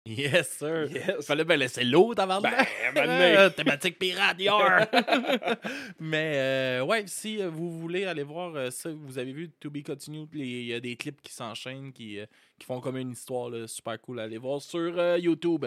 Yes, 0.10 0.50
sir. 0.58 0.88
Yes. 0.92 1.26
Fallait 1.26 1.44
bien 1.44 1.58
laisser 1.58 1.84
l'eau 1.84 2.14
avant 2.18 2.40
Ben, 2.42 2.52
donné. 2.96 3.50
Thématique 3.56 4.00
pirate, 4.00 4.40
yar! 4.40 4.88
Mais, 6.00 6.34
euh, 6.36 6.82
ouais, 6.86 7.04
si 7.08 7.42
euh, 7.42 7.50
vous 7.50 7.78
voulez 7.80 8.06
aller 8.06 8.24
voir 8.24 8.56
euh, 8.56 8.70
ça, 8.72 8.90
vous 8.94 9.18
avez 9.18 9.32
vu 9.34 9.50
To 9.60 9.70
Be 9.70 9.84
Continued, 9.84 10.30
il 10.34 10.66
y 10.68 10.74
a 10.74 10.80
des 10.80 10.96
clips 10.96 11.22
qui 11.22 11.34
s'enchaînent, 11.34 11.92
qui, 11.92 12.20
euh, 12.20 12.26
qui 12.58 12.66
font 12.66 12.80
comme 12.80 12.98
une 12.98 13.12
histoire 13.12 13.50
là, 13.50 13.68
super 13.68 14.00
cool 14.02 14.20
à 14.20 14.24
aller 14.24 14.38
voir 14.38 14.62
sur 14.62 14.98
euh, 14.98 15.18
YouTube 15.18 15.66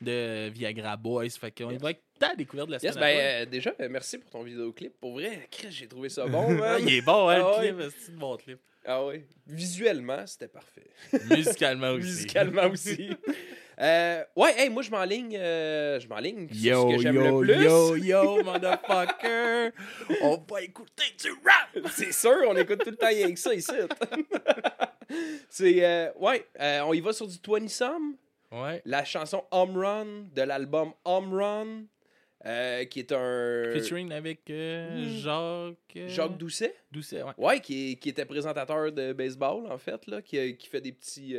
de 0.00 0.48
Viagra 0.50 0.96
Boys. 0.96 1.30
Fait 1.30 1.50
qu'on 1.50 1.70
Yes. 1.70 1.80
va 1.80 1.90
être 1.92 2.02
à 2.20 2.28
la 2.28 2.34
découverte 2.36 2.66
de 2.68 2.72
la 2.72 2.78
Yes, 2.82 2.94
semaine. 2.94 3.16
ben, 3.16 3.20
à 3.20 3.42
euh, 3.42 3.46
déjà, 3.46 3.72
euh, 3.80 3.88
merci 3.90 4.18
pour 4.18 4.30
ton 4.30 4.42
vidéoclip. 4.42 4.92
Pour 5.00 5.12
vrai, 5.14 5.48
j'ai 5.70 5.88
trouvé 5.88 6.08
ça 6.08 6.26
bon, 6.26 6.52
man. 6.54 6.80
Il 6.86 6.94
est 6.94 7.00
bon, 7.02 7.28
hein, 7.28 7.34
Ah 7.36 7.62
le 7.62 7.74
ouais. 7.76 7.84
clip, 7.86 7.92
c'est 7.98 8.12
un 8.12 8.16
bon 8.16 8.36
clip. 8.36 8.58
Ah 8.90 9.04
oui. 9.04 9.22
Visuellement, 9.46 10.26
c'était 10.26 10.48
parfait. 10.48 10.88
Musicalement 11.30 11.90
aussi. 11.90 12.06
Musicalement 12.06 12.66
aussi. 12.72 13.10
Euh, 13.80 14.24
ouais, 14.34 14.54
hey, 14.60 14.70
moi, 14.70 14.82
je 14.82 14.90
m'enligne 14.90 15.36
euh, 15.36 16.00
je 16.00 16.08
m'enligne 16.08 16.48
sur 16.52 16.56
Yo, 16.72 16.90
ce 16.90 16.96
que 16.96 17.02
j'aime 17.02 17.14
yo, 17.14 17.42
le 17.42 17.54
plus. 17.54 17.64
yo, 17.64 17.96
yo, 18.36 18.42
motherfucker! 18.42 19.70
On 20.22 20.36
va 20.50 20.62
écouter 20.62 21.04
du 21.22 21.30
rap! 21.30 21.86
C'est 21.92 22.12
sûr, 22.12 22.38
on 22.48 22.56
écoute 22.56 22.82
tout 22.82 22.90
le 22.90 22.96
temps 22.96 23.06
rien 23.06 23.32
que 23.32 23.38
ça 23.38 23.54
ici. 23.54 23.70
C'est, 25.48 25.84
euh, 25.84 26.10
ouais, 26.16 26.44
euh, 26.60 26.80
on 26.86 26.92
y 26.92 27.00
va 27.00 27.12
sur 27.12 27.26
du 27.26 27.36
20 27.46 27.68
Some. 27.68 28.16
Ouais. 28.50 28.82
La 28.84 29.04
chanson 29.04 29.44
Home 29.50 29.76
Run 29.76 30.06
de 30.34 30.42
l'album 30.42 30.92
Home 31.04 31.34
Run, 31.34 31.82
euh, 32.46 32.84
qui 32.86 33.00
est 33.00 33.12
un. 33.12 33.70
Featuring 33.74 34.12
avec 34.12 34.48
euh, 34.50 35.04
Mm. 35.04 35.18
Jacques. 35.20 35.96
euh, 35.96 36.08
Jacques 36.08 36.36
Doucet. 36.38 36.74
Doucet, 36.90 37.22
ouais. 37.22 37.32
Ouais, 37.38 37.60
qui, 37.60 37.92
est- 37.92 37.96
qui 37.96 38.08
était 38.10 38.24
présentateur 38.24 38.90
de 38.92 39.12
baseball, 39.12 39.70
en 39.70 39.78
fait, 39.78 40.06
là, 40.06 40.20
qui, 40.22 40.56
qui 40.56 40.68
fait 40.68 40.80
des 40.80 40.92
petits. 40.92 41.36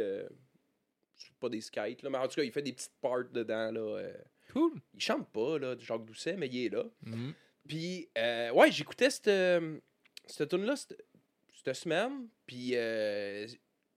Pas 1.40 1.50
des 1.50 1.62
skates, 1.62 2.02
là, 2.04 2.10
mais 2.10 2.18
en 2.18 2.28
tout 2.28 2.36
cas, 2.36 2.44
il 2.44 2.52
fait 2.52 2.62
des 2.62 2.74
petites 2.74 2.98
parts 3.02 3.30
dedans. 3.32 3.72
Là, 3.72 3.80
euh. 3.80 4.14
Cool. 4.54 4.74
Il 4.94 5.02
chante 5.02 5.28
pas, 5.30 5.60
là, 5.60 5.76
Jacques 5.80 6.06
Doucet, 6.06 6.36
mais 6.36 6.48
il 6.48 6.66
est 6.66 6.70
là. 6.70 6.84
Mhm. 7.04 7.34
Puis, 7.68 8.10
euh, 8.18 8.52
ouais, 8.52 8.72
j'écoutais 8.72 9.10
cette, 9.10 9.28
euh, 9.28 9.78
cette 10.26 10.50
tune 10.50 10.66
là 10.66 10.76
cette, 10.76 11.76
semaine. 11.76 12.28
Puis, 12.48 12.72
euh, 12.74 13.46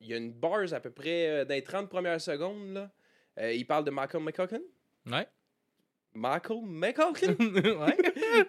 il 0.01 0.09
y 0.09 0.13
a 0.13 0.19
une 0.19 0.33
bars 0.33 0.73
à 0.73 0.81
peu 0.81 0.91
près 0.91 1.47
dans 1.47 1.55
les 1.55 1.63
30 1.63 1.89
premières 1.89 2.21
secondes. 2.21 2.75
Là. 2.75 2.91
Euh, 3.39 3.53
il 3.55 3.67
parle 3.67 3.85
de 3.85 3.91
Michael 3.91 4.23
McCulkin. 4.23 4.61
Ouais. 5.07 5.27
Michael 6.13 6.61
McCulkin, 6.65 7.35
ouais. 7.39 7.97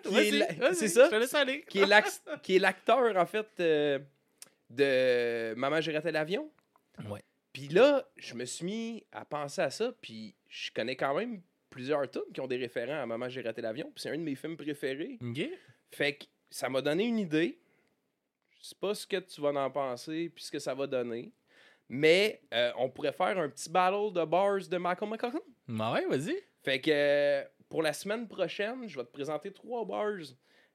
C'est 0.73 0.89
ça? 0.89 1.05
Je 1.05 1.11
te 1.11 1.15
laisse 1.15 1.33
aller. 1.33 1.63
qui 1.69 1.79
est 1.79 2.59
l'acteur, 2.59 3.15
en 3.15 3.25
fait, 3.25 3.47
de 4.69 5.53
Maman, 5.55 5.79
j'ai 5.79 5.93
raté 5.93 6.11
l'avion? 6.11 6.51
Ouais. 7.07 7.23
Puis 7.53 7.67
là, 7.67 8.09
je 8.17 8.33
me 8.33 8.45
suis 8.45 8.65
mis 8.65 9.05
à 9.11 9.25
penser 9.25 9.61
à 9.61 9.69
ça. 9.69 9.93
Puis, 10.01 10.35
je 10.47 10.71
connais 10.71 10.95
quand 10.95 11.15
même 11.15 11.41
plusieurs 11.69 12.09
tunes 12.09 12.21
qui 12.33 12.41
ont 12.41 12.47
des 12.47 12.57
référents 12.57 13.01
à 13.01 13.05
Maman, 13.05 13.29
j'ai 13.29 13.41
raté 13.41 13.61
l'avion. 13.61 13.91
Puis, 13.93 14.01
c'est 14.01 14.09
un 14.09 14.17
de 14.17 14.23
mes 14.23 14.35
films 14.35 14.57
préférés. 14.57 15.17
Ok. 15.21 15.47
Fait 15.91 16.15
que 16.15 16.25
ça 16.49 16.67
m'a 16.69 16.81
donné 16.81 17.05
une 17.05 17.19
idée. 17.19 17.59
Je 18.59 18.69
sais 18.69 18.75
pas 18.79 18.95
ce 18.95 19.05
que 19.05 19.17
tu 19.17 19.41
vas 19.41 19.49
en 19.49 19.69
penser 19.69 20.31
puis 20.33 20.43
ce 20.43 20.51
que 20.51 20.59
ça 20.59 20.73
va 20.73 20.87
donner. 20.87 21.31
Mais 21.89 22.41
euh, 22.53 22.71
on 22.77 22.89
pourrait 22.89 23.11
faire 23.11 23.37
un 23.37 23.49
petit 23.49 23.69
battle 23.69 24.13
de 24.13 24.25
bars 24.25 24.67
de 24.67 24.77
Michael 24.77 25.09
McCulkin. 25.09 25.41
Bah 25.67 25.93
ouais, 25.93 26.05
vas-y. 26.05 26.35
Fait 26.63 26.79
que 26.79 26.89
euh, 26.91 27.43
pour 27.69 27.83
la 27.83 27.93
semaine 27.93 28.27
prochaine, 28.27 28.87
je 28.87 28.97
vais 28.97 29.05
te 29.05 29.11
présenter 29.11 29.51
trois 29.51 29.85
bars. 29.85 30.21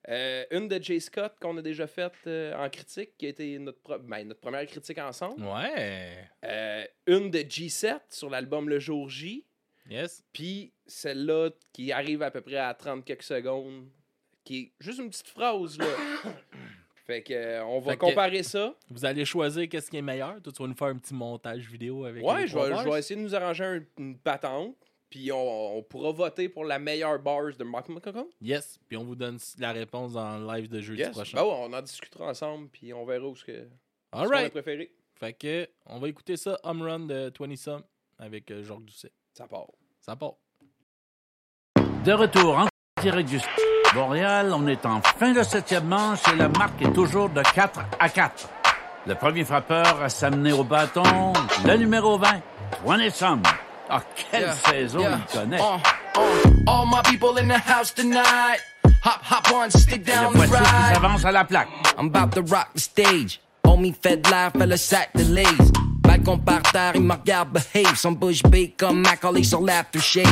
Euh, 0.09 0.45
une 0.53 0.69
de 0.69 0.83
Jay 0.83 1.01
Scott 1.01 1.35
qu'on 1.41 1.57
a 1.59 1.63
déjà 1.63 1.87
faite 1.87 2.13
euh, 2.27 2.55
en 2.57 2.69
critique, 2.71 3.11
qui 3.19 3.27
a 3.27 3.29
été 3.31 3.59
notre, 3.59 3.81
pro- 3.81 3.99
ben, 3.99 4.27
notre 4.27 4.41
première 4.41 4.65
critique 4.67 4.99
ensemble. 4.99 5.43
Ouais. 5.45 6.19
Euh, 6.45 6.85
une 7.07 7.31
de 7.31 7.41
G7 7.41 7.99
sur 8.09 8.31
l'album 8.31 8.69
Le 8.69 8.79
Jour 8.79 9.09
J. 9.09 9.45
Yes. 9.91 10.25
Puis 10.33 10.73
celle-là 10.87 11.51
qui 11.73 11.93
arrive 11.93 12.23
à 12.23 12.31
peu 12.31 12.41
près 12.41 12.57
à 12.59 12.73
30 12.75 13.05
quelques 13.05 13.23
secondes, 13.23 13.87
qui 14.45 14.59
est 14.61 14.73
juste 14.81 14.99
une 15.01 15.11
petite 15.11 15.29
phrase, 15.29 15.77
là. 15.79 15.87
fait 17.07 17.23
que, 17.23 17.63
on 17.63 17.81
va 17.81 17.93
Fait 17.93 17.99
comparer 17.99 18.43
ça. 18.43 18.75
Vous 18.91 19.05
allez 19.05 19.25
choisir 19.25 19.69
qu'est-ce 19.69 19.91
qui 19.91 19.97
est 19.97 20.03
meilleur. 20.03 20.41
Toi, 20.43 20.53
tu 20.55 20.63
vas 20.63 20.69
nous 20.69 20.75
faire 20.77 20.89
un 20.89 20.97
petit 20.97 21.15
montage 21.15 21.67
vidéo 21.71 22.05
avec. 22.05 22.25
Ouais, 22.25 22.47
je 22.47 22.57
vais 22.57 22.99
essayer 22.99 23.17
de 23.17 23.23
nous 23.25 23.35
arranger 23.35 23.65
un- 23.65 23.83
une 23.99 24.17
patente. 24.19 24.77
Puis 25.11 25.33
on, 25.33 25.79
on 25.79 25.83
pourra 25.83 26.13
voter 26.13 26.49
pour 26.49 26.65
la 26.65 26.79
meilleure 26.79 27.19
bars 27.19 27.57
de 27.59 27.65
Mark 27.65 27.89
McCollum. 27.89 28.27
Yes. 28.43 28.79
Puis 28.89 28.97
on 28.97 29.05
vous 29.05 29.15
donne 29.15 29.39
la 29.59 29.73
réponse 29.73 30.17
en 30.17 30.39
live 30.53 30.69
de 30.69 30.81
jeudi 30.81 31.01
Yes. 31.01 31.11
prochain. 31.13 31.37
Ben 31.39 31.45
ouais, 31.45 31.55
on 31.61 31.73
en 31.73 31.81
discutera 31.83 32.27
ensemble, 32.27 32.69
puis 32.69 32.93
on 32.93 33.05
verra 33.07 33.27
où 33.27 33.35
ce 33.37 33.45
que 33.45 33.53
ce 33.53 33.67
qu'on 34.13 34.19
a 34.19 34.23
Alright. 34.23 34.53
préféré. 34.53 34.93
Fait 35.15 35.33
que, 35.33 35.69
on 35.87 35.99
va 35.99 36.09
écouter 36.09 36.37
ça, 36.37 36.59
Home 36.63 36.83
Run 36.83 37.01
de 37.01 37.33
20 37.39 37.57
Some 37.57 37.83
avec 38.19 38.51
euh, 38.51 38.63
Jacques 38.63 38.85
Doucet. 38.85 39.13
Ça 39.33 39.47
part. 39.47 39.67
Ça 40.01 40.15
part. 40.15 40.35
De 42.05 42.13
retour 42.13 42.59
en 42.59 42.67
direct 43.03 43.29
du 43.29 43.41
Montréal, 43.95 44.53
on 44.55 44.67
est 44.67 44.85
en 44.87 45.01
fin 45.03 45.33
de 45.33 45.43
septième 45.43 45.87
manche 45.87 46.21
et 46.33 46.37
la 46.37 46.49
marque 46.49 46.81
est 46.83 46.93
toujours 46.93 47.29
de 47.31 47.43
4 47.43 47.81
à 47.99 48.09
4. 48.09 48.49
Le 49.07 49.15
premier 49.15 49.45
frappeur 49.45 50.03
à 50.03 50.09
s'amener 50.11 50.53
au 50.53 50.63
bâton, 50.65 51.33
le 51.65 51.77
numéro 51.77 52.19
20, 52.19 52.41
20 52.85 53.11
Some. 53.11 53.43
Ah, 53.91 54.03
quelle 54.31 54.43
Yeah, 54.43 54.55
saison 54.71 55.01
yeah. 55.01 55.19
il 55.33 55.39
connaît. 55.41 55.61
Uh, 55.61 55.79
uh, 56.17 56.71
all 56.71 56.87
my 56.87 57.01
people 57.05 57.39
in 57.39 57.49
the 57.49 57.59
house 57.59 57.93
tonight. 57.95 58.59
Hop, 59.05 59.21
hop 59.23 59.53
on, 59.55 59.71
stick 59.71 60.03
Et 60.03 60.13
down 60.13 60.33
the 60.35 60.41
ride. 60.41 60.95
s'avance 60.95 61.25
à 61.25 61.33
la 61.33 61.45
plaque. 61.45 61.69
I'm 61.99 62.07
about 62.15 62.33
to 62.35 62.43
rock 62.43 62.69
the 62.75 62.81
stage. 62.81 63.41
Homie 63.65 63.95
fait 64.03 64.17
de 64.19 64.29
l'air, 64.31 64.51
fait 64.57 64.67
le 64.67 64.77
sac 64.77 65.11
de 65.15 65.35
lace. 65.35 65.73
Balcon 66.01 66.39
par 66.39 66.63
terre, 66.63 66.93
il 66.97 67.03
me 67.03 67.13
regarde 67.15 67.49
behave. 67.51 67.97
Son 67.97 68.13
bouche 68.13 68.43
bée 68.43 68.75
comme 68.77 69.01
Macaulay 69.03 69.43
sur 69.45 69.61
l'aftershave. 69.61 70.27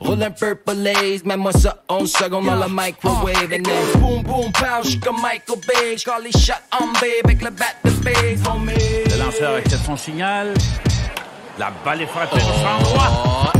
Roule 0.00 0.22
un 0.22 0.30
purple 0.30 0.74
lace, 0.74 1.24
mets-moi 1.24 1.52
ça 1.52 1.82
11 1.88 2.10
secondes 2.10 2.46
dans 2.46 2.54
le 2.56 2.68
microwave. 2.68 3.52
And 3.52 3.62
then 3.62 3.82
boom, 4.00 4.22
boom, 4.22 4.52
pow, 4.52 4.82
j'suis 4.84 5.00
comme 5.00 5.20
Michael 5.20 5.58
Bay. 5.66 5.96
J'call 5.98 6.22
les 6.24 6.32
shots 6.32 6.52
en 6.80 6.86
babe 6.94 7.24
avec 7.24 7.42
le 7.42 7.50
bat 7.50 7.66
de 7.84 7.90
base. 7.90 8.42
Oh. 8.48 8.58
Le 8.64 9.18
lanceur 9.24 9.56
accepte 9.56 9.84
son 9.84 9.96
signal. 9.96 10.54
La 11.58 11.72
balle 11.84 12.02
est 12.02 12.06
frappée 12.06 12.36
au 12.36 12.38
champ 12.38 12.78
droit. 12.82 13.52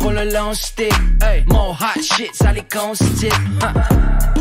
Roule 0.00 0.18
un 0.18 0.24
long 0.24 0.52
stick. 0.52 0.92
Mon 1.46 1.70
hot 1.70 2.02
shit, 2.02 2.34
ça 2.34 2.52
les 2.52 2.62
constipe. 2.62 3.32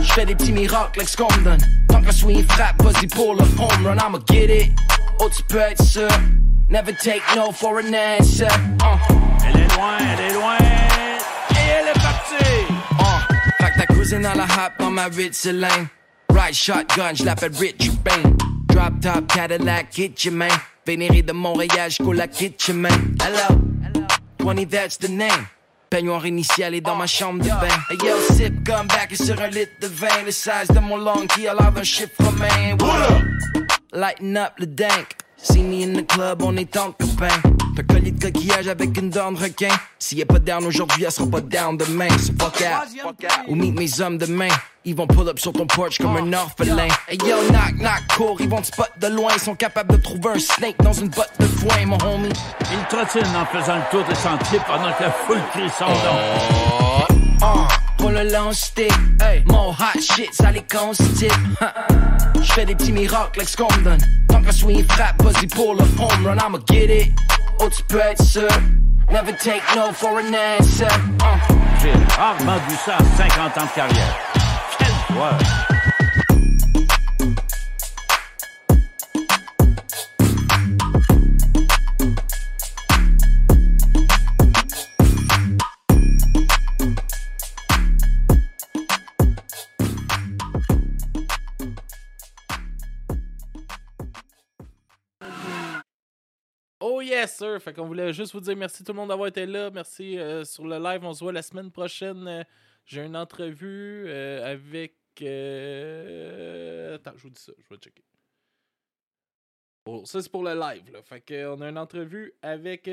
Je 0.01 0.13
fais 0.13 0.25
des 0.25 0.35
petits 0.35 0.51
miracles 0.51 0.99
avec 0.99 1.09
ce 1.09 1.17
qu'on 1.17 1.31
me 1.33 1.43
donne. 1.43 1.59
Tant 1.87 2.01
que 2.01 2.11
swing 2.11 2.43
frappe, 2.47 2.81
vas-y 2.81 3.07
pour 3.07 3.35
le 3.35 3.41
home 3.41 3.85
run, 3.85 3.97
I'ma 3.97 4.19
get 4.29 4.63
it. 4.63 4.71
Oh, 5.19 5.29
tu 5.35 5.43
peux 5.43 5.59
être 5.59 5.83
sûr. 5.83 6.07
Never 6.69 6.93
take 6.93 7.21
no 7.35 7.51
for 7.51 7.77
an 7.79 7.93
answer. 7.93 8.47
Uh, 8.81 8.97
Elle 9.45 9.61
est 9.61 9.75
loin, 9.75 9.97
elle 9.99 10.25
est 10.25 10.33
loin. 10.33 10.57
Et 11.51 11.69
elle 11.69 11.87
est 11.89 12.01
partie. 12.01 12.65
uh, 12.99 13.63
fait 13.63 13.71
que 13.71 13.77
t'as 13.77 13.85
cruising 13.93 14.21
dans 14.21 14.33
la 14.33 14.43
hop 14.45 14.73
dans 14.79 14.89
ma 14.89 15.05
Ritz 15.05 15.45
lane. 15.45 15.87
Right 16.33 16.55
shotgun, 16.55 17.13
je 17.13 17.23
l'appelle 17.23 17.51
Richard 17.55 17.95
Bain. 18.03 18.33
Drop 18.67 18.99
top 19.01 19.27
Cadillac, 19.27 19.93
get 19.93 20.25
your 20.25 20.33
man. 20.33 20.49
Vénéré 20.85 21.21
de 21.21 21.31
Montréal 21.31 21.89
jusqu'au 21.89 22.11
lac 22.11 22.31
Kitchener. 22.31 22.89
Hello, 23.21 23.57
20 24.39 24.69
that's 24.69 24.97
the 24.97 25.09
name. 25.09 25.47
Peignoir 25.89 26.25
initial 26.25 26.75
est 26.75 26.81
dans 26.81 26.95
ma 26.95 27.07
chambre 27.07 27.41
de 27.41 27.49
bain. 27.49 27.67
Hey 27.89 27.97
yo, 28.03 28.15
sip, 28.35 28.67
come 28.67 28.87
back 28.87 29.11
et 29.11 29.15
sur 29.15 29.39
un 29.41 29.47
litre 29.47 29.71
de 29.81 29.87
vin. 29.87 30.23
Le 30.25 30.31
size 30.31 30.67
de 30.73 30.79
mon 30.79 30.97
long 30.97 31.25
qui 31.27 31.47
a 31.47 31.53
l'air 31.53 31.71
d'un 31.71 31.83
chiffre 31.83 32.11
romain. 32.19 32.75
What 32.81 33.11
up? 33.11 33.63
Lighten 33.93 34.37
up 34.37 34.53
le 34.57 34.65
dank. 34.65 35.15
See 35.37 35.61
me 35.61 35.83
in 35.83 35.93
the 35.93 36.05
club, 36.05 36.41
on 36.41 36.57
est 36.57 36.75
en 36.75 36.91
copain. 36.91 37.52
Un 37.75 37.83
collier 37.83 38.11
de 38.11 38.21
coquillage 38.21 38.67
avec 38.67 38.95
une 38.97 39.09
dent 39.09 39.31
de 39.31 39.39
requin. 39.39 39.69
S'il 39.97 40.19
y 40.19 40.21
a 40.21 40.25
pas 40.25 40.39
down 40.39 40.63
aujourd'hui, 40.65 41.03
elle 41.03 41.11
sera 41.11 41.27
pas 41.27 41.41
down 41.41 41.75
demain. 41.75 42.09
So 42.19 42.33
fuck 42.39 42.61
out. 42.61 42.87
Ou 43.47 43.55
meet 43.55 43.71
mes 43.71 43.99
hommes 43.99 44.17
demain. 44.17 44.49
Ils 44.85 44.95
vont 44.95 45.07
pull 45.07 45.27
up 45.27 45.39
sur 45.39 45.53
ton 45.53 45.65
porch 45.65 45.97
comme 45.97 46.15
un 46.17 46.33
orphelin. 46.33 46.87
Hey 47.07 47.17
yo, 47.25 47.37
knock, 47.49 47.79
knock, 47.79 48.01
cours. 48.15 48.41
Ils 48.41 48.49
vont 48.49 48.61
te 48.61 48.67
spot 48.67 48.91
de 48.99 49.07
loin. 49.07 49.31
Ils 49.33 49.41
sont 49.41 49.55
capables 49.55 49.95
de 49.95 50.01
trouver 50.01 50.29
un 50.35 50.39
snake 50.39 50.77
dans 50.83 50.93
une 50.93 51.09
botte 51.09 51.31
de 51.39 51.45
foin, 51.45 51.85
mon 51.85 51.97
homie. 52.05 52.29
Il 52.71 52.85
trottine 52.89 53.35
en 53.35 53.45
faisant 53.45 53.77
le 53.77 53.83
tour 53.89 54.03
des 54.07 54.15
sentiers 54.15 54.59
pendant 54.67 54.93
que 54.93 55.03
la 55.03 55.11
foule 55.11 55.41
crie 55.51 55.69
son 55.77 55.85
nom. 55.85 57.23
Uh, 57.41 57.82
pour 58.03 58.11
le 58.11 58.29
long 58.33 58.51
stick. 58.51 58.91
Mon 59.45 59.69
hot 59.69 60.01
shit, 60.01 60.33
ça 60.33 60.51
les 60.51 60.63
constipe. 60.63 61.31
J'fais 62.41 62.65
des 62.65 62.75
petits 62.75 62.91
miracles 62.91 63.39
avec 63.39 63.47
ce 63.47 63.55
qu'on 63.55 63.73
me 63.77 63.81
donne. 63.81 64.01
Tant 64.27 64.41
qu'un 64.41 64.51
swing 64.51 64.85
frappe, 64.89 65.21
vas-y 65.23 65.47
pour 65.47 65.73
le 65.75 65.83
home 65.83 66.25
run, 66.25 66.35
I'ma 66.35 66.59
get 66.69 67.03
it. 67.03 67.13
Oh, 67.61 67.69
tu 67.69 67.81
peux 67.83 68.01
être 68.01 68.21
sûr. 68.21 68.49
Never 69.09 69.31
take 69.39 69.61
no 69.73 69.93
for 69.93 70.19
an 70.19 70.33
answer. 70.33 70.85
Uh. 71.21 71.53
J'ai 71.81 71.93
rarement 72.17 72.57
vu 72.67 72.75
ça 72.85 72.97
en 72.99 73.17
50 73.17 73.57
ans 73.57 73.65
de 73.65 73.73
carrière. 73.73 74.15
Quelle 74.77 75.15
joie! 75.15 75.72
Sir! 97.43 97.61
Fait 97.61 97.73
qu'on 97.73 97.87
voulait 97.87 98.13
juste 98.13 98.31
vous 98.31 98.39
dire 98.39 98.55
merci 98.55 98.85
tout 98.85 98.93
le 98.93 98.97
monde 98.97 99.09
d'avoir 99.09 99.27
été 99.27 99.45
là. 99.45 99.69
Merci 99.69 100.17
euh, 100.17 100.45
sur 100.45 100.65
le 100.65 100.79
live. 100.79 101.03
On 101.03 101.13
se 101.13 101.21
voit 101.21 101.33
la 101.33 101.41
semaine 101.41 101.71
prochaine. 101.71 102.25
Euh, 102.25 102.43
J'ai 102.85 103.03
une 103.03 103.17
entrevue 103.17 104.05
euh, 104.07 104.53
avec. 104.53 104.93
Attends, 106.95 107.17
je 107.17 107.23
vous 107.23 107.29
dis 107.29 107.41
ça. 107.41 107.51
Je 107.57 107.67
vais 107.69 107.77
checker. 107.81 108.03
Oh, 109.85 110.03
ça, 110.05 110.21
c'est 110.21 110.31
pour 110.31 110.43
le 110.43 110.57
live. 110.57 110.89
Là. 110.93 111.01
Fait 111.03 111.19
qu'on 111.19 111.59
a 111.59 111.69
une 111.69 111.77
entrevue 111.77 112.33
avec. 112.41 112.89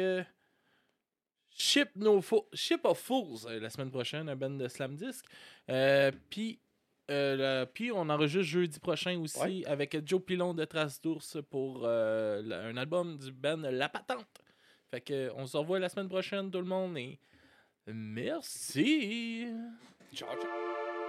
Ship, 1.52 1.90
no 1.94 2.20
Ship 2.52 2.80
of 2.84 2.98
Fools 2.98 3.48
la 3.60 3.70
semaine 3.70 3.90
prochaine, 3.90 4.28
un 4.28 4.36
band 4.36 4.50
de 4.50 4.66
Slam 4.66 4.96
Disc. 4.96 5.24
Puis. 6.28 6.58
Euh, 7.10 7.66
Puis 7.66 7.90
on 7.92 8.08
enregistre 8.08 8.42
jeudi 8.46 8.78
prochain 8.80 9.18
aussi 9.20 9.38
Ouais. 9.40 9.62
avec 9.66 9.96
Joe 10.06 10.22
Pilon 10.24 10.54
de 10.54 10.64
Trace 10.64 11.00
d'ours 11.00 11.38
pour 11.50 11.82
euh, 11.84 12.70
un 12.70 12.76
album 12.76 13.18
du 13.18 13.32
band 13.32 13.58
La 13.70 13.88
Patente. 13.88 14.26
Fait 14.90 15.00
que 15.00 15.30
on 15.36 15.46
se 15.46 15.56
revoit 15.56 15.78
la 15.78 15.88
semaine 15.88 16.08
prochaine 16.08 16.50
tout 16.50 16.58
le 16.58 16.64
monde 16.64 16.96
et 16.98 17.18
merci. 17.86 19.46
Ciao, 20.14 20.28
ciao. 20.36 20.99